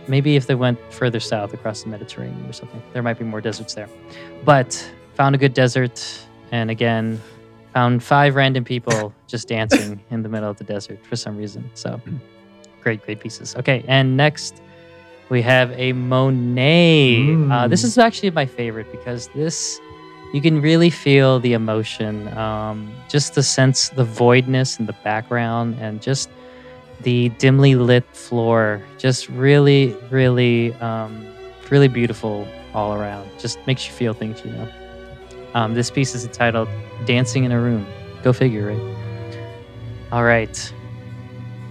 [0.08, 3.40] maybe if they went further south across the Mediterranean or something, there might be more
[3.40, 3.88] deserts there.
[4.44, 6.04] But found a good desert,
[6.50, 7.20] and again,
[7.72, 11.70] found five random people just dancing in the middle of the desert for some reason.
[11.74, 12.00] So
[12.88, 13.54] great, great pieces.
[13.56, 14.62] Okay, and next
[15.28, 17.36] we have a Monet.
[17.50, 17.84] Uh, this Mm.
[17.88, 19.78] is actually my favorite because this
[20.34, 25.76] you can really feel the emotion, um, just the sense, the voidness in the background,
[25.80, 26.28] and just
[27.02, 28.82] the dimly lit floor.
[28.98, 31.12] Just really, really, um,
[31.70, 33.28] really beautiful all around.
[33.38, 34.68] Just makes you feel things, you know.
[35.54, 36.68] Um, this piece is entitled
[37.06, 37.86] "Dancing in a Room."
[38.22, 38.84] Go figure, right?
[40.12, 40.56] All right.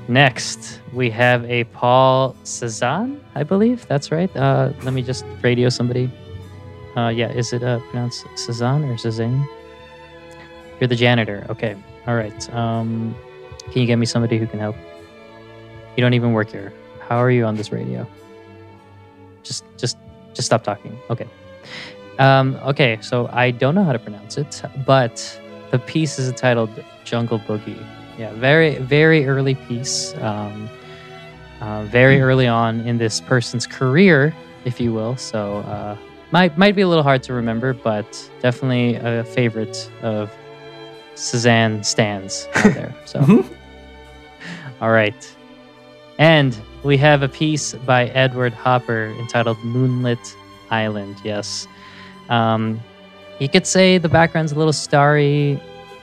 [0.07, 3.87] Next, we have a Paul Cezanne, I believe.
[3.87, 4.33] That's right.
[4.35, 6.09] Uh, let me just radio somebody.
[6.95, 9.47] Uh, yeah, is it uh, pronounced Cezanne or Cezanne?
[10.79, 11.45] You're the janitor.
[11.49, 11.75] Okay.
[12.07, 12.53] All right.
[12.53, 13.15] Um,
[13.71, 14.75] can you get me somebody who can help?
[15.95, 16.73] You don't even work here.
[17.07, 18.07] How are you on this radio?
[19.43, 19.97] Just, just,
[20.33, 20.97] just stop talking.
[21.09, 21.27] Okay.
[22.19, 22.97] Um, okay.
[23.01, 25.39] So I don't know how to pronounce it, but
[25.71, 26.69] the piece is entitled
[27.03, 27.83] "Jungle Boogie."
[28.17, 30.15] Yeah, very, very early piece.
[30.17, 30.69] Um,
[31.61, 34.33] uh, very early on in this person's career,
[34.65, 35.15] if you will.
[35.17, 35.97] So uh,
[36.31, 40.31] might might be a little hard to remember, but definitely a favorite of
[41.15, 42.95] Suzanne stands out there.
[43.05, 43.45] So,
[44.81, 45.35] all right,
[46.19, 50.35] and we have a piece by Edward Hopper entitled "Moonlit
[50.69, 51.67] Island." Yes,
[52.29, 52.81] um,
[53.39, 55.59] you could say the background's a little starry,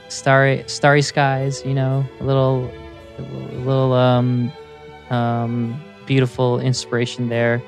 [0.09, 1.63] starry, starry skies.
[1.65, 2.69] You know, a little,
[3.17, 3.21] a
[3.59, 4.51] little um,
[5.09, 7.61] um, beautiful inspiration there.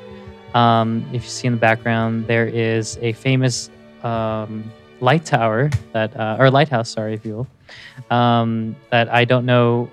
[0.53, 3.69] Um, if you see in the background, there is a famous
[4.03, 7.35] um, light tower that, uh, or lighthouse, sorry, if you
[8.09, 9.89] will, um, that I don't know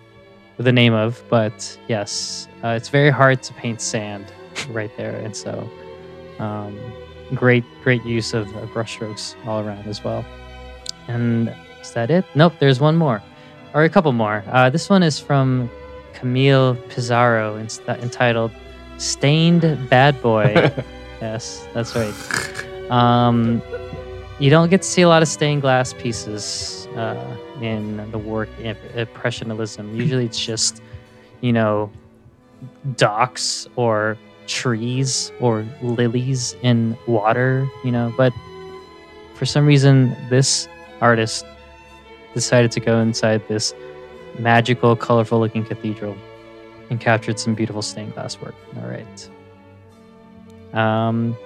[0.57, 4.25] the name of, but yes, uh, it's very hard to paint sand
[4.71, 5.69] right there, and so
[6.39, 6.79] um,
[7.35, 10.25] great, great use of uh, brushstrokes all around as well.
[11.09, 12.25] And is that it?
[12.35, 13.21] Nope, there's one more,
[13.75, 14.45] or a couple more.
[14.49, 15.69] Uh, this one is from
[16.15, 18.51] Camille Pissarro, ins- entitled
[18.99, 20.73] "Stained Bad Boy."
[21.21, 22.15] yes, that's right.
[22.91, 23.63] Um,
[24.39, 28.49] you don't get to see a lot of stained glass pieces uh, in the work
[28.65, 29.95] of impressionism.
[29.95, 30.83] Usually, it's just
[31.41, 31.91] you know
[32.97, 34.17] docks or
[34.47, 37.67] trees or lilies in water.
[37.85, 38.33] You know, but
[39.35, 40.69] for some reason, this
[41.01, 41.45] artist
[42.35, 43.75] decided to go inside this
[44.39, 46.17] magical, colorful looking cathedral
[46.91, 48.55] and captured some beautiful stained glass work.
[48.77, 49.29] All right.
[50.73, 51.37] Um,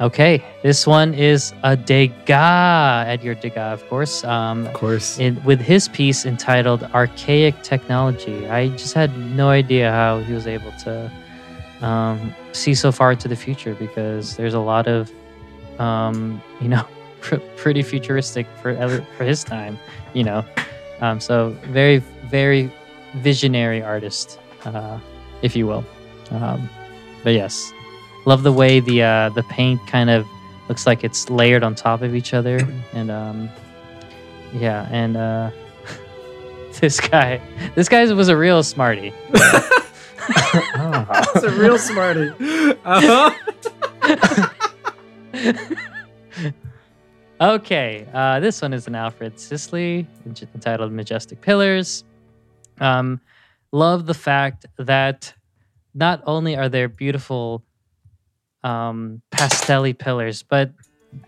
[0.00, 4.24] okay, this one is a Degas, Edgar Degas, of course.
[4.24, 5.18] Um, Of course.
[5.18, 8.46] in, with his piece entitled Archaic Technology.
[8.48, 11.10] I just had no idea how he was able to
[11.80, 15.10] um, see so far into the future because there's a lot of,
[15.80, 16.86] um, you know,
[17.20, 19.78] pr- pretty futuristic for ever- for his time,
[20.12, 20.44] you know.
[21.00, 21.98] Um, so very,
[22.30, 22.70] very
[23.16, 24.98] visionary artist, uh,
[25.42, 25.84] if you will.
[26.30, 26.68] Um,
[27.24, 27.72] but yes,
[28.26, 30.26] love the way the uh, the paint kind of
[30.68, 32.60] looks like it's layered on top of each other,
[32.92, 33.48] and um,
[34.52, 35.50] yeah, and uh,
[36.80, 37.40] this guy,
[37.74, 39.12] this guy was a real smarty.
[40.74, 41.24] Ah.
[41.34, 42.30] It's a real smarty.
[42.84, 43.30] Uh-huh.
[47.40, 52.02] Okay, uh, this one is an Alfred Sisley entitled Majestic Pillars.
[52.80, 53.20] Um,
[53.70, 55.32] love the fact that
[55.94, 57.62] not only are there beautiful
[58.64, 60.72] um, pastelly pillars, but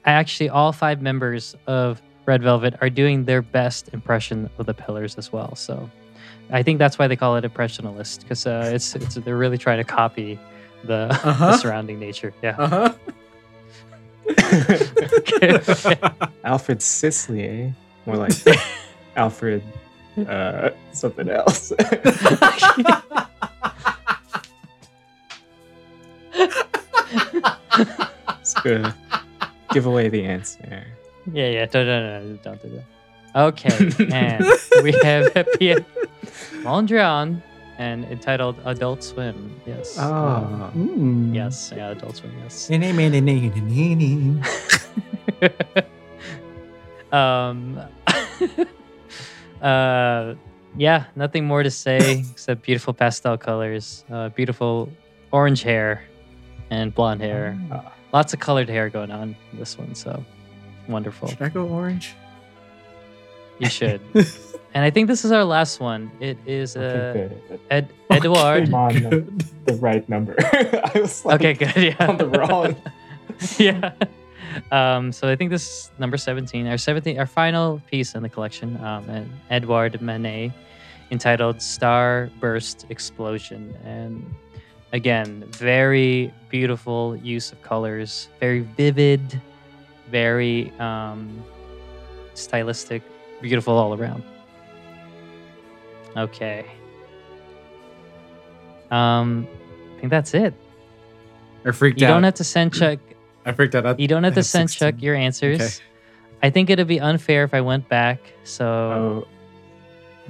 [0.05, 5.17] actually all five members of Red Velvet are doing their best impression of the pillars
[5.17, 5.55] as well.
[5.55, 5.89] So
[6.51, 9.79] I think that's why they call it impressionist because uh, it's, it's they're really trying
[9.79, 10.41] to copy
[10.83, 11.53] the, the Uh-huh.
[11.53, 12.35] surrounding nature.
[12.43, 12.57] Yeah.
[12.59, 12.95] Uh-huh.
[16.45, 17.71] Alfred Sisley, eh?
[18.07, 18.33] More like
[19.17, 19.63] Alfred
[20.29, 21.73] uh, something else.
[28.41, 28.93] It's good.
[29.73, 30.85] Give away the answer.
[31.33, 31.67] Yeah, yeah.
[31.67, 32.85] Don't, don't, don't, don't do that.
[33.37, 34.45] Okay, and
[34.83, 35.33] we have
[36.65, 37.41] Mondrian
[37.81, 39.59] and entitled Adult Swim.
[39.67, 39.97] Yes.
[39.99, 40.71] Oh.
[40.77, 41.35] Mm.
[41.35, 42.69] Yes, yeah, Adult Swim, yes.
[47.13, 47.81] um,
[49.63, 50.35] uh,
[50.77, 54.91] yeah, nothing more to say except beautiful pastel colors, uh, beautiful
[55.33, 56.05] orange hair,
[56.69, 57.59] and blonde hair.
[57.73, 57.95] Ah.
[58.13, 60.23] Lots of colored hair going on in this one, so
[60.87, 61.29] wonderful.
[61.29, 62.15] Should I go orange?
[63.61, 64.01] You should.
[64.75, 66.11] and I think this is our last one.
[66.21, 67.61] It is uh, Okay, good.
[67.71, 68.69] Ed Edward.
[68.69, 70.35] I'm on the, the right number.
[70.53, 71.77] I was like Okay, good.
[71.77, 72.07] Yeah.
[72.09, 72.75] on the wrong.
[73.59, 73.93] yeah.
[74.73, 78.29] Um, so I think this is number 17, our 17, our final piece in the
[78.29, 80.51] collection, um, and Edouard Manet,
[81.13, 83.77] entitled Starburst Explosion.
[83.85, 84.35] And
[84.93, 89.41] again, very beautiful use of colors, very vivid,
[90.11, 91.45] very um,
[92.35, 93.03] stylistic,
[93.41, 94.23] beautiful all around.
[96.17, 96.65] Okay.
[98.91, 99.47] Um,
[99.97, 100.55] I think that's it.
[101.65, 102.11] I freaked You out.
[102.11, 102.99] You don't have to send check
[103.47, 103.99] I freaked out.
[104.01, 104.89] you don't have I to have send 16.
[104.95, 105.61] check your answers.
[105.61, 105.75] Okay.
[106.43, 108.19] I think it'd be unfair if I went back.
[108.45, 108.67] So,
[109.27, 109.29] Oh,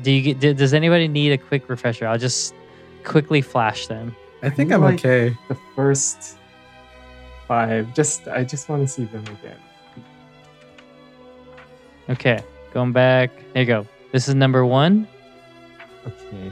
[0.02, 2.06] do you get, d- does anybody need a quick refresher?
[2.06, 2.52] I'll just
[3.04, 4.14] quickly flash them.
[4.42, 5.36] I think I I'm like- okay.
[5.48, 6.36] the first
[7.46, 7.94] five.
[7.94, 9.56] Just I just want to see them again.
[12.08, 13.30] Okay, going back.
[13.52, 13.86] There you go.
[14.12, 15.06] This is number one.
[16.06, 16.50] Okay.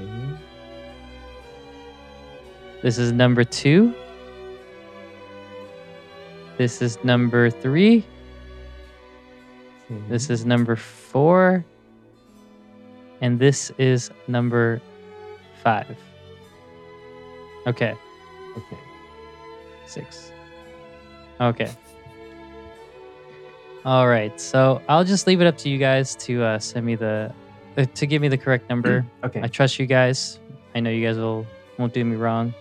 [2.82, 3.94] This is number two.
[6.56, 8.04] This is number three.
[9.90, 10.02] okay.
[10.08, 11.64] This is number four.
[13.20, 14.80] And this is number
[15.62, 15.96] five.
[17.66, 17.94] Okay.
[18.56, 18.78] okay.
[19.86, 20.32] Six.
[21.40, 21.70] Okay.
[23.84, 24.38] All right.
[24.40, 27.32] So I'll just leave it up to you guys to uh, send me the
[27.76, 29.04] uh, to give me the correct number.
[29.24, 29.40] Okay.
[29.42, 30.38] I trust you guys.
[30.74, 31.46] I know you guys will
[31.78, 32.54] won't do me wrong.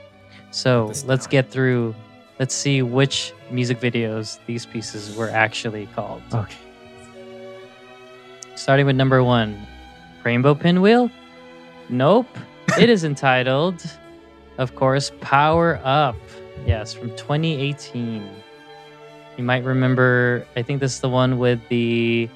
[0.52, 1.32] So This let's time.
[1.32, 1.94] get through.
[2.40, 6.22] Let's see which music videos these pieces were actually called.
[6.34, 6.56] Okay.
[8.56, 9.66] Starting with number one,
[10.24, 11.10] Rainbow Pinwheel.
[11.90, 12.28] Nope.
[12.80, 13.84] it is entitled,
[14.58, 16.16] of course, Power Up.
[16.66, 18.30] Yes, from 2018.
[19.38, 22.28] You might remember, I think this is the one with the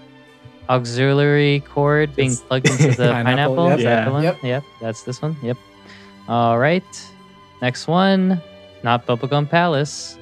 [0.69, 3.69] auxiliary cord being plugged into the Pineapple, pineapple.
[3.69, 3.78] yep.
[3.80, 4.11] Is that the Yeah.
[4.11, 4.23] one?
[4.23, 4.38] Yep.
[4.44, 5.36] Yep, that's this one.
[5.41, 5.57] Yep.
[6.28, 7.11] All right.
[7.61, 8.40] Next one,
[8.84, 10.18] not Bubblegum Palace.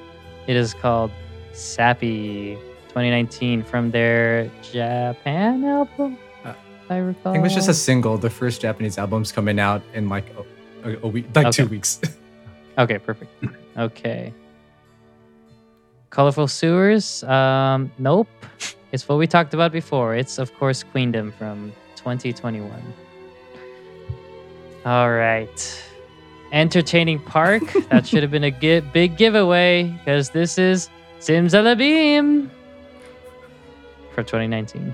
[0.46, 1.10] It is called
[1.52, 2.56] Sappy
[2.88, 6.54] 2019 from their Japan album, Uh,
[6.88, 7.32] I recall.
[7.32, 8.16] I think it was just a single.
[8.18, 10.26] The first Japanese album's coming out in like
[10.84, 12.00] a, a, a week, like two weeks.
[12.78, 13.30] Okay, perfect.
[13.76, 14.32] Okay.
[16.10, 17.22] Colorful Sewers.
[17.24, 18.28] Um, nope.
[18.92, 20.16] It's what we talked about before.
[20.16, 22.68] It's of course Queendom from 2021.
[24.84, 25.84] All right.
[26.50, 27.62] Entertaining Park.
[27.90, 32.50] that should have been a gi- big giveaway because this is Zimzalabim
[34.12, 34.92] for 2019.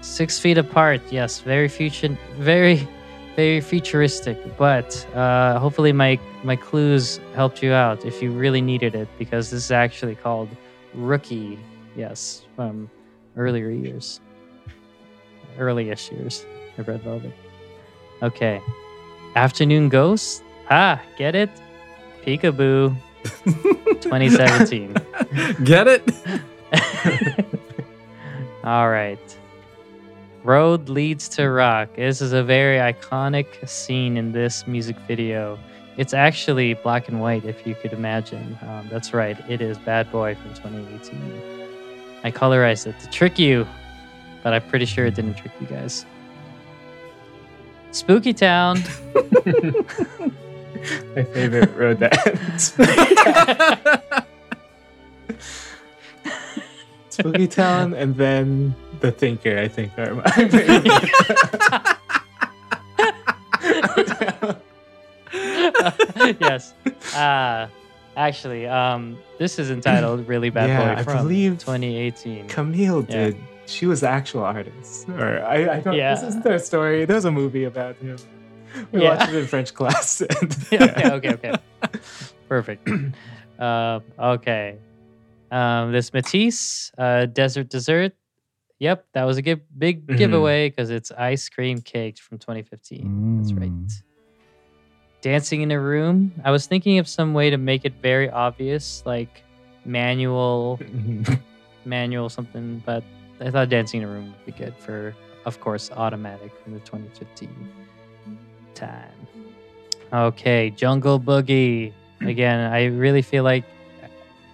[0.00, 1.00] Six feet apart.
[1.12, 2.88] Yes, very future, very
[3.36, 8.94] very futuristic but uh, hopefully my my clues helped you out if you really needed
[8.94, 10.48] it because this is actually called
[10.94, 11.58] rookie.
[11.96, 12.90] Yes from
[13.36, 14.20] earlier years.
[15.58, 16.44] Early-ish years.
[16.78, 17.32] Of red velvet.
[18.22, 18.60] Okay.
[19.36, 20.42] Afternoon ghost?
[20.70, 21.50] Ah get it?
[22.24, 22.94] Peekaboo.
[24.02, 24.94] 2017
[25.64, 26.02] Get it?
[28.64, 29.38] All right.
[30.44, 31.88] Road leads to rock.
[31.96, 35.58] This is a very iconic scene in this music video.
[35.96, 38.58] It's actually black and white, if you could imagine.
[38.60, 39.38] Um, that's right.
[39.48, 41.66] It is Bad Boy from 2018.
[42.24, 43.66] I colorized it to trick you,
[44.42, 46.04] but I'm pretty sure it didn't trick you guys.
[47.92, 48.82] Spooky Town.
[51.16, 52.74] My favorite road dance.
[57.08, 58.74] Spooky Town and then
[59.04, 60.86] The Thinker, I think are my favorite.
[66.40, 66.72] yes.
[67.14, 67.68] Uh,
[68.16, 72.48] actually, um, this is entitled "Really Bad Yeah, Boy" I from believe 2018.
[72.48, 73.16] Camille Yeah.
[73.16, 73.36] did.
[73.66, 75.08] She was the actual artist.
[75.08, 76.14] Or I, I don't Yeah.
[76.14, 77.04] this isn't there a story.
[77.06, 78.16] There's a movie about him.
[78.92, 79.16] We Yeah.
[79.16, 80.20] watched it in French class.
[80.40, 81.52] and- okay, okay, okay.
[82.48, 82.88] Perfect.
[83.56, 84.78] Uh, okay.
[85.52, 88.12] Um, this Matisse, uh, Desert Dessert.
[88.80, 90.16] Yep, that was a gi- big Mhm.
[90.18, 93.38] giveaway because it's ice cream cake from 2015.
[93.38, 93.70] That's right.
[93.70, 94.02] Mm.
[95.22, 96.32] Dancing in a room.
[96.44, 99.42] I was thinking of some way to make it very obvious, like
[99.84, 100.78] manual,
[101.86, 103.02] manual something, but
[103.40, 105.14] I thought dancing in a room would be good for,
[105.46, 107.48] of course, automatic from the 2015
[108.74, 109.08] time.
[110.12, 111.92] Okay, Jungle Boogie.
[112.20, 113.64] Again, I really feel like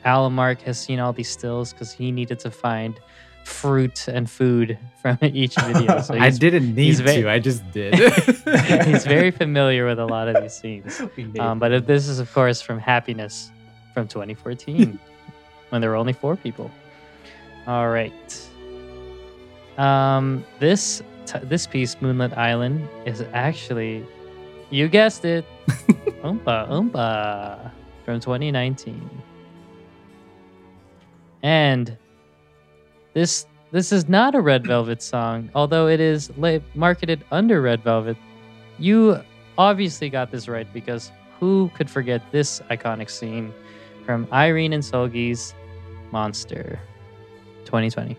[0.05, 2.98] Alan Mark has seen all these stills because he needed to find
[3.44, 6.00] fruit and food from each video.
[6.00, 7.30] So I didn't need he's ve- to.
[7.30, 7.94] I just did.
[8.86, 11.00] he's very familiar with a lot of these scenes.
[11.38, 13.50] Um, but this is, of course, from Happiness
[13.94, 14.98] from 2014
[15.70, 16.70] when there were only four people.
[17.66, 18.48] All right.
[19.78, 24.04] Um, this t- this piece, Moonlit Island, is actually,
[24.70, 25.44] you guessed it,
[26.22, 27.70] Umpah Umpah
[28.04, 29.08] from 2019.
[31.42, 31.96] And
[33.14, 37.82] this this is not a Red Velvet song, although it is la- marketed under Red
[37.84, 38.16] Velvet.
[38.78, 39.20] You
[39.58, 43.52] obviously got this right because who could forget this iconic scene
[44.04, 45.54] from Irene and Seulgi's
[46.10, 46.80] Monster
[47.64, 48.16] 2020?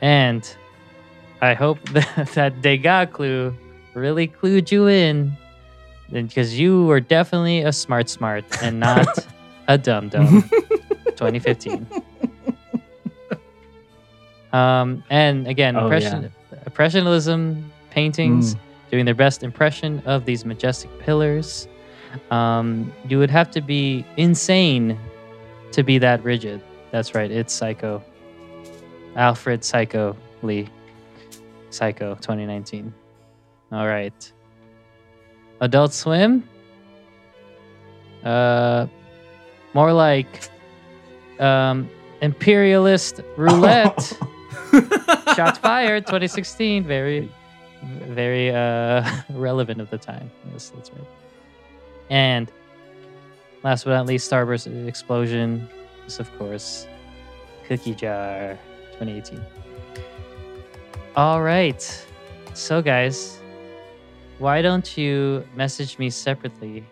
[0.00, 0.56] And
[1.40, 3.54] I hope that, that got clue
[3.94, 5.36] really clued you in
[6.10, 9.08] because you were definitely a smart smart and not
[9.68, 10.42] a dumb dum
[11.16, 11.86] 2015
[14.52, 16.30] um and again Oh, impression,
[16.66, 18.54] impressionism paintings
[18.90, 21.68] doing their best impression of these majestic pillars.
[22.30, 24.98] Um you would have to be insane
[25.72, 26.60] to be that rigid.
[26.90, 28.02] That's right it's psycho.
[29.16, 30.68] Alfred psycho lee.
[31.70, 32.92] Psycho 2019
[33.72, 34.32] all right.
[35.60, 36.46] Adult swim?
[38.24, 38.86] Uh
[39.74, 40.50] more like
[41.40, 41.88] um
[42.20, 44.12] imperialist roulette
[45.36, 47.30] shots fired 2016 very
[48.08, 50.30] very uh relevant at the time.
[50.52, 51.08] Yes that's right.
[52.10, 52.50] And
[53.62, 55.68] last but not least starburst explosion
[56.06, 56.86] is of course
[57.66, 58.58] cookie jar
[58.98, 59.40] 2018
[61.14, 62.06] all right.
[62.54, 63.38] So guys
[64.38, 66.84] why don't you message me separately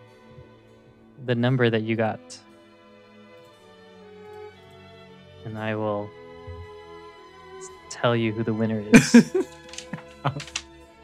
[1.25, 2.19] the number that you got?
[5.43, 6.09] And i will
[7.91, 9.33] tell you who the winner is.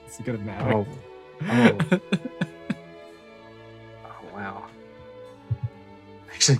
[0.05, 0.73] It's gonna matter.
[0.73, 0.87] Oh,
[1.47, 1.77] oh,
[4.05, 4.65] oh, wow.
[6.33, 6.59] Actually,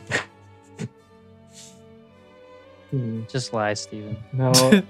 [2.92, 4.18] Hmm, just lie steven.
[4.32, 4.52] No.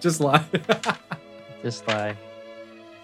[0.00, 0.44] Just lie.
[1.62, 2.16] just lie.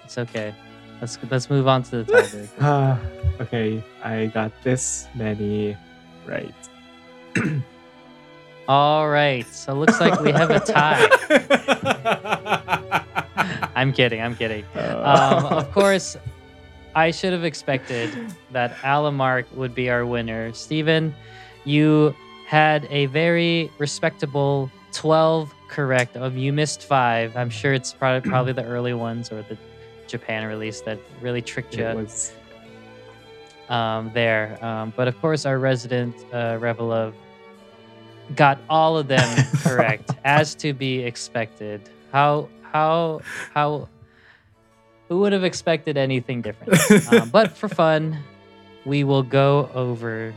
[0.03, 0.53] It's okay.
[1.01, 2.61] Let's let's move on to the tiebreaker.
[2.61, 5.77] Uh, okay, I got this many
[6.27, 6.53] right.
[8.69, 9.47] all right.
[9.47, 11.09] So looks like we have a tie
[13.77, 16.17] i'm kidding i'm kidding um, of course,
[16.95, 18.11] I should have expected
[18.51, 20.53] that Alamark would be our winner.
[20.53, 21.15] Steven,
[21.65, 22.15] you
[22.47, 26.17] had a very respectable 12 correct.
[26.17, 27.37] Of you missed five.
[27.37, 29.57] I'm sure it's probably probably the early ones or the
[30.07, 32.33] Japan release that really tricked you was
[33.69, 34.63] um, there.
[34.65, 37.15] Um, but of course, our resident uh, ReVeluv
[38.35, 41.89] got all of them correct, as to be expected.
[42.13, 43.21] How how
[43.55, 43.89] how?
[45.09, 47.13] Who would have expected anything different?
[47.13, 48.19] um, but for fun,
[48.85, 50.35] we will go over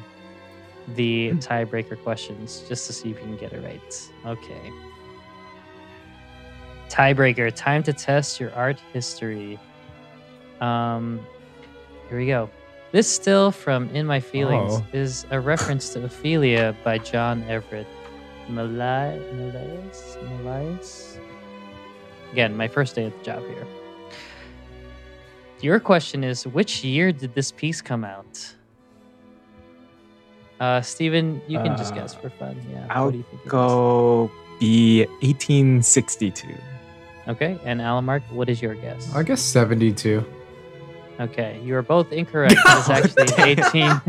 [0.95, 4.11] the tiebreaker questions just to see if you can get it right.
[4.25, 4.71] Okay.
[6.89, 7.53] Tiebreaker.
[7.53, 9.59] Time to test your art history.
[10.59, 11.19] Um,
[12.09, 12.49] here we go.
[12.91, 14.85] This still from In My Feelings Oh.
[14.91, 17.87] is a reference to Ophelia by John Everett.
[18.49, 20.17] Malai Malais?
[20.43, 21.17] Malais?
[22.33, 23.65] Again, my first day at the job here.
[25.61, 28.55] Your question is which year did this piece come out?
[30.59, 32.55] Uh Steven, you can just Uh, guess for fun.
[32.71, 32.85] Yeah.
[32.89, 36.47] I'll what do you think go be 1862.
[37.27, 37.57] Okay.
[37.63, 39.13] And Alamark, what is your guess?
[39.15, 40.25] I guess 72.
[41.21, 41.59] Okay.
[41.63, 42.55] You are both incorrect.
[42.57, 43.89] It's actually 18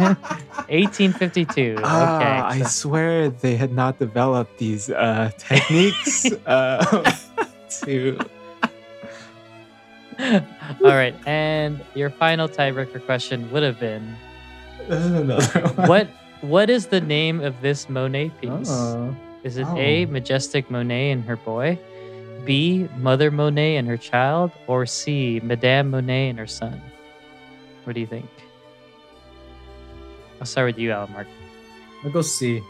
[0.73, 1.75] 1852.
[1.77, 1.83] Okay.
[1.85, 7.13] Ah, I so- swear they had not developed these uh, techniques uh,
[7.85, 8.19] to.
[10.85, 14.15] All right, and your final tiebreaker question would have been:
[14.89, 15.89] This is another one.
[15.89, 16.09] What
[16.43, 18.71] what is the name of this Monet piece?
[18.71, 19.15] Oh.
[19.43, 20.05] Is it A.
[20.07, 20.11] Oh.
[20.11, 21.77] Majestic Monet and her boy,
[22.45, 22.89] B.
[22.99, 25.41] Mother Monet and her child, or C.
[25.43, 26.81] Madame Monet and her son?
[27.85, 28.27] What do you think?
[30.41, 31.27] I'll start with you, Alan Mark.
[32.05, 32.63] I'll go C.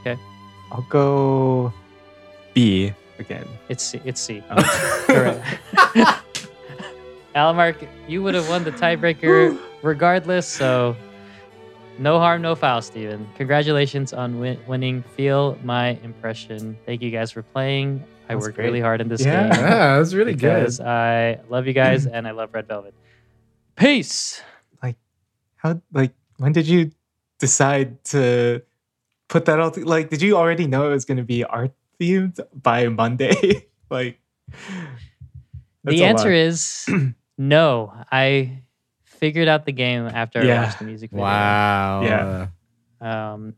[0.00, 0.20] Okay.
[0.70, 1.72] I'll go
[2.54, 3.46] B again.
[3.68, 4.00] It's C.
[4.04, 4.42] It's C.
[4.50, 5.04] Oh.
[5.06, 6.20] Correct.
[7.34, 10.94] Alamark, you would have won the tiebreaker regardless, so
[11.98, 13.26] no harm, no foul, Steven.
[13.36, 16.76] Congratulations on win- winning Feel My Impression.
[16.86, 18.04] Thank you guys for playing.
[18.28, 18.66] I That's worked great.
[18.66, 19.48] really hard in this Yeah.
[19.48, 20.86] game Yeah, was really because good.
[20.86, 22.94] I love you guys and I love Red Velvet.
[23.76, 24.42] Peace.
[24.82, 24.96] Like,
[25.56, 26.90] how like when did you
[27.38, 28.62] decide to
[29.28, 29.70] put that all?
[29.72, 33.66] To, like, did you already know it was going to be art themed by Monday?
[33.90, 34.18] like,
[35.84, 36.36] the answer lot.
[36.36, 36.86] is
[37.38, 37.92] no.
[38.10, 38.62] I
[39.04, 41.24] figured out the game after I watched the music video.
[41.24, 42.02] Wow.
[42.02, 42.46] Yeah.
[43.00, 43.54] Um,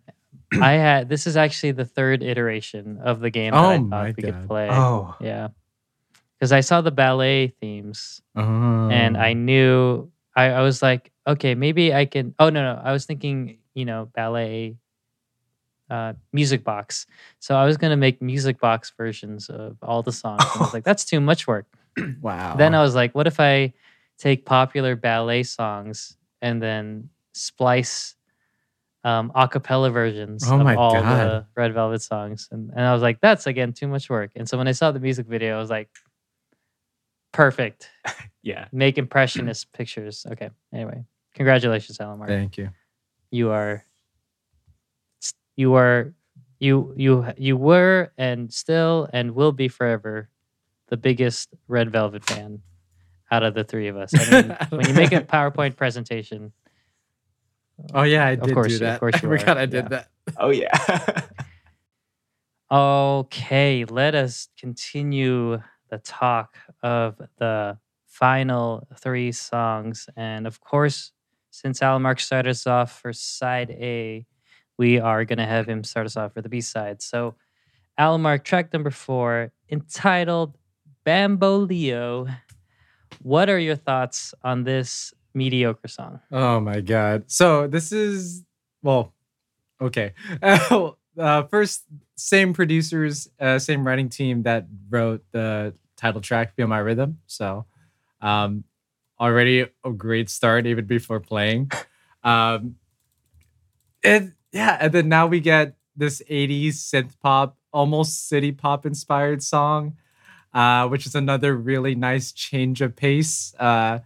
[0.61, 3.89] I had this is actually the third iteration of the game that Oh I my
[4.13, 4.33] thought we God.
[4.35, 4.69] could play.
[4.71, 5.49] Oh, Yeah.
[6.39, 8.89] Because I saw the ballet themes Oh.
[8.91, 12.81] and I knew I, I was like, okay, maybe I can oh no no.
[12.83, 14.77] I was thinking, you know, ballet
[15.91, 17.07] uh music box.
[17.39, 20.43] So I was gonna make music box versions of all the songs.
[20.55, 21.67] And I was like, that's too much work.
[22.21, 22.57] wow.
[22.57, 23.73] Then I was like, what if I
[24.19, 28.17] take popular ballet songs and then splice
[29.05, 32.49] um, a cappella versions Oh of all the Red Velvet songs?
[32.51, 34.33] And, and I was like, that's again too much work.
[34.37, 35.89] And so when I saw the music video, I was like,
[37.37, 37.91] perfect.
[38.43, 38.67] yeah.
[38.73, 40.27] Make impressionist pictures.
[40.33, 40.51] Okay.
[40.73, 41.05] Anyway,
[41.35, 42.31] congratulations, Alan Mark.
[42.31, 42.71] Thank you.
[43.31, 43.85] You are,
[45.57, 46.15] you are,
[46.59, 50.29] you you you were and still and will be forever
[50.89, 52.63] the biggest Red Velvet fan
[53.31, 54.13] out of the three of us.
[54.15, 56.53] I mean, when you make a PowerPoint presentation,
[57.93, 59.67] Oh yeah, I Of did course do you- of course you I forgot are, I
[59.67, 59.89] did yeah.
[59.89, 60.09] that.
[60.39, 61.23] Oh yeah.
[62.71, 65.61] Okay, let us continue
[65.91, 70.09] the talk of the final three songs.
[70.17, 71.13] And of course,
[71.51, 74.27] since Alan Mark started us off for side A,
[74.79, 77.01] we are going to have him start us off for the B side.
[77.03, 77.35] So,
[77.99, 80.57] Alan Mark, track number four, entitled
[81.07, 82.35] Bamboleo.
[83.23, 86.21] What are your thoughts on this mediocre song?
[86.31, 87.25] Oh my god.
[87.29, 88.45] So this is
[88.83, 89.15] well,
[89.81, 90.13] okay.
[90.43, 91.85] Oh, uh, first,
[92.17, 97.67] same producers, uh, same writing team that wrote the title track "Feel My Rhythm." So,
[98.21, 98.65] um,
[99.21, 101.71] already a great start even before playing.
[102.25, 102.77] Um,
[104.03, 109.43] and yeah, and then now we get this '80s synth pop, almost city pop inspired
[109.43, 109.97] song,
[110.55, 113.55] uh, which is another really nice change of pace.
[113.59, 114.01] Uh,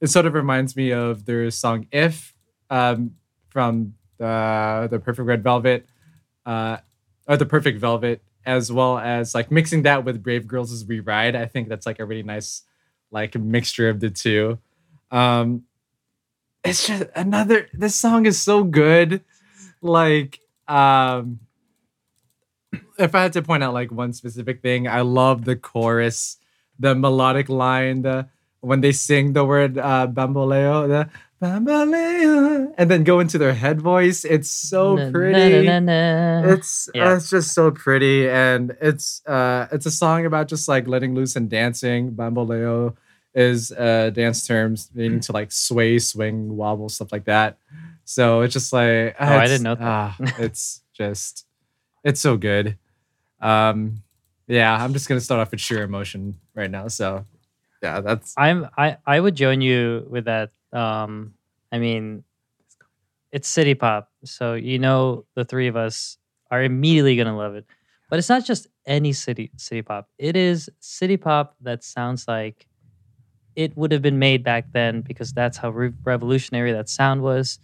[0.00, 2.34] it sort of reminds me of their song "If"
[2.70, 3.12] um,
[3.50, 5.86] from the the Perfect Red Velvet,
[6.46, 6.78] uh,
[7.26, 11.00] or the Perfect Velvet, as well as like mixing that with Brave Girls' as "We
[11.00, 12.62] Ride." I think that's like a really nice
[13.10, 14.58] like mixture of the two.
[15.10, 15.64] Um,
[16.64, 17.68] it's just another.
[17.72, 19.22] This song is so good.
[19.80, 21.40] Like, um,
[22.98, 26.38] if I had to point out like one specific thing, I love the chorus,
[26.78, 28.28] the melodic line, the
[28.60, 31.10] when they sing the word uh, bamboleo, the
[31.42, 34.24] bamboleo, and then go into their head voice.
[34.24, 35.66] It's so Na- pretty.
[35.66, 36.42] na- na-.
[36.52, 37.16] It's Yeah.
[37.16, 41.36] it's just so pretty, and it's uh it's a song about just like letting loose
[41.36, 42.12] and dancing.
[42.12, 42.94] Bamboleo
[43.34, 47.58] is uh dance terms meaning to like sway, swing, wobble, stuff like that.
[48.04, 49.84] So it's just like Oh, I didn't know that.
[49.84, 51.46] ah, it's just
[52.04, 52.76] it's so good.
[53.40, 54.02] Um,
[54.46, 56.88] yeah, I'm just gonna start off with sheer emotion right now.
[56.88, 57.24] So
[57.82, 60.50] yeah, that's I'm I I would join you with that.
[60.72, 61.34] Um,
[61.70, 62.24] I mean,
[63.30, 66.18] it's city pop, so you know the three of us
[66.50, 67.64] are immediately gonna love it.
[68.10, 70.08] But it's not just any city city pop.
[70.18, 72.66] It is city pop that sounds like
[73.56, 77.60] it would have been made back then because that's how re- revolutionary that sound was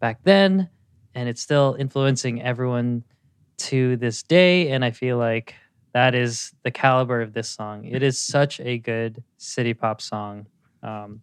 [0.00, 0.70] back then,
[1.14, 3.04] and it's still influencing everyone
[3.58, 4.70] to this day.
[4.70, 5.54] And I feel like
[5.94, 7.84] that is the caliber of this song.
[7.86, 10.46] It is such a good city pop song,
[10.82, 11.22] um,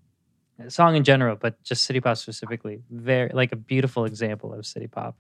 [0.68, 2.82] song in general, but just city pop specifically.
[2.90, 5.18] Very like a beautiful example of city pop.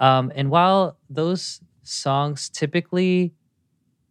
[0.00, 3.32] Um, and while those songs typically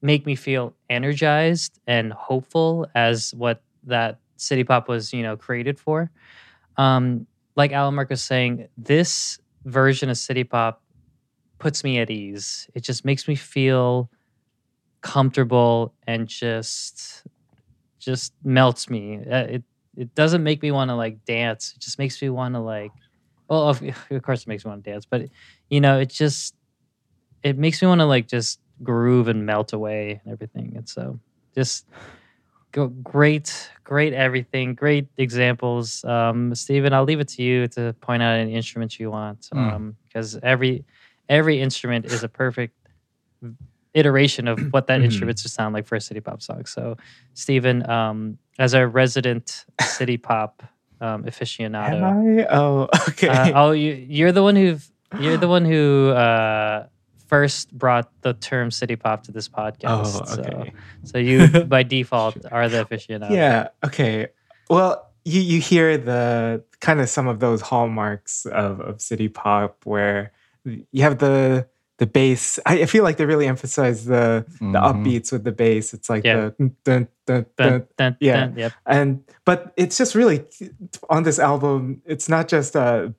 [0.02, 5.80] make me feel energized and hopeful as what that city pop was, you know, created
[5.80, 6.12] for.
[6.78, 10.82] Um, like Alan Mark was saying, this version of city pop
[11.58, 12.70] puts me at ease.
[12.76, 14.10] It just makes me feel
[15.02, 17.24] comfortable and just
[18.00, 19.20] just melts me.
[19.20, 19.64] Uh, It
[19.98, 21.74] it doesn't make me want to like dance.
[21.76, 22.92] It just makes me want to like
[23.48, 25.28] well, of, of course it makes me want to dance, but
[25.70, 26.56] you know, it just
[27.44, 30.74] it makes me want to like just groove and melt away and everything.
[30.76, 31.20] And so
[31.54, 31.86] just
[32.72, 36.04] go great, great everything, great examples.
[36.04, 39.48] Um, Steven, I'll leave it to you to point out any instruments you want.
[39.54, 39.74] Mm.
[39.74, 40.86] Um, because every
[41.30, 42.74] every instrument is a perfect
[43.96, 45.06] iteration of what that Mhm.
[45.06, 46.66] instrument should sound like for a city pop song.
[46.66, 46.98] So,
[47.34, 50.62] Stephen, um, as a resident city pop
[51.02, 52.46] um, aficionado, Am I?
[52.50, 53.28] Oh, okay.
[53.28, 54.78] uh, oh, you, you're the one who
[55.20, 56.88] you're the one who uh,
[57.28, 59.84] first brought the term city pop to this podcast.
[59.86, 60.72] oh, okay.
[61.04, 63.32] So, so you by default are the aficionado.
[63.32, 63.70] Yeah.
[63.84, 64.28] Okay.
[64.70, 69.86] Well, you you hear the kind of some of those hallmarks of of city pop
[69.86, 70.32] where
[70.64, 71.68] you have the
[71.98, 72.60] the bass.
[72.66, 74.82] I, I feel like they really emphasize the the Mhm.
[74.84, 75.94] upbeats with the bass.
[75.94, 76.50] It's like Yeah.
[76.58, 78.48] the dun, dun, dun, Dun, yeah.
[78.48, 78.74] dun, yep.
[78.86, 80.44] and but it's just really
[81.10, 82.02] on this album.
[82.06, 83.10] It's not just uh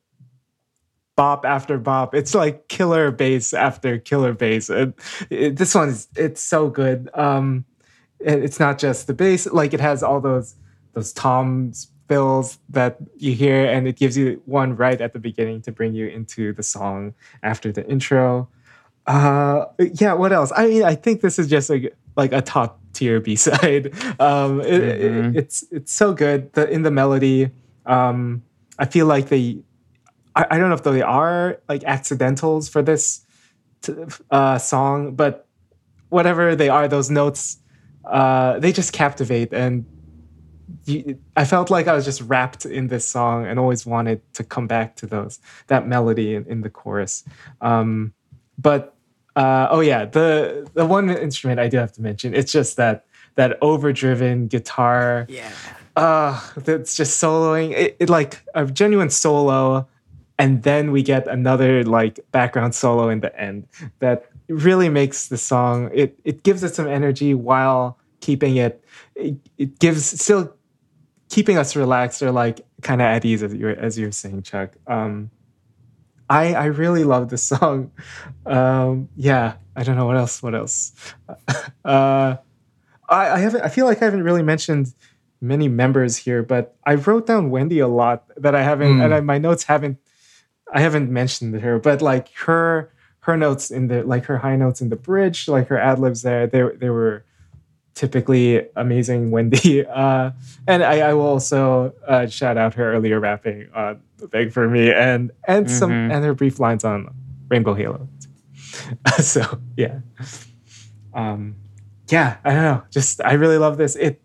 [1.16, 2.14] bop after bop.
[2.14, 4.68] It's like killer bass after killer bass.
[4.68, 4.92] And
[5.30, 7.08] it, this one is it's so good.
[7.14, 7.64] Um,
[8.20, 10.54] it- it's not just the bass; like it has all those
[10.92, 15.60] those toms fills that you hear, and it gives you one right at the beginning
[15.62, 18.48] to bring you into the song after the intro.
[19.06, 20.12] Uh, yeah.
[20.14, 20.52] What else?
[20.56, 23.92] I mean, I think this is just like like a top tier B side.
[24.20, 25.36] Um, it- it- Mhm.
[25.36, 26.52] it's it's so good.
[26.54, 27.50] The in the melody.
[27.86, 28.42] Um,
[28.78, 29.58] I feel like they.
[30.34, 33.20] I, I don't know if they are like accidentals for this
[33.82, 33.94] t-
[34.30, 35.46] uh, song, but
[36.08, 37.58] whatever they are, those notes,
[38.04, 39.52] uh, they just captivate.
[39.52, 39.86] And
[40.84, 44.44] you, I felt like I was just wrapped in this song and always wanted to
[44.44, 45.38] come back to those
[45.68, 47.24] that melody in, in the chorus.
[47.60, 48.12] Um,
[48.58, 48.95] but
[49.36, 53.04] uh, oh yeah, the the one instrument I do have to mention, it's just that
[53.34, 55.26] that overdriven guitar.
[55.28, 55.52] Yeah.
[55.94, 57.72] Uh, that's just soloing.
[57.72, 59.86] It, it like a genuine solo,
[60.38, 63.68] and then we get another like background solo in the end
[64.00, 65.90] that really makes the song.
[65.92, 68.82] It it gives it some energy while keeping it.
[69.14, 70.54] It, it gives still
[71.28, 74.76] keeping us relaxed or like kind of at ease as you're as you're saying, Chuck.
[74.86, 75.30] Um,
[76.28, 77.90] I I really love this song.
[78.44, 80.42] Um, yeah, I don't know what else.
[80.42, 80.92] What else?
[81.84, 82.36] Uh,
[83.08, 83.62] I I haven't.
[83.62, 84.92] I feel like I haven't really mentioned
[85.40, 89.04] many members here, but I wrote down Wendy a lot that I haven't, Mm.
[89.04, 89.98] and I, my notes haven't.
[90.72, 92.90] I haven't mentioned her, but like her
[93.20, 96.22] her notes in the like her high notes in the bridge, like her ad libs
[96.22, 97.24] there, they they were
[97.96, 99.82] typically amazing, Wendy.
[99.88, 100.30] Uh,
[100.68, 104.00] and I, I will also uh, shout out her earlier rapping on
[104.30, 106.12] "Beg for Me" and and some Mhm.
[106.14, 107.08] and her brief lines on
[107.48, 108.06] Rainbow Halo.
[109.18, 109.42] so
[109.76, 110.00] yeah,
[111.14, 111.56] um,
[112.10, 112.36] yeah.
[112.44, 112.82] I don't know.
[112.90, 113.96] Just I really love this.
[113.96, 114.20] It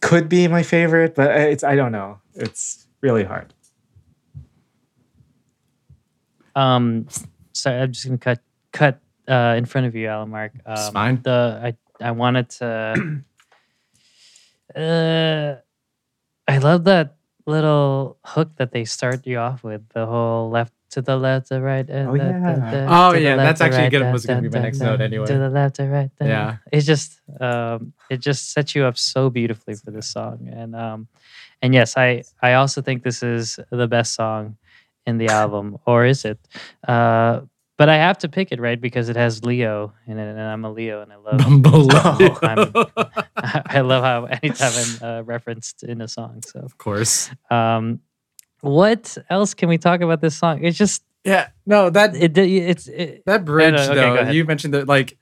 [0.00, 2.18] could be my favorite, but it's I don't know.
[2.34, 3.54] It's really hard.
[6.56, 7.06] Um,
[7.52, 8.40] sorry, I'm just gonna cut
[8.72, 10.52] cut uh, in front of you, Alan Mark.
[10.66, 11.22] Um, It's fine.
[11.22, 13.22] The I I wanted to.
[14.76, 15.54] uh,
[16.48, 17.16] I love that
[17.46, 19.88] little hook that they start you off with.
[19.90, 21.88] The whole left to the left, to right.
[21.88, 22.70] and Oh, da- da- yeah.
[22.70, 25.00] da, Oh, yeah, that's actually right, good- da- was gonna be my next da, note
[25.00, 25.26] anyway.
[25.26, 26.10] To the left, to right.
[26.18, 26.56] da- Yeah.
[26.72, 31.08] It just um, it just sets you up so beautifully for this song, and um,
[31.62, 34.56] and yes, I I also think this is the best song
[35.06, 36.38] in the album, or is it?
[36.86, 37.40] Uh,
[37.76, 40.64] but I have to pick it right because it has Leo in it, and I'm
[40.64, 41.88] a Leo, and I love Bumble.
[42.42, 42.72] I'm-
[43.66, 46.42] I love how anytime I'm uh, referenced in a song.
[46.46, 47.30] So, of course.
[47.50, 48.00] um,
[48.60, 50.64] what else can we talk about this song?
[50.64, 51.48] It's just Yeah.
[51.66, 52.36] No, that it.
[52.38, 54.30] It's it, that bridge okay, though.
[54.30, 55.18] You mentioned that like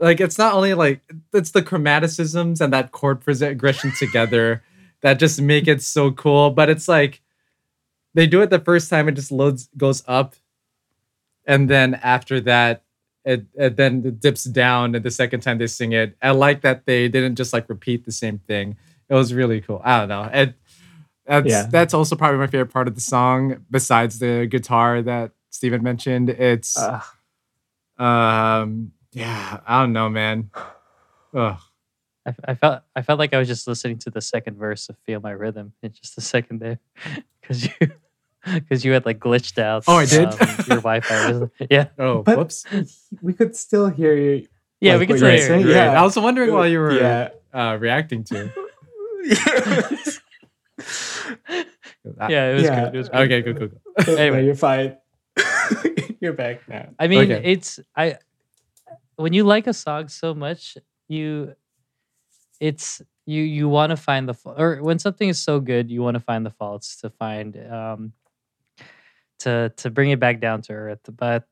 [0.00, 1.00] like it's not only like
[1.32, 4.62] it's the chromaticisms and that chord progression together
[5.02, 7.20] that just make it so cool, but it's like
[8.14, 10.34] they do it the first time it just loads goes up
[11.46, 12.84] and then after that
[13.24, 16.16] it, it then it dips down and the second time they sing it.
[16.20, 18.76] I like that they didn't just like repeat the same thing.
[19.08, 19.80] It was really cool.
[19.84, 20.24] I don't know.
[20.32, 20.54] It
[21.26, 21.66] that's Yeah.
[21.70, 26.30] that's also probably my favorite part of the song, besides the guitar that Steven mentioned.
[26.30, 27.00] It's Uh,
[27.98, 30.50] um yeah, I don't know, man.
[31.34, 31.58] Ugh.
[32.26, 34.96] I, I felt I felt like I was just listening to the second verse of
[35.06, 36.78] "Feel My Rhythm" in just a second there,
[37.40, 37.72] because you
[38.54, 39.84] because you had like glitched out.
[39.86, 40.26] Oh, I did?
[40.28, 41.32] um, your Wi-Fi.
[41.32, 42.64] Was, yeah, Oh, But- whoops.
[43.20, 44.46] we could still hear you.
[44.80, 45.38] yeah, Like we could still hear.
[45.46, 45.66] saying?
[45.68, 45.70] it.
[45.70, 46.00] Yeah.
[46.00, 47.28] I was wondering why you were Yeah.
[47.54, 48.50] uh, reacting to.
[52.28, 52.84] Yeah, it was Yeah.
[52.86, 52.94] good.
[52.94, 53.20] It was good.
[53.20, 54.08] Okay, good, good, good.
[54.08, 54.44] anyway, Anyway.
[54.46, 54.96] you're fine.
[56.20, 56.88] you're back now.
[56.98, 57.42] I mean, Okay.
[57.52, 58.16] it's I
[59.16, 60.76] when you like a song so much,
[61.08, 61.54] you
[62.60, 66.16] it's you you want to find the or when something is so good, you want
[66.16, 68.12] to find the faults to find um
[69.44, 71.00] to to bring it back down to earth.
[71.16, 71.44] But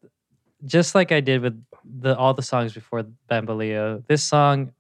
[0.64, 4.72] just like I did with the all the songs before Bamboleo, this song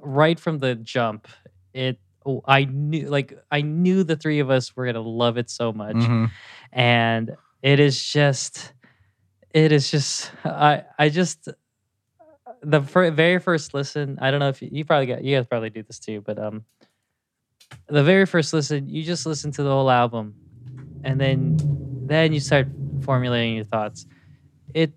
[0.00, 1.28] right from the jump,
[1.72, 5.50] it oh, I knew like I knew the three of us were gonna love it
[5.50, 6.30] so much Mhm.
[6.72, 8.72] and it is just
[9.52, 11.48] it is just i i just
[12.62, 15.46] the fir- very first listen i don't know if you, you probably got you guys
[15.46, 16.64] probably do this too but um
[17.88, 20.34] the very first listen you just listen to the whole album
[21.04, 21.56] and then
[22.08, 22.68] then you start
[23.02, 24.06] formulating your thoughts.
[24.74, 24.94] It,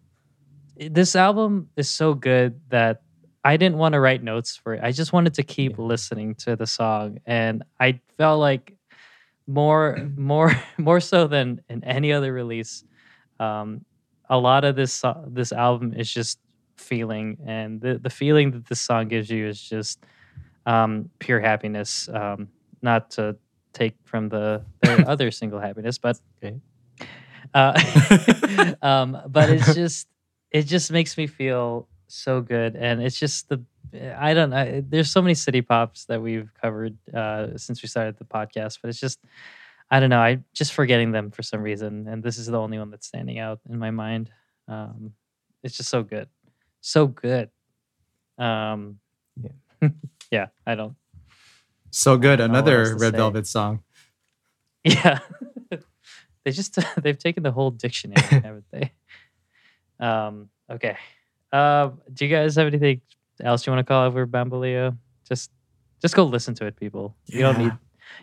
[0.75, 3.01] it- this album is so good that
[3.43, 4.81] i didn't want to write notes for it.
[4.84, 8.73] I just wanted to keep listening to the song and i felt like
[9.47, 12.84] more more more so than in any other release.
[13.39, 13.85] Um
[14.29, 16.39] a lot of this this album is just
[16.77, 20.03] feeling and the the feeling that this song gives you is just
[20.65, 22.09] um pure happiness.
[22.13, 22.49] Um
[22.81, 23.38] not to
[23.73, 26.57] take from the their other single happiness but Okay.
[27.53, 30.07] Uh, um, but it's just
[30.51, 33.63] it just makes me feel so good, and it's just the
[34.17, 34.83] I don't know.
[34.87, 38.89] There's so many city pops that we've covered uh, since we started the podcast, but
[38.89, 39.19] it's just
[39.89, 40.19] I don't know.
[40.19, 43.39] I just forgetting them for some reason, and this is the only one that's standing
[43.39, 44.29] out in my mind.
[44.67, 45.13] Um,
[45.63, 46.27] it's just so good,
[46.81, 47.49] so good.
[48.37, 48.99] Um,
[49.41, 49.89] yeah,
[50.31, 50.47] yeah.
[50.65, 50.95] I don't.
[51.91, 52.37] So good.
[52.37, 53.15] don't know what else Another Red.
[53.15, 53.83] Velvet song.
[54.83, 55.19] Yeah,
[56.47, 58.93] they just they've taken the whole dictionary, haven't they?
[59.99, 60.47] Um.
[60.69, 60.95] Okay.
[61.51, 63.01] Uh, do you guys have anything
[63.41, 64.97] else you want to call over Bamboleo?
[65.27, 65.51] Just,
[66.01, 67.15] just go listen to it, people.
[67.25, 67.71] You don't need,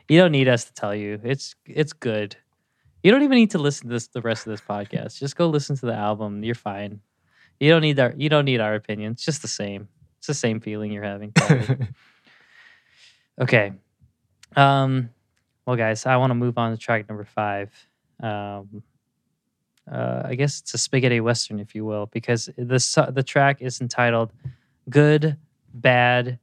[0.08, 1.20] you don't need us to tell you.
[1.22, 2.34] It's it's good.
[3.02, 5.18] You don't even need to listen to this the rest of this podcast.
[5.18, 6.42] Just go listen to the album.
[6.42, 7.00] You're fine.
[7.60, 9.12] You don't need our you don't need our opinion.
[9.12, 9.88] It's just the same.
[10.16, 11.34] It's the same feeling you're having.
[13.40, 13.72] Okay.
[14.54, 15.10] Um,
[15.66, 17.72] well, guys, I want to move on to track number five.
[18.20, 18.82] Um,
[19.90, 23.80] uh, I guess it's a spaghetti western, if you will, because the the track is
[23.80, 24.32] entitled
[24.88, 25.36] "Good,
[25.74, 26.38] Bad,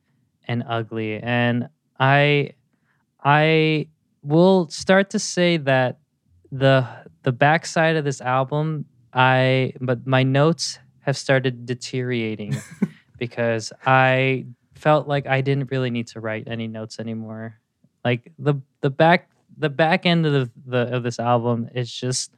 [0.48, 1.70] and Ugly," and
[2.00, 2.52] I
[3.24, 3.88] I
[4.22, 6.00] will start to say that
[6.52, 6.86] the
[7.24, 12.56] the backside of this album, I but my notes have started deteriorating
[13.18, 14.46] because I
[14.76, 17.60] felt like I didn't really need to write any notes anymore.
[18.06, 22.32] Like the the back the back end of the, the of this album is just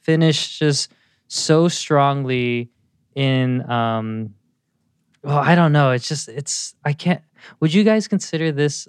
[0.00, 0.92] finished just
[1.28, 2.70] so strongly
[3.14, 4.34] in um
[5.22, 7.22] well I don't know it's just it's I can't
[7.60, 8.88] would you guys consider this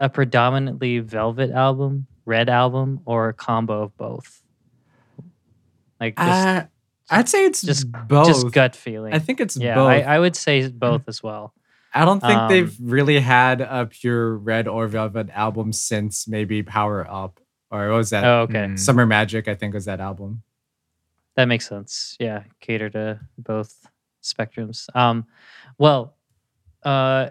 [0.00, 4.42] a predominantly velvet album red album or a combo of both
[6.00, 6.64] like just, Uh,
[7.10, 8.26] I'd say it's just- both.
[8.26, 9.88] just gut feeling I think it's yeah both.
[9.88, 11.54] I, I would say both as well
[11.94, 16.62] I don't think Um, they've really had a pure Red or Velvet album since maybe
[16.62, 17.38] Power Up
[17.70, 18.24] or what was that?
[18.24, 18.78] oh okay Mm.
[18.78, 20.42] Summer Magic, I think was that album.
[21.36, 22.16] That makes sense.
[22.20, 23.86] Yeah, cater to both
[24.22, 24.86] spectrums.
[24.94, 25.26] Um,
[25.78, 26.14] well,
[26.82, 27.30] uh,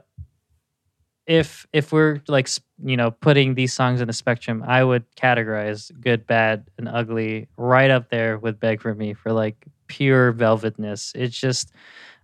[1.27, 2.49] if if we're like
[2.83, 7.47] you know putting these songs in a spectrum, I would categorize good, bad, and ugly
[7.57, 9.55] right up there with "Beg for Me" for like
[9.87, 11.13] pure velvetness.
[11.15, 11.71] It's just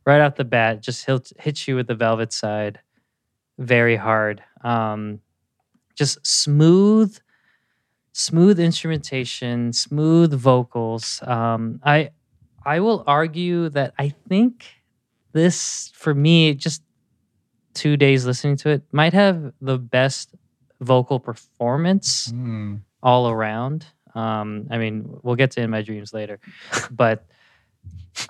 [0.07, 2.79] right off the bat, just he'll hit, you with the velvet side
[3.59, 4.41] very hard.
[4.63, 5.19] Um,
[5.95, 7.17] just smooth
[8.13, 11.21] smooth instrumentation, smooth vocals.
[11.23, 12.11] Um, I
[12.65, 14.65] I will argue that I think
[15.33, 16.81] this for me just
[17.73, 20.33] two days listening to it might have the best
[20.81, 22.81] vocal performance Mm.
[23.03, 23.85] all around.
[24.15, 26.39] Um, I mean, we'll get to in my dreams later,
[26.91, 27.25] but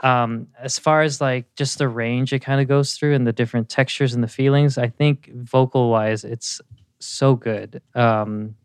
[0.04, 3.34] um, as far as like just the range it kind of goes through and the
[3.34, 6.62] different textures and the feelings, I think vocal wise, it's
[7.00, 7.82] so good.
[7.96, 8.56] Um,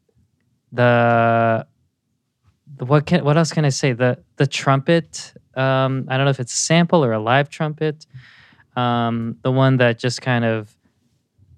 [0.73, 1.67] the
[2.77, 3.93] the what can what else can I say?
[3.93, 5.35] The the trumpet.
[5.55, 8.07] Um, I don't know if it's a sample or a live trumpet.
[8.75, 10.75] Um, the one that just kind of,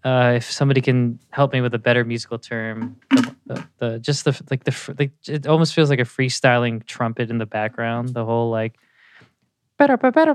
[0.02, 4.24] uh, if somebody can help me with a better musical term, the, the, the just
[4.24, 8.14] the like the like it almost feels like a freestyling trumpet in the background.
[8.14, 8.74] The whole like,
[9.78, 10.34] better better better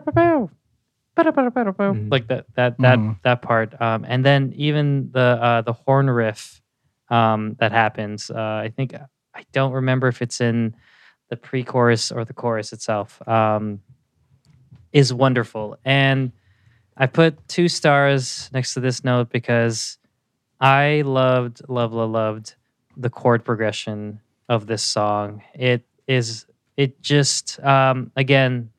[1.73, 2.11] Mhm.
[2.11, 3.21] like that that that Mhm.
[3.23, 3.79] that part.
[3.81, 6.61] Um, and then even the uh, the horn riff
[7.09, 8.29] um, that happens.
[8.29, 10.75] Uh, I think I don't remember if it's in
[11.29, 13.21] the pre-chorus or the chorus itself.
[13.27, 13.81] Um,
[14.91, 16.31] is wonderful, and
[16.97, 19.97] I put two stars next to this note because
[20.59, 22.55] I loved, loved, loved, loved
[22.97, 25.41] the chord progression of this song.
[25.53, 26.45] It is,
[26.75, 28.71] it just, um, again,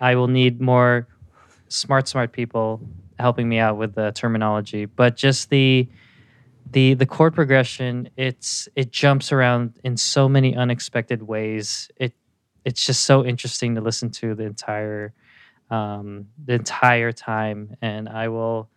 [0.00, 1.08] I will need more
[1.68, 2.80] smart, smart people
[3.18, 5.88] helping me out with the terminology, but just the,
[6.72, 11.90] the the chord progression it's it jumps around in so many unexpected ways.
[11.96, 12.12] It
[12.64, 15.12] it's just so interesting to listen to the entire
[15.70, 17.76] um the entire time.
[17.80, 18.68] And i will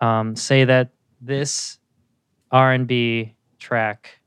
[0.00, 0.90] um say that
[1.20, 1.78] this
[2.50, 4.20] r&b track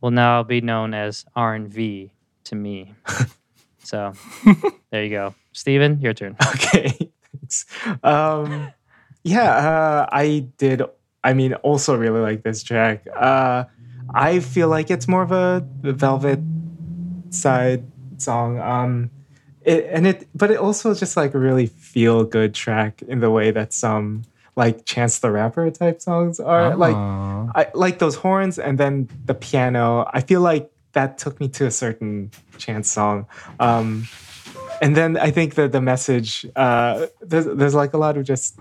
[0.00, 2.10] will now be known as r&v
[2.44, 2.94] to me.
[3.78, 4.14] So
[4.90, 7.66] there you go steven your turn Okay, thanks.
[8.02, 8.72] Um,
[9.24, 10.82] yeah, uh, I did.
[11.24, 13.06] I mean, also really like this track.
[13.14, 13.64] Uh,
[14.14, 16.40] I feel like it's more of a Velvet
[17.30, 17.84] side
[18.18, 18.60] song.
[18.60, 19.10] Um,
[19.62, 23.30] it, and it, but it also just like a really feel good track in the
[23.30, 24.22] way that some
[24.54, 26.76] like Chance the Rapper type songs are.
[26.76, 30.08] Like I like those horns and then the piano.
[30.12, 33.26] I feel like that took me to a certain chance song.
[33.60, 34.08] Um,
[34.80, 38.58] and then I think that the message uh, there's there's like a lot of just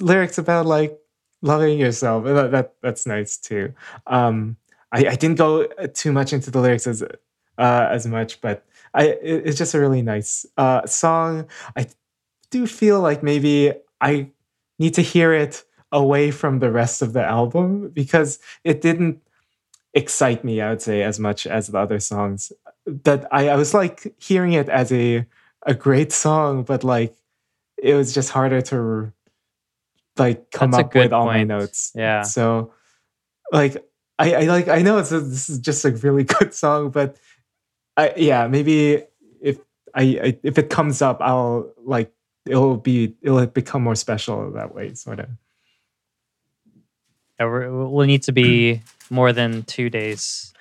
[0.00, 0.98] lyrics about like
[1.42, 2.24] loving yourself.
[2.24, 3.72] That, that that's nice too.
[4.06, 4.56] Um,
[4.92, 9.06] I, I didn't go too much into the lyrics as uh, as much, but I
[9.06, 11.46] it, it's just a really nice uh, song.
[11.76, 11.86] I
[12.50, 14.30] do feel like maybe I
[14.78, 19.20] need to hear it away from the rest of the album because it didn't
[19.92, 20.60] excite me.
[20.60, 22.52] I would say as much as the other songs.
[22.86, 25.26] That I, I was like hearing it as a
[25.62, 27.14] a great song, but like
[27.82, 29.12] it was just harder to
[30.18, 31.92] like come That's up with all my notes.
[31.94, 32.22] Yeah.
[32.22, 32.72] So
[33.52, 33.84] like
[34.18, 37.16] I, I like I know it's a, this is just a really good song, but
[37.96, 39.04] I yeah maybe
[39.40, 39.58] if
[39.94, 42.12] I, I if it comes up I'll like
[42.46, 45.28] it'll be it'll become more special that way sort of.
[47.40, 48.80] Yeah, We'll need to be
[49.10, 50.53] more than two days,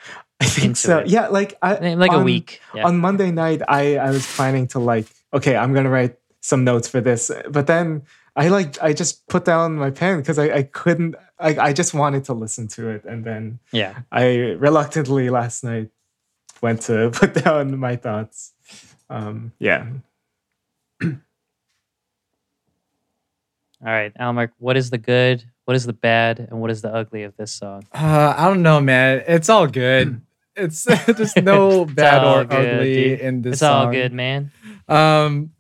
[0.44, 1.00] I think so.
[1.00, 1.08] it.
[1.08, 2.62] Yeah, like I like a week.
[2.74, 2.86] Yeah.
[2.86, 6.88] on Monday night, I I was planning to like, okay, I'm gonna write some notes
[6.88, 8.04] for this, but then
[8.36, 11.94] I like I just put down my pen because I I couldn't I I just
[11.94, 14.02] wanted to listen to it, and then yeah.
[14.12, 15.90] I reluctantly last night
[16.62, 18.54] went to put down my thoughts.
[19.10, 19.86] Um, yeah,
[23.86, 26.94] All right, Almark, what is the good, what is the bad, and what is the
[26.94, 27.84] ugly of this song?
[27.94, 29.24] Uh, I don't know, man.
[29.28, 30.22] It's all good.
[30.56, 30.84] It's
[31.18, 33.20] just no bad or good, ugly dude.
[33.20, 33.88] in this It's song.
[33.88, 34.52] all good, man.
[34.88, 35.52] Um,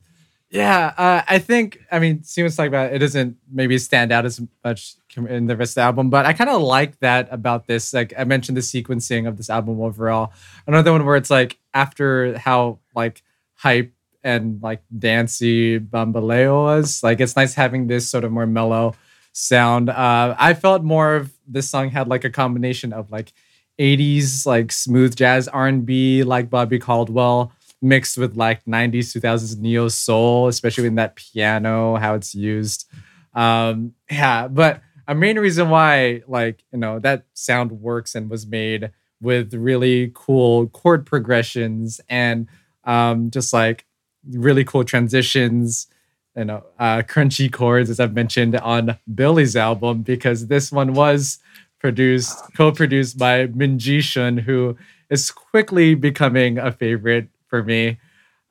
[0.50, 4.40] yeah, uh, I think I mean Steven's talking about it doesn't maybe stand out as
[4.64, 7.92] much in the rest of the album, but I kind of like that about this.
[7.94, 10.32] Like I mentioned, the sequencing of this album overall.
[10.68, 13.24] Another one where it's like after how like
[13.56, 13.94] hype
[14.24, 18.94] and like dancey Bamboleo was, like it's nice having this sort of more mellow
[19.32, 19.90] sound.
[19.90, 23.34] Uh, I felt more of this song had like a combination of like
[23.80, 27.52] 80s like smooth jazz R&B like Bobby Caldwell
[27.82, 32.90] mixed with like 90s 2000s neo soul especially in that piano how it's used.
[33.34, 38.46] Um yeah but a main reason why like you know that sound works and was
[38.48, 38.92] made
[39.22, 42.48] with really cool chord progressions and
[42.84, 43.86] um just like
[44.32, 45.88] really cool transitions
[46.36, 51.40] you know uh crunchy chords as i've mentioned on billy's album because this one was
[51.84, 54.78] produced co-produced by Min Ji Shun, who
[55.10, 58.00] is quickly becoming a favorite for me.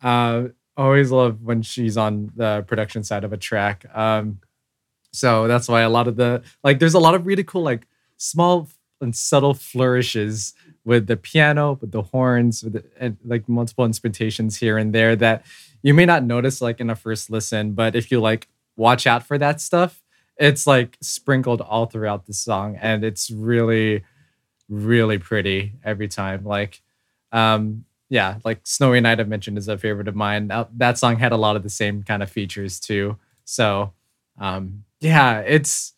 [0.03, 3.87] Uh, always love when she's on the production side of a track.
[3.97, 4.41] Um,
[5.13, 7.87] so that's why a lot of the like, there's a lot of really cool like
[8.19, 8.69] small
[9.01, 10.53] and subtle flourishes
[10.85, 15.17] with the piano, with the horns, with the, and, like multiple instrumentations here and there
[15.17, 15.45] that
[15.83, 19.27] you may not notice like in a first listen, but if you like watch out
[19.27, 20.03] for that stuff,
[20.39, 24.03] it's like sprinkled all throughout the song and it's really
[24.69, 26.81] really pretty every time like
[27.33, 30.51] um yeah like snowy night i mentioned is a favorite of mine.
[30.77, 33.93] That song had a lot of the same kind of features too so
[34.39, 35.95] um yeah it's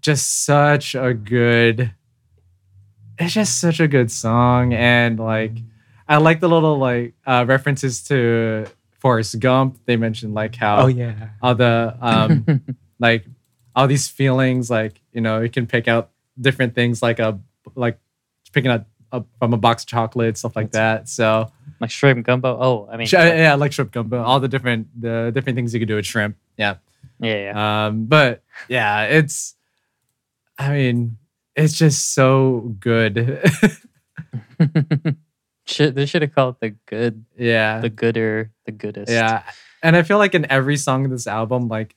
[0.00, 1.92] just such a good
[3.18, 5.52] it's just such a good song and like
[6.08, 8.66] i like the little like uh references to
[9.04, 9.78] forrest gump.
[9.84, 12.62] They mentioned like how oh yeah, all the um
[12.98, 13.26] like
[13.74, 16.10] all these feelings like you know you can pick out
[16.40, 17.38] different things like a
[17.74, 17.98] like
[18.52, 22.56] picking out up from a box of chocolate stuff like that so like shrimp gumbo.
[22.60, 25.80] Oh, I mean, sh- yeah like shrimp gumbo all the different the different things you
[25.80, 26.76] can do with shrimp yeah
[27.20, 27.86] yeah, yeah.
[27.86, 29.54] um but yeah it's
[30.58, 31.16] i mean
[31.54, 33.40] it's just so good
[35.66, 39.10] should they should have called it the good, yeah the gooder, the goodest.
[39.10, 39.42] Yeah.
[39.82, 41.94] And I feel like in every song of this album, like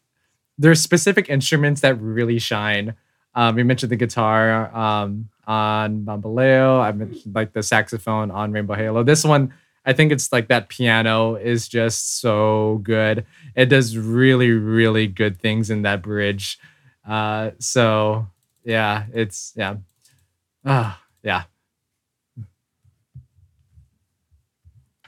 [0.57, 2.95] there's specific instruments that really shine.
[3.35, 6.81] Um, we mentioned the guitar um, on Bamboleo.
[6.81, 9.03] I mentioned like the saxophone on Rainbow Halo.
[9.03, 9.53] This one,
[9.85, 13.25] I think it's like that piano is just so good.
[13.55, 16.59] It does really, really good things in that bridge.
[17.07, 18.27] Uh, so
[18.63, 19.77] yeah, it's yeah.
[20.65, 21.43] Ah, yeah.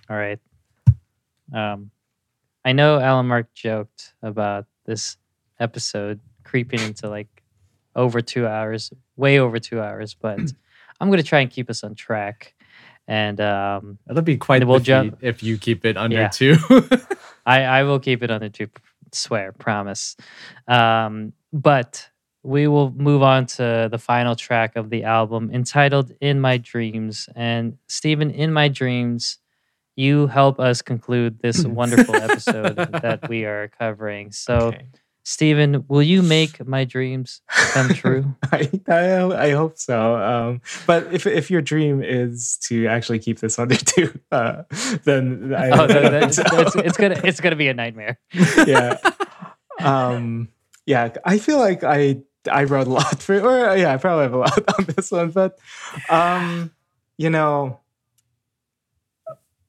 [0.09, 0.39] All right.
[1.53, 1.91] Um,
[2.63, 5.17] I know Alan Mark joked about this
[5.59, 7.27] episode creeping into like
[7.95, 10.39] over two hours, way over two hours, but
[10.99, 12.53] I'm gonna try and keep us on track.
[13.07, 16.27] And um, It'll be quite We'll jump- if you keep it under Yeah.
[16.27, 16.55] two.
[17.45, 18.67] I, I will keep it under two,
[19.11, 20.15] swear, promise.
[20.67, 22.07] Um, but
[22.43, 27.27] we will move on to the final track of the album entitled In My Dreams.
[27.35, 29.39] And Stephen, in my dreams,
[29.95, 34.31] you help us conclude this wonderful episode that we are covering.
[34.31, 34.85] So, Okay.
[35.29, 37.41] Stephen, will you make my dreams
[37.73, 38.35] come true?
[38.51, 40.15] I, I I hope so.
[40.15, 44.63] Um, but if if your dream is to actually keep this under two, uh,
[45.03, 46.43] then I, oh, I that, that's, so.
[46.51, 48.17] that's, it's gonna it's gonna be a nightmare.
[48.65, 48.97] yeah.
[49.79, 50.49] Um,
[50.87, 54.33] yeah, I feel like I I wrote a lot for or yeah, I probably have
[54.33, 55.59] a lot on this one, but
[56.09, 56.71] um,
[57.19, 57.79] you know,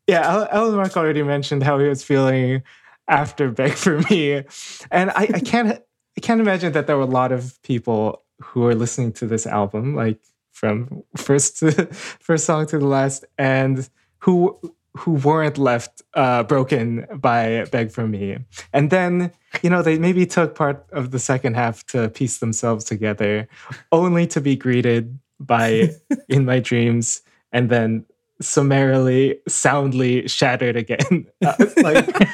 [0.06, 2.62] yeah, Al- Alan Mark already mentioned how he was feeling
[3.10, 4.42] after Beg for Me,
[4.90, 5.82] and I, I can't
[6.16, 9.46] I can't imagine that there were a lot of people who are listening to this
[9.46, 10.20] album, like
[10.52, 11.72] from first to
[12.20, 13.88] first song to the last, and
[14.18, 14.58] who
[14.96, 18.38] who weren't left uh, broken by Beg for Me.
[18.72, 19.32] And then,
[19.62, 23.48] you know, they maybe took part of the second half to piece themselves together,
[23.92, 25.90] only to be greeted by
[26.28, 27.22] In My Dreams
[27.52, 28.04] and then
[28.40, 31.26] summarily, soundly shattered again.
[31.42, 32.28] Uh, like,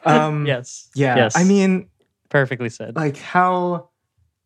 [0.04, 0.88] um, yes.
[0.94, 1.16] Yeah.
[1.16, 1.36] Yes.
[1.36, 1.88] I mean,
[2.32, 2.96] perfectly said.
[2.96, 3.90] like how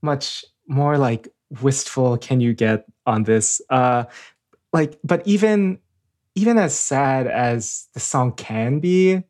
[0.02, 1.28] much more like
[1.62, 4.04] wistful can you get on this uh
[4.72, 5.78] like but even
[6.34, 9.22] even as sad as the song can be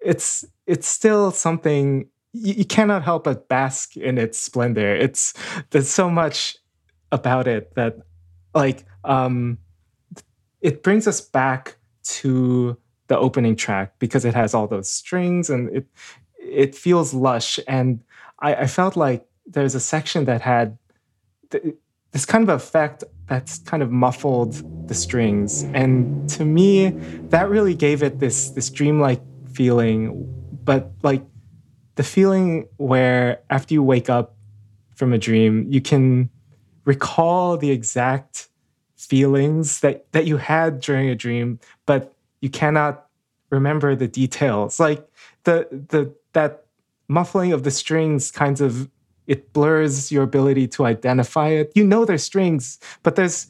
[0.00, 5.34] it's it's still something you, you cannot help but bask in its splendor it's
[5.68, 6.56] there's so much
[7.12, 7.98] about it that
[8.54, 9.58] like um
[10.62, 12.76] it brings us back to
[13.10, 15.86] the opening track because it has all those strings and it
[16.38, 17.58] it feels lush.
[17.66, 18.00] And
[18.38, 20.78] I, I felt like there's a section that had
[21.50, 21.74] th-
[22.12, 25.64] this kind of effect that's kind of muffled the strings.
[25.74, 26.90] And to me
[27.34, 29.22] that really gave it this this dreamlike
[29.52, 29.98] feeling.
[30.62, 31.24] But like
[31.96, 34.36] the feeling where after you wake up
[34.94, 36.30] from a dream you can
[36.84, 38.48] recall the exact
[38.94, 43.06] feelings that that you had during a dream but you cannot
[43.50, 44.80] remember the details.
[44.80, 45.06] Like
[45.44, 46.66] the the that
[47.08, 48.88] muffling of the strings kinds of
[49.26, 51.72] it blurs your ability to identify it.
[51.74, 53.48] You know there's strings but there's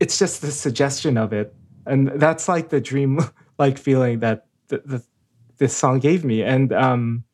[0.00, 1.54] it's just the suggestion of it.
[1.86, 3.20] And that's like the dream
[3.58, 5.04] like feeling that the, the,
[5.58, 6.42] this song gave me.
[6.42, 7.24] And um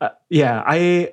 [0.00, 1.12] uh, yeah i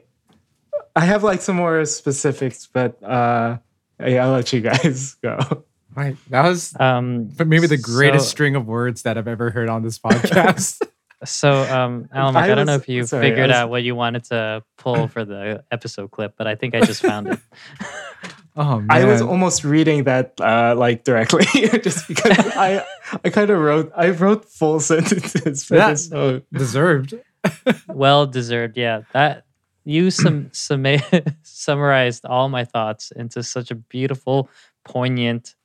[0.96, 3.58] i have like some more specifics but uh
[4.00, 5.66] yeah, i'll let you guys go
[5.98, 6.16] Right.
[6.30, 9.82] That was Um, maybe the greatest so- string of words that I've ever heard on
[9.84, 10.80] this podcast.
[11.26, 13.82] So, um, Alan, Mark, I I, don't know if you sorry, figured was- out what
[13.82, 17.40] you wanted to pull for the episode clip, but I think I just found it.
[18.56, 18.88] oh man.
[18.92, 21.46] I was almost reading that uh, like directly,
[21.82, 22.86] just because I
[23.24, 25.90] I kind of wrote I wrote full sentences for Yeah.
[25.90, 26.44] this song.
[26.54, 27.16] deserved.
[27.88, 28.78] well deserved.
[28.78, 29.46] Yeah, that
[29.86, 31.02] you sum, summa-
[31.42, 34.52] summarized all my thoughts into such a beautiful,
[34.86, 35.56] poignant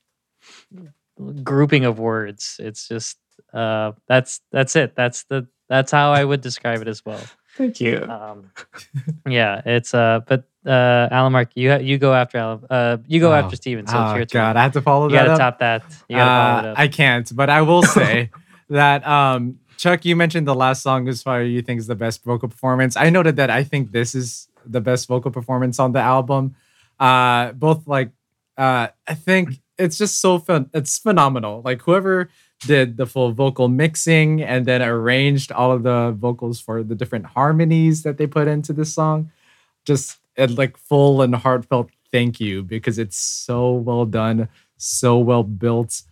[1.43, 2.57] grouping of words.
[2.59, 3.17] It's just
[3.53, 4.95] uh, that's that's it.
[4.95, 7.21] That's the that's how I would describe it as well.
[7.57, 8.03] Thank you.
[8.09, 8.51] Um,
[9.27, 12.63] yeah, it's uh, but uh, Alan Mark, you ha- you go after Alan.
[12.69, 13.85] Uh, you go Oh, after Steven.
[13.87, 14.41] So it's oh your turn.
[14.41, 15.39] god, I have to follow you that gotta up.
[15.39, 15.83] top that.
[16.09, 16.79] You gotta follow it Uh, up.
[16.79, 18.29] I can't, but I will say
[18.69, 21.95] that um, Chuck, you mentioned the last song as far as you think is the
[21.95, 22.95] best vocal performance.
[22.97, 26.55] I noted that I think this is the best vocal performance on the album.
[26.99, 28.11] Uh, both like
[28.57, 30.69] uh, I think it's just so fun.
[30.73, 31.61] It's phenomenal.
[31.63, 32.29] Like whoever
[32.61, 37.25] did the full vocal mixing and then arranged all of the vocals for the different
[37.25, 39.31] harmonies that they put into this song,
[39.85, 44.47] just a like full and heartfelt thank you because it's so well done,
[44.77, 46.03] so well built.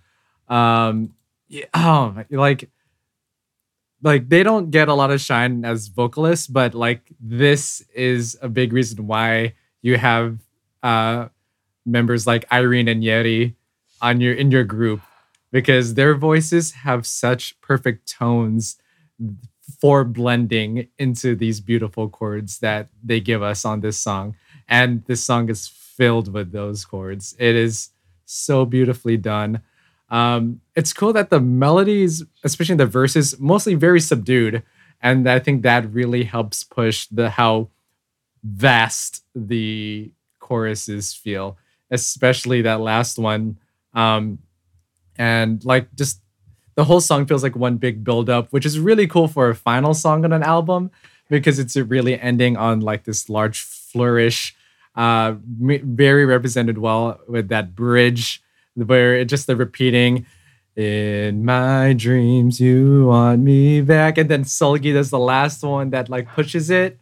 [0.50, 1.14] Um,
[1.48, 2.70] yeah, oh, like,
[4.02, 8.50] like they don't get a lot of shine as vocalists, but like this is a
[8.50, 10.40] big reason why you have
[10.84, 11.28] uh
[11.86, 13.56] members like Irene and Yeri
[14.02, 15.02] on your in your group
[15.52, 18.78] because their voices have such perfect tones
[19.80, 24.36] for blending into these beautiful chords that they give us on this song.
[24.68, 27.36] And this song is filled with those chords.
[27.38, 27.90] It is
[28.26, 29.62] so beautifully done.
[30.10, 34.64] Um, it's cool that the melodies, especially the verses, mostly very subdued.
[35.02, 37.70] And I think that really helps push the how
[38.44, 41.58] vast the choruses feel,
[41.92, 43.58] especially that last one.
[43.94, 44.40] Um,
[45.18, 46.22] and like just
[46.76, 49.56] the whole song feels like one big build up, which is really cool for a
[49.56, 50.90] final song on an album
[51.30, 54.56] because it's really ending on like this large flourish,
[54.96, 58.42] uh, very represented well with that bridge
[58.76, 60.26] where it just the repeating.
[60.74, 66.08] In my dreams, you want me back, and then Seulgi does the last one that
[66.08, 66.98] like pushes it,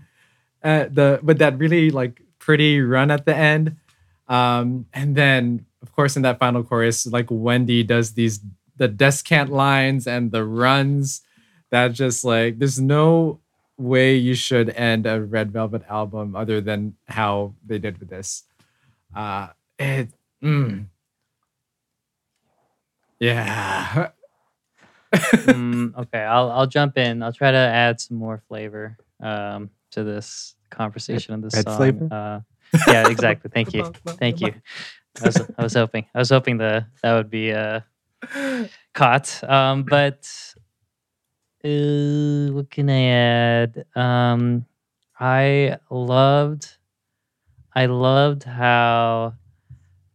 [0.64, 3.78] uh, the with that really like pretty run at the end,
[4.30, 8.40] um, and then of course in that final chorus, like Wendy does these
[8.78, 11.22] the descant lines and the runs
[11.70, 13.40] that just like there's no
[13.78, 18.44] way you should end a Red Velvet album other than how they did with this.
[19.16, 19.48] Uh,
[19.78, 20.10] it,
[20.44, 20.86] mm.
[23.20, 24.10] yeah.
[25.12, 27.24] Mm, okay, I'll I'll jump in.
[27.24, 31.78] I'll try to add some more flavor um, to this conversation of this red song.
[31.78, 32.08] flavor?
[32.12, 32.40] Uh,
[32.88, 33.52] yeah, exactly.
[33.54, 33.84] Thank you.
[34.20, 34.54] Thank you.
[35.22, 36.06] I was, I was hoping.
[36.14, 37.82] I was hoping the that would be uh
[38.94, 39.44] caught.
[39.44, 40.28] Um, but
[41.64, 43.86] uh, what can I add?
[43.96, 44.66] Um,
[45.20, 46.78] I loved,
[47.76, 49.34] I loved how,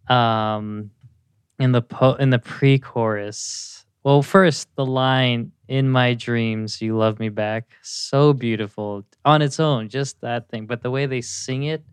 [0.08, 0.90] um,
[1.58, 3.84] in the po- in the pre-chorus.
[4.02, 9.60] Well, first the line "In my dreams, you love me back," so beautiful on its
[9.60, 10.66] own, just that thing.
[10.66, 11.84] But the way they sing it,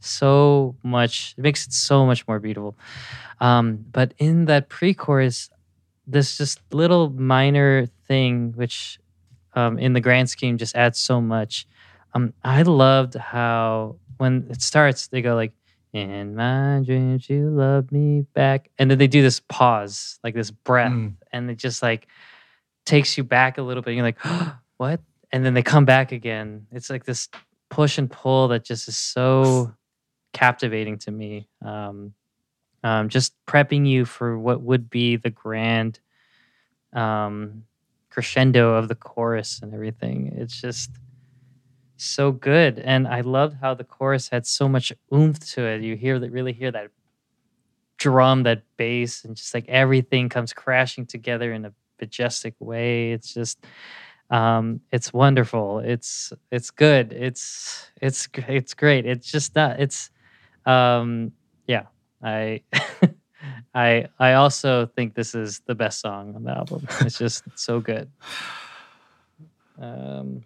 [0.00, 2.76] so much it makes it so much more beautiful.
[3.40, 5.50] Um, but in that pre-chorus,
[6.06, 8.98] this just little minor thing, which
[9.54, 11.66] um, in the grand scheme just adds so much.
[12.14, 15.52] Um, I loved how when it starts, they go like,
[15.92, 20.50] "In my dreams, you love me back," and then they do this pause, like this
[20.50, 21.14] breath, Mm.
[21.32, 22.08] and it just like
[22.86, 23.94] takes you back a little bit.
[23.94, 24.18] You're like,
[24.78, 25.00] "What?"
[25.30, 26.66] And then they come back again.
[26.72, 27.28] It's like this
[27.68, 29.74] push and pull that just is so
[30.32, 31.48] captivating to me.
[31.64, 32.14] Um,
[32.84, 36.00] um, just prepping you for what would be the grand
[36.92, 37.64] um,
[38.10, 40.32] crescendo of the chorus and everything.
[40.36, 40.90] It's just
[41.96, 45.82] so good, and I loved how the chorus had so much oomph to it.
[45.82, 46.90] You hear that, really hear that
[47.98, 53.12] drum, that bass, and just like everything comes crashing together in a majestic way.
[53.12, 53.64] It's just.
[54.30, 55.78] Um, it's wonderful.
[55.80, 57.12] It's it's good.
[57.14, 59.06] It's it's it's great.
[59.06, 60.10] It's just that It's
[60.66, 61.32] um,
[61.66, 61.86] yeah.
[62.22, 62.62] I
[63.74, 66.86] I I also think this is the best song on the album.
[67.00, 68.10] It's just so good.
[69.80, 70.42] Um,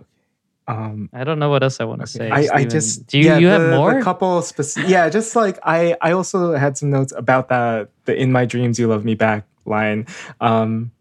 [0.68, 2.30] Um, I don't know what else I want to say.
[2.30, 4.00] I, I just do you yeah, you the, have more?
[4.00, 8.30] couple specific, yeah just like I I also had some notes about that the in
[8.30, 10.06] my dreams you love me back line
[10.40, 10.92] um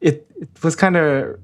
[0.00, 1.38] it, it was kind of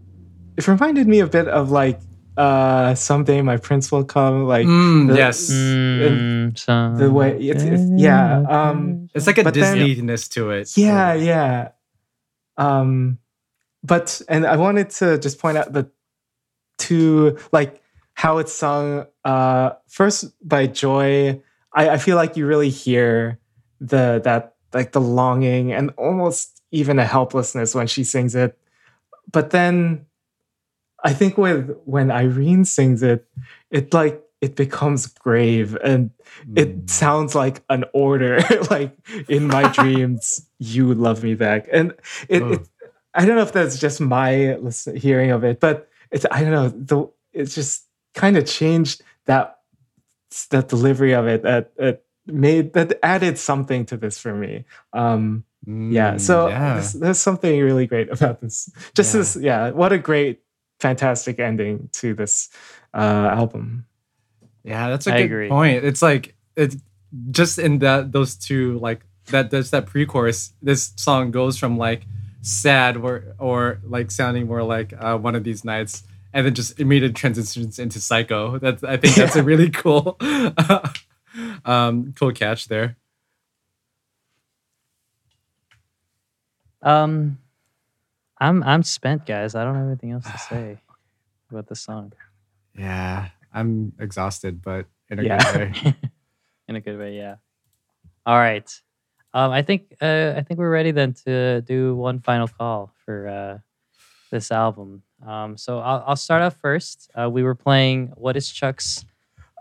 [0.56, 1.98] it reminded me a bit of like
[2.36, 5.50] uh someday my prince will come like Mm, the- yes.
[5.50, 10.76] Mm, the way- it's- it's- yeah, um, It's like a Disneyness then- to it.
[10.76, 11.68] yeah yeah
[12.56, 13.18] um
[13.82, 15.90] but and i wanted to just point out the
[16.78, 17.80] two like
[18.14, 21.40] how it's sung uh first by joy
[21.74, 23.38] i i feel like you really hear
[23.80, 28.58] the that like the longing and almost even a helplessness when she sings it
[29.30, 30.05] but then
[31.04, 33.26] i think with when irene sings it
[33.70, 36.10] it like it becomes grave and
[36.46, 36.58] Mm.
[36.58, 38.40] it sounds like an order
[38.70, 38.94] like
[39.28, 41.94] in my dreams you love me back and
[42.28, 42.52] it, Oh.
[42.52, 42.68] it
[43.14, 46.50] i don't know if that's just my listen, hearing of it but it's i don't
[46.52, 49.60] know the it's just kind of changed that
[50.50, 55.44] that delivery of it that it made that added something to this for me um
[55.66, 56.74] yeah Mm, so yeah.
[56.74, 59.18] There's, there's something really great about this just Yeah.
[59.20, 60.40] this yeah what a great
[60.80, 62.48] fantastic ending to this
[62.94, 63.86] uh album
[64.64, 65.48] Yeah, that's a I good agree.
[65.48, 65.84] point.
[65.84, 66.76] It's like it's
[67.30, 70.52] just in that those two like that there's that pre-chorus.
[70.62, 72.06] This song goes from like
[72.42, 76.78] sad or or like sounding more like uh, one of these nights, and then just
[76.80, 78.58] immediate transitions into psycho.
[78.58, 80.16] That's I think that's a really cool,
[81.64, 82.96] um, cool catch there.
[86.82, 87.38] Um,
[88.38, 89.54] I'm I'm spent, guys.
[89.54, 90.78] I don't have anything else to say
[91.50, 92.12] about the song.
[92.78, 95.52] Yeah, I'm exhausted, but in a Yeah.
[95.52, 95.94] good way.
[96.68, 97.36] In a good way, yeah.
[98.26, 98.68] All right.
[99.32, 103.28] Um, I think uh, I think we're ready then to do one final call for
[103.28, 103.58] uh,
[104.32, 105.02] this album.
[105.24, 107.08] Um, so I'll, I'll start off first.
[107.14, 109.04] Uh, we were playing "What Is Chuck's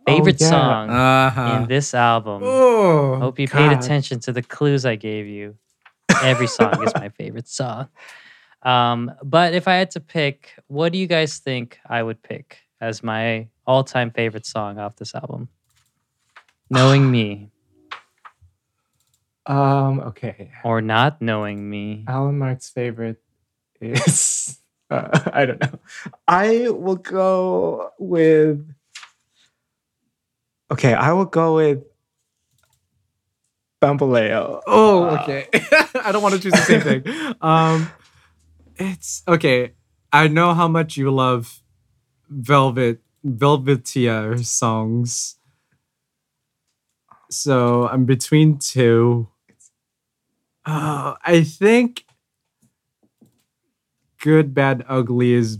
[0.08, 0.50] Favorite yeah.
[0.50, 1.58] Song" Uh-huh.
[1.62, 2.42] in this album.
[2.44, 5.56] Oh, Hope you paid attention to the clues I gave you.
[6.24, 7.90] Every song is my favorite song.
[8.66, 12.58] Um, but if I had to pick, what do you guys think I would pick
[12.82, 15.50] as my all-time favorite song off this album?
[16.70, 17.52] Knowing me
[19.46, 22.04] um okay or not knowing me.
[22.08, 23.22] Alan Mark's favorite
[23.80, 24.58] is
[24.90, 25.80] uh, I don't know.
[26.28, 28.66] I will go with
[30.72, 31.84] Okay, I will go with
[33.82, 34.62] Bamboleo.
[34.66, 35.48] Oh, Uh, okay.
[36.02, 37.04] I don't want to choose the same thing.
[37.42, 37.88] Um,
[38.78, 39.74] it's okay.
[40.12, 41.62] I know how much you love
[42.30, 45.38] Velvet Velvetia songs.
[47.30, 49.30] So I'm between two.
[50.66, 52.06] Uh, I think
[54.26, 55.60] Good, Bad, Ugly is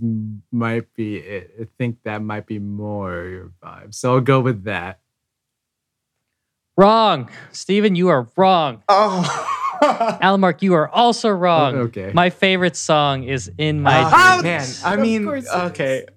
[0.52, 1.52] might be it.
[1.62, 3.94] I think that might be more your vibe.
[3.94, 5.02] So I'll go with that.
[6.76, 7.30] Wrong.
[7.52, 8.82] Steven, you are wrong.
[8.90, 9.52] Oh.
[10.22, 11.76] Alan Mark, you are also wrong.
[11.90, 12.12] okay.
[12.14, 14.84] My favorite song is In My Ah, Dreams.
[14.84, 16.06] man, I mean, okay.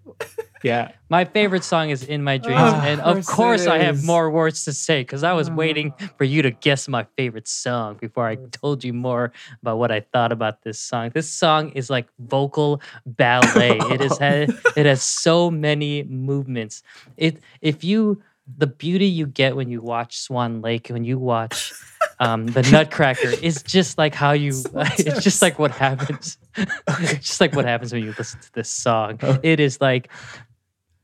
[0.64, 0.90] Yeah.
[1.08, 2.58] My favorite song is In My Dreams.
[2.60, 5.94] Of and of course course, I have more words to say because I was waiting
[6.18, 9.30] for you to guess my favorite song before I told you more
[9.62, 11.12] about what I thought about this song.
[11.14, 13.78] This song is like vocal ballet.
[13.78, 16.82] it is it has so many movements.
[17.16, 18.20] It if you
[18.56, 21.72] the beauty you get when you watch Swan Lake, when you watch
[22.20, 24.52] um, the Nutcracker, is just like how you.
[24.74, 26.38] It's just like what happens.
[26.56, 29.18] it's just like what happens when you listen to this song.
[29.42, 30.08] It is like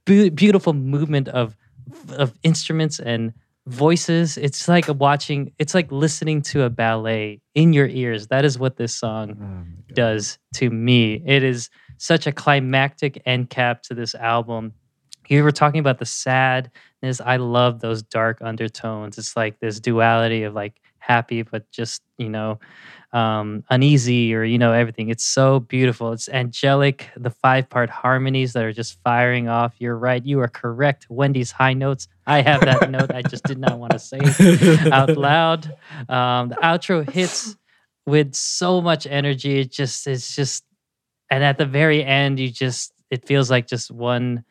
[0.05, 1.57] beau- beautiful movement of
[2.11, 3.33] of instruments and
[3.67, 4.37] voices.
[4.37, 5.53] It's like watching.
[5.59, 8.29] It's like listening to a ballet in your ears.
[8.29, 11.23] That is what this song Oh does to me.
[11.25, 14.73] It is such a climactic end cap to this album.
[15.31, 17.21] You were talking about the sadness.
[17.25, 19.19] I love those dark undertones.
[19.19, 22.59] It's like this duality of like happy, but just, you know,
[23.13, 25.09] um, uneasy or, you know, everything.
[25.09, 26.13] It's so beautiful.
[26.13, 29.75] It's angelic, the five part harmonies that are just firing off.
[29.79, 30.25] You're right.
[30.25, 31.07] You are correct.
[31.09, 32.09] Wendy's high notes.
[32.27, 33.13] I have that note.
[33.15, 35.67] I just did not want to say it out loud.
[36.09, 37.57] Um, the outro hits
[38.07, 39.61] with so much energy.
[39.61, 40.65] It just it's just
[41.31, 44.45] and at the very end you just it feels like just one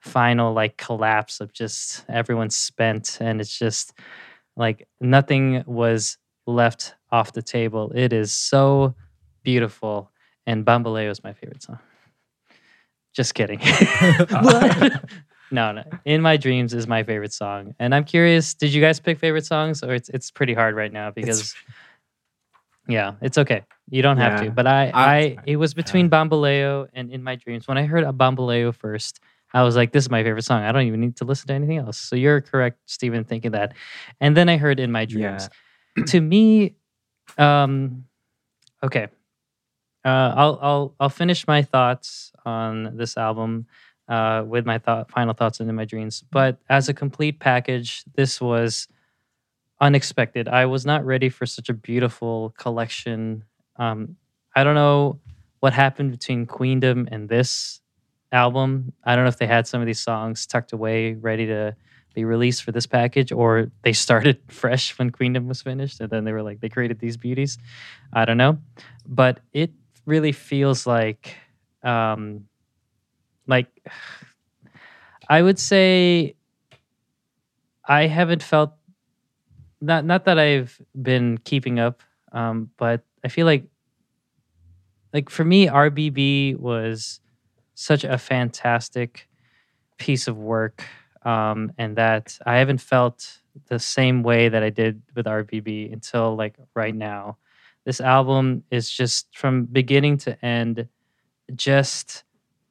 [0.00, 3.92] final like collapse of just everyone's spent and it's just
[4.56, 7.92] like nothing was left off the table.
[7.94, 8.94] It is so
[9.42, 10.10] beautiful
[10.46, 11.78] and Bamboleo is my favorite song.
[13.14, 13.60] Just kidding.
[15.50, 15.82] No, no.
[16.04, 17.74] In My Dreams is my favorite song.
[17.78, 20.92] And I'm curious, did you guys pick favorite songs or it's it's pretty hard right
[20.92, 21.54] now because
[22.86, 23.64] yeah, it's okay.
[23.90, 24.50] You don't have to.
[24.50, 27.66] But I, I, I- it was between Bamboleo and In My Dreams.
[27.66, 29.20] When I heard a Bamboleo first,
[29.54, 30.62] I was like, this is my favorite song.
[30.62, 31.98] I don't even need to listen to anything else.
[31.98, 33.72] So you're correct, Stephen, thinking that.
[34.20, 35.48] And then I heard In My Dreams.
[36.06, 36.74] to me,
[37.38, 38.04] um,
[38.82, 39.08] okay.
[40.04, 43.66] Uh, I'll I'll I'll finish my thoughts on this album
[44.08, 46.22] uh, with my thought final thoughts and in my dreams.
[46.30, 48.88] But as a complete package, this was
[49.80, 50.48] unexpected.
[50.48, 53.44] I was not ready for such a beautiful collection.
[53.76, 54.16] Um,
[54.56, 55.20] I don't know
[55.60, 57.80] what happened between Queendom and this
[58.32, 58.92] album.
[59.04, 61.76] I don't know if they had some of these songs tucked away, ready to
[62.14, 66.24] be released for this package, or they started fresh when Queendom was finished, and then
[66.24, 67.58] they were like they created these beauties.
[68.12, 68.58] I don't know,
[69.06, 69.72] but it
[70.06, 71.36] really feels like,
[71.82, 72.44] um,
[73.46, 73.68] like
[75.28, 76.34] I would say,
[77.86, 78.72] I haven't felt
[79.80, 82.02] not not that I've been keeping up,
[82.32, 83.64] um, but I feel like
[85.12, 87.20] like for me, RBB was
[87.78, 89.28] such a fantastic
[89.98, 90.84] piece of work,
[91.22, 93.38] um, and that I haven't felt
[93.68, 97.38] the same way that I did with RBB until like right now.
[97.84, 100.88] This album is just from beginning to end,
[101.54, 102.24] just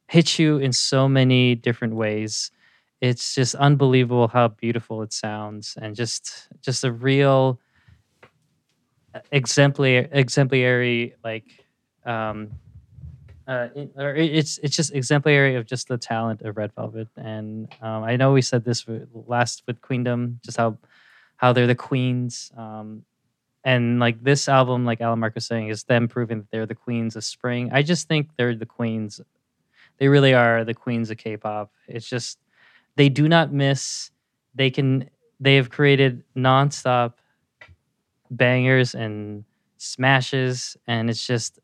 [0.09, 2.51] hits you in so many different ways.
[2.99, 7.61] It's just unbelievable how beautiful it sounds, and just just a real
[9.31, 11.45] exemplary exemplary like
[12.05, 12.51] um
[13.47, 18.03] uh, or it's it's just exemplary of just the talent of Red Velvet, and um,
[18.03, 20.77] I know we said this last with Queendom, just how
[21.37, 23.03] how they're the queens, um,
[23.63, 26.75] and like this album, like Alan Mark was saying, is them proving that they're the
[26.75, 27.69] queens of spring.
[27.71, 29.21] I just think they're the queens.
[29.97, 31.71] They really are the queens of K-pop.
[31.87, 32.39] It's just
[32.97, 34.11] they do not miss.
[34.55, 35.09] They can.
[35.39, 37.13] They have created nonstop
[38.29, 39.45] bangers and
[39.77, 41.59] smashes, and it's just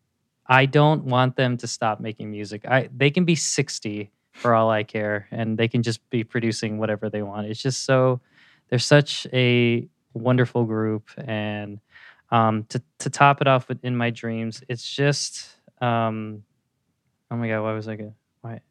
[0.48, 2.66] I don't want them to stop making music.
[2.68, 6.78] I they can be 60 for all I care and they can just be producing
[6.80, 7.48] whatever they want.
[7.48, 8.20] It's just so
[8.70, 11.80] they're such a wonderful group and
[12.32, 15.48] um to to top it off with in my dreams, it's just
[15.82, 16.44] um
[17.32, 18.14] oh my god, why was I good?
[18.42, 18.62] Why?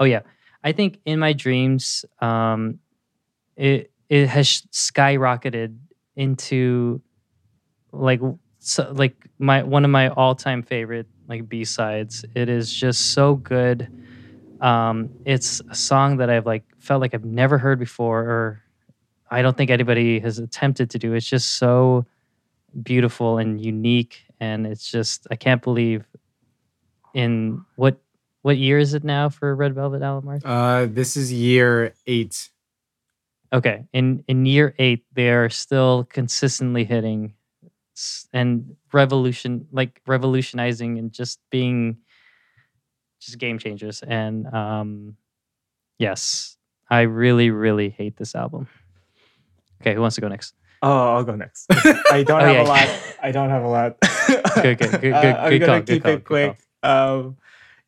[0.00, 0.20] Oh yeah.
[0.64, 2.78] I think in my dreams um
[3.56, 5.76] it it has skyrocketed
[6.16, 7.02] into
[7.92, 8.20] like
[8.64, 12.24] so like my one of my all-time favorite like b-sides.
[12.34, 13.88] It is just so good.
[14.60, 18.62] Um it's a song that i've like felt like i've never heard before or
[19.30, 21.14] i don't think anybody has attempted to do.
[21.14, 22.06] It's just so
[22.82, 26.06] beautiful and unique and it's just i can't believe
[27.12, 28.00] in what
[28.40, 32.48] what year is it now for red velvet alan mark Uh, this is year eight.
[33.52, 37.34] Okay, in in year eight, they are still consistently hitting
[38.32, 41.98] and revolution, like revolutionizing and just being
[43.20, 44.02] just game changers.
[44.06, 45.16] And um,
[45.98, 46.56] yes,
[46.90, 48.68] I really, really hate this album.
[49.80, 50.54] Okay, who wants to go next?
[50.82, 51.66] Oh, I'll go next.
[52.10, 52.62] I don't Oh, have yeah.
[52.62, 52.88] a lot.
[53.22, 53.96] I don't have a lot.
[54.62, 56.58] Good, good, good, Uh, good- I'm good gonna call, good keep call, it good quick.
[56.82, 57.36] Um,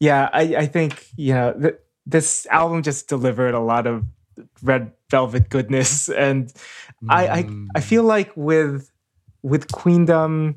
[0.01, 4.05] yeah, I, I think you know the this album just delivered a lot of
[4.63, 6.53] red velvet goodness and
[7.09, 8.91] I, I I feel like with
[9.45, 10.57] with Queendom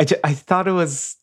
[0.00, 1.16] I, I thought it was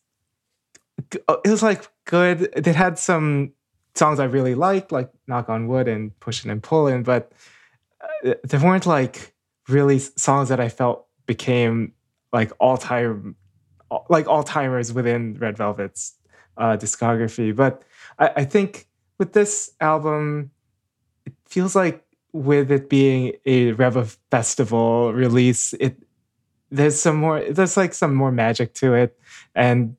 [1.28, 2.48] uh, it was like good.
[2.54, 3.52] It had some
[3.94, 7.32] songs I really liked like Knock on Wood and Pushing and Pulling but
[8.24, 9.34] uh, there weren't like
[9.68, 11.92] really songs that I felt became
[12.32, 13.36] like all time
[14.08, 16.14] like all timers within Red Velvet's
[16.56, 17.54] uh, discography.
[17.54, 17.82] But
[18.18, 18.86] I, I think
[19.18, 20.50] with this album
[21.26, 22.02] it feels like
[22.32, 26.02] with it being a ReVe Festival release, it
[26.72, 29.18] there's some more there's like some more magic to it.
[29.54, 29.96] And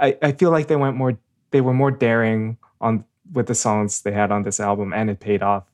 [0.00, 1.16] I, I feel like they went more
[1.50, 5.20] they were more daring on with the songs they had on this album and it
[5.20, 5.64] paid off.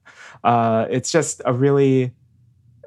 [0.45, 2.13] Uh, it's just a really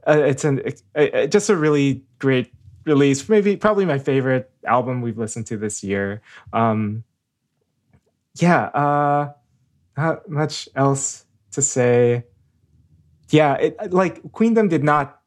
[0.05, 0.61] uh, it's an
[0.95, 2.53] uh, just a really great
[2.85, 3.27] release.
[3.29, 6.21] Maybe probably my favorite album we've listened to this year.
[6.51, 7.05] Um,
[8.35, 9.33] yeah, uh,
[9.95, 12.25] not much else to say.
[13.29, 15.21] Yeah, it, like Queendom did not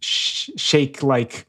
[0.00, 1.46] sh- shake like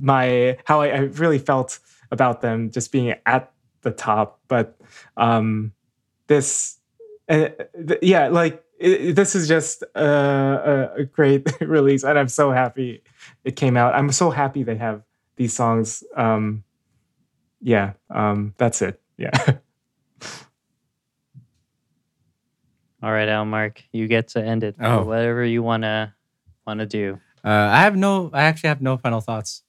[0.00, 1.78] my how I, I really felt
[2.10, 3.52] about them just being at
[3.82, 4.76] the top, but
[5.16, 5.72] um,
[6.26, 6.78] this,
[7.28, 7.48] uh,
[7.86, 12.50] th- yeah, like it, this is just a, a, a great release, and I'm so
[12.50, 13.02] happy
[13.44, 13.94] it came out.
[13.94, 15.02] I'm so happy they have
[15.36, 16.04] these songs.
[16.16, 16.64] Um,
[17.60, 19.00] yeah, um, that's it.
[19.16, 19.30] Yeah.
[23.02, 24.76] All right, Al Mark, you get to end it.
[24.80, 25.02] Oh.
[25.04, 26.14] Whatever you wanna
[26.66, 27.18] wanna do.
[27.44, 28.30] Uh, I have no.
[28.32, 29.64] I actually have no final thoughts.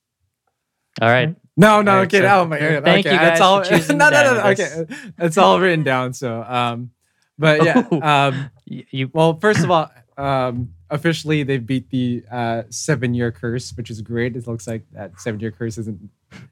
[1.01, 1.35] All right.
[1.55, 2.21] No, no, Alright, okay.
[2.25, 2.83] so oh my god.
[2.83, 3.63] thank okay, you guys that's all.
[3.63, 4.49] for choosing no, no, no, no.
[4.51, 4.85] Okay,
[5.19, 6.13] it's all written down.
[6.13, 6.91] So, um,
[7.37, 7.87] but yeah.
[7.91, 8.01] Oh.
[8.01, 13.89] Um, You well, first of all, um, officially they beat the uh seven-year curse, which
[13.91, 14.35] is great.
[14.35, 16.09] It looks like that seven-year curse isn't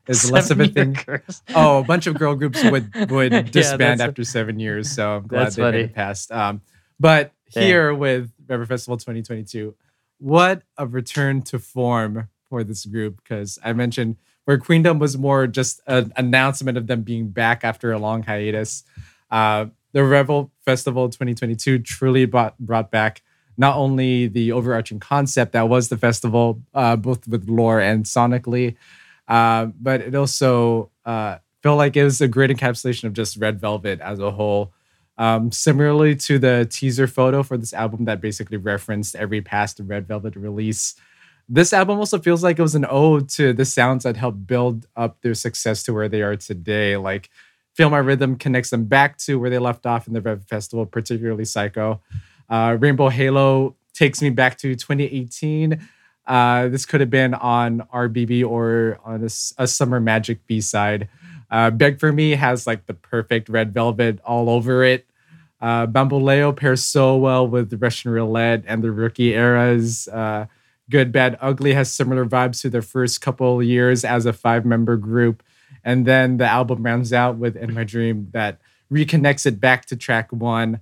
[0.08, 0.94] is less of a thing.
[0.94, 1.42] curse.
[1.56, 4.92] Oh, a bunch of girl groups would would disband that's- after seven years.
[4.92, 5.84] So I'm glad That's they made funny.
[5.86, 6.32] it past.
[6.32, 6.62] Um,
[7.00, 7.64] but Dang.
[7.64, 9.74] here with ReVe Festival 2022,
[10.20, 14.18] what a return to form for this group because I mentioned
[14.52, 18.84] where Queendom was more just an announcement of them being back after a long hiatus.
[19.30, 23.22] Uh, the ReVe Festival 2022 truly brought brought back
[23.56, 28.76] not only the overarching concept that was the festival, uh, both with lore and sonically,
[29.30, 33.62] uh, but it also uh, felt like it was a great encapsulation of just Red
[33.62, 34.74] Velvet as a whole.
[35.18, 40.10] Um, similarly to the teaser photo for this album that basically referenced every past Red
[40.10, 40.96] Velvet release,
[41.54, 44.88] this album also feels like it was an ode to the sounds that helped build
[44.96, 46.96] up their success to where they are today.
[46.96, 47.30] Like
[47.74, 50.86] Feel My Rhythm connects them back to where they left off in the ReVe Festival,
[50.86, 52.00] particularly Psycho.
[52.50, 55.86] Uh, Rainbow Halo takes me back to 2018.
[56.26, 59.22] Uh, this could have been on RBB or on
[59.58, 61.10] a Summer Magic B side.
[61.50, 65.06] Uh, Beg for Me has like the perfect red velvet all over it.
[65.60, 70.08] Uh, Bamboleo pairs so well with Russian Roulette and the rookie eras.
[70.08, 70.46] Uh,
[70.92, 74.98] Good, Bad, Ugly has similar vibes to their first couple years as a five member
[74.98, 75.42] group.
[75.86, 78.60] And then the album rounds out with In My Dream that
[78.92, 80.82] reconnects it back to track one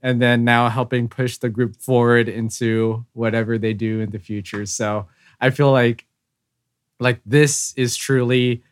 [0.00, 4.64] and then now helping push the group forward into whatever they do in the future.
[4.64, 5.08] So
[5.40, 6.06] I feel like
[7.00, 8.62] like this is truly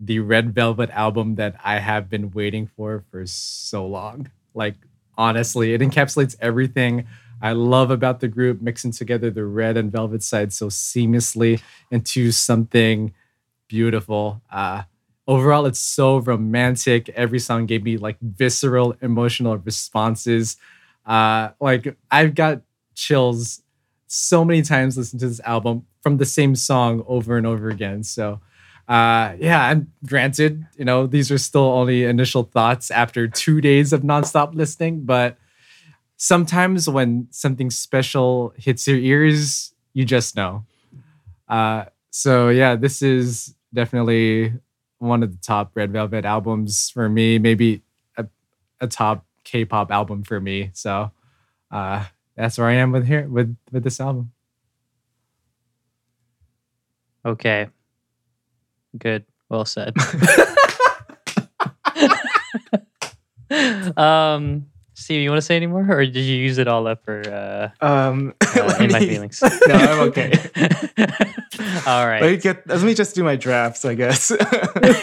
[0.00, 4.30] the Red Velvet album that I have been waiting for for so long.
[4.52, 4.74] Like
[5.16, 7.06] honestly, it encapsulates everything
[7.44, 11.60] I love about the group, mixing together the red and velvet side so seamlessly
[11.90, 13.12] into something
[13.68, 14.40] beautiful.
[14.50, 14.84] Uh,
[15.28, 17.10] overall, it's so romantic.
[17.10, 20.56] Every song gave me like visceral, emotional responses.
[21.04, 22.62] Uh, like I've got
[22.94, 23.60] chills
[24.06, 28.04] so many times listening to this album from the same song over and over again.
[28.04, 28.40] So,
[28.88, 33.92] uh, yeah, and granted, you know, these are still only initial thoughts after two days
[33.92, 35.36] of nonstop listening, but
[36.16, 40.64] sometimes when something special hits your ears, you just know.
[41.48, 44.52] Uh, so yeah, this is definitely
[44.98, 47.38] one of the top Red Velvet albums for me.
[47.38, 47.82] Maybe
[48.16, 48.26] a,
[48.80, 50.70] a top K-pop album for me.
[50.72, 51.10] So
[51.70, 52.04] uh,
[52.36, 54.32] that's where I am with here with with this album.
[57.26, 57.68] Okay.
[58.98, 59.24] Good.
[59.48, 59.94] Well said.
[63.96, 67.04] um, Steve, you want to say any more, or did you use it all up
[67.04, 69.42] for uh, Um, uh, let in my feelings?
[69.66, 70.32] No, I'm okay.
[71.86, 72.22] all right.
[72.22, 72.66] Let me get.
[72.66, 74.30] Let me just do my drafts, I guess.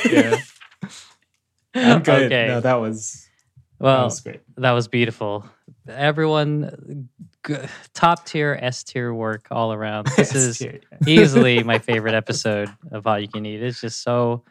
[0.09, 0.39] yeah,
[1.75, 2.23] I'm good.
[2.23, 2.47] Okay.
[2.47, 3.27] No, that was
[3.79, 4.41] that well, was great.
[4.57, 5.45] that was beautiful.
[5.89, 7.09] Everyone,
[7.45, 7.55] g-
[7.93, 10.07] top tier, S tier work all around.
[10.15, 10.65] This is
[11.05, 13.61] easily my favorite episode of All You Can Eat.
[13.61, 14.43] It's just so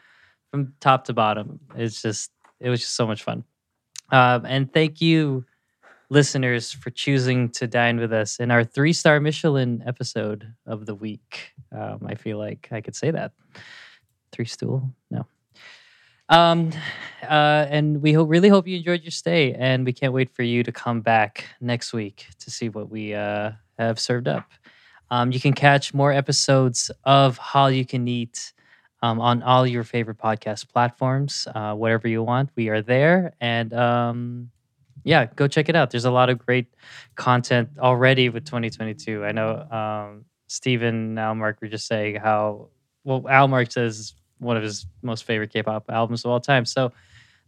[0.50, 1.60] from top to bottom.
[1.76, 3.44] It's just it was just so much fun.
[4.12, 5.44] Um, and thank you,
[6.08, 10.94] listeners, for choosing to dine with us in our three star Michelin episode of the
[10.94, 11.52] week.
[11.72, 13.32] Um, I feel like I could say that.
[14.32, 14.92] Three stool?
[15.10, 15.26] No.
[16.28, 16.70] Um,
[17.22, 20.62] uh, and we really hope you enjoyed your stay, and we can't wait for you
[20.62, 24.48] to come back next week to see what we uh, have served up.
[25.10, 28.52] Um, you can catch more episodes of All You Can Eat
[29.02, 32.51] um, on all your favorite podcast platforms, uh, whatever you want.
[32.56, 34.51] We are there, and um,
[35.05, 35.90] yeah, go check it out.
[35.90, 36.66] There's a lot of great
[37.14, 39.24] content already with 2022.
[39.24, 42.68] I know um, Stephen now Mark were just saying how
[43.05, 46.64] well Al Mark says one of his most favorite K-pop albums of all time.
[46.64, 46.93] So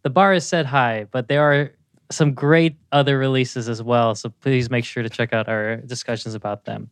[0.03, 1.71] the bar is set high, but there are
[2.11, 4.15] some great other releases as well.
[4.15, 6.91] So please make sure to check out our discussions about them.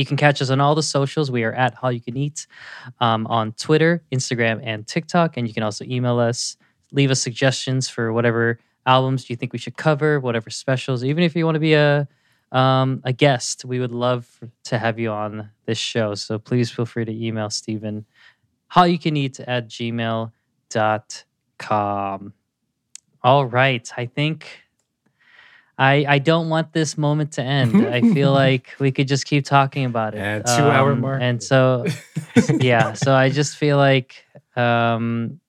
[0.00, 1.30] You can catch us on all the socials.
[1.30, 2.46] We are at All You Can Eat
[3.00, 5.36] um, on Twitter, Instagram, and TikTok.
[5.36, 6.56] And you can also email us,
[6.90, 11.04] leave us suggestions for whatever albums you think we should cover, whatever specials.
[11.04, 12.08] Even if you want to be a
[12.50, 16.14] um, a guest, we would love to have you on this show.
[16.14, 18.06] So please feel free to email Stephen
[18.68, 20.32] how you can eat at gmail.com.
[23.22, 23.92] All right.
[23.98, 24.46] I think
[25.80, 27.86] I I don't want this moment to end.
[27.86, 30.18] I feel like we could just keep talking about it.
[30.18, 31.22] Yeah, two-hour mark.
[31.22, 31.86] And so
[32.60, 34.24] yeah, so I just feel like
[34.56, 35.40] um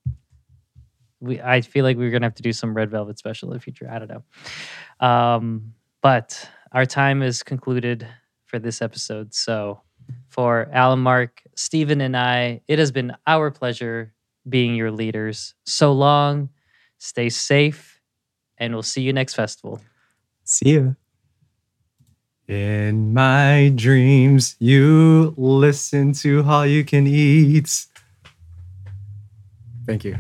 [1.20, 3.60] we I feel like we're gonna have to do some red velvet special in the
[3.60, 3.90] future.
[3.92, 5.06] I don't know.
[5.06, 8.08] Um, but our time is concluded
[8.46, 9.34] for this episode.
[9.34, 9.82] So
[10.30, 14.14] for Alan Mark, Stephen, and I, it has been our pleasure
[14.48, 15.56] being your leaders.
[15.66, 16.50] So long,
[17.00, 18.00] stay safe,
[18.58, 19.82] and we'll see you next festival.
[20.52, 21.00] See ya.
[22.46, 27.88] In my dreams, you listen to All You Can Eat.
[29.88, 30.18] Thank you.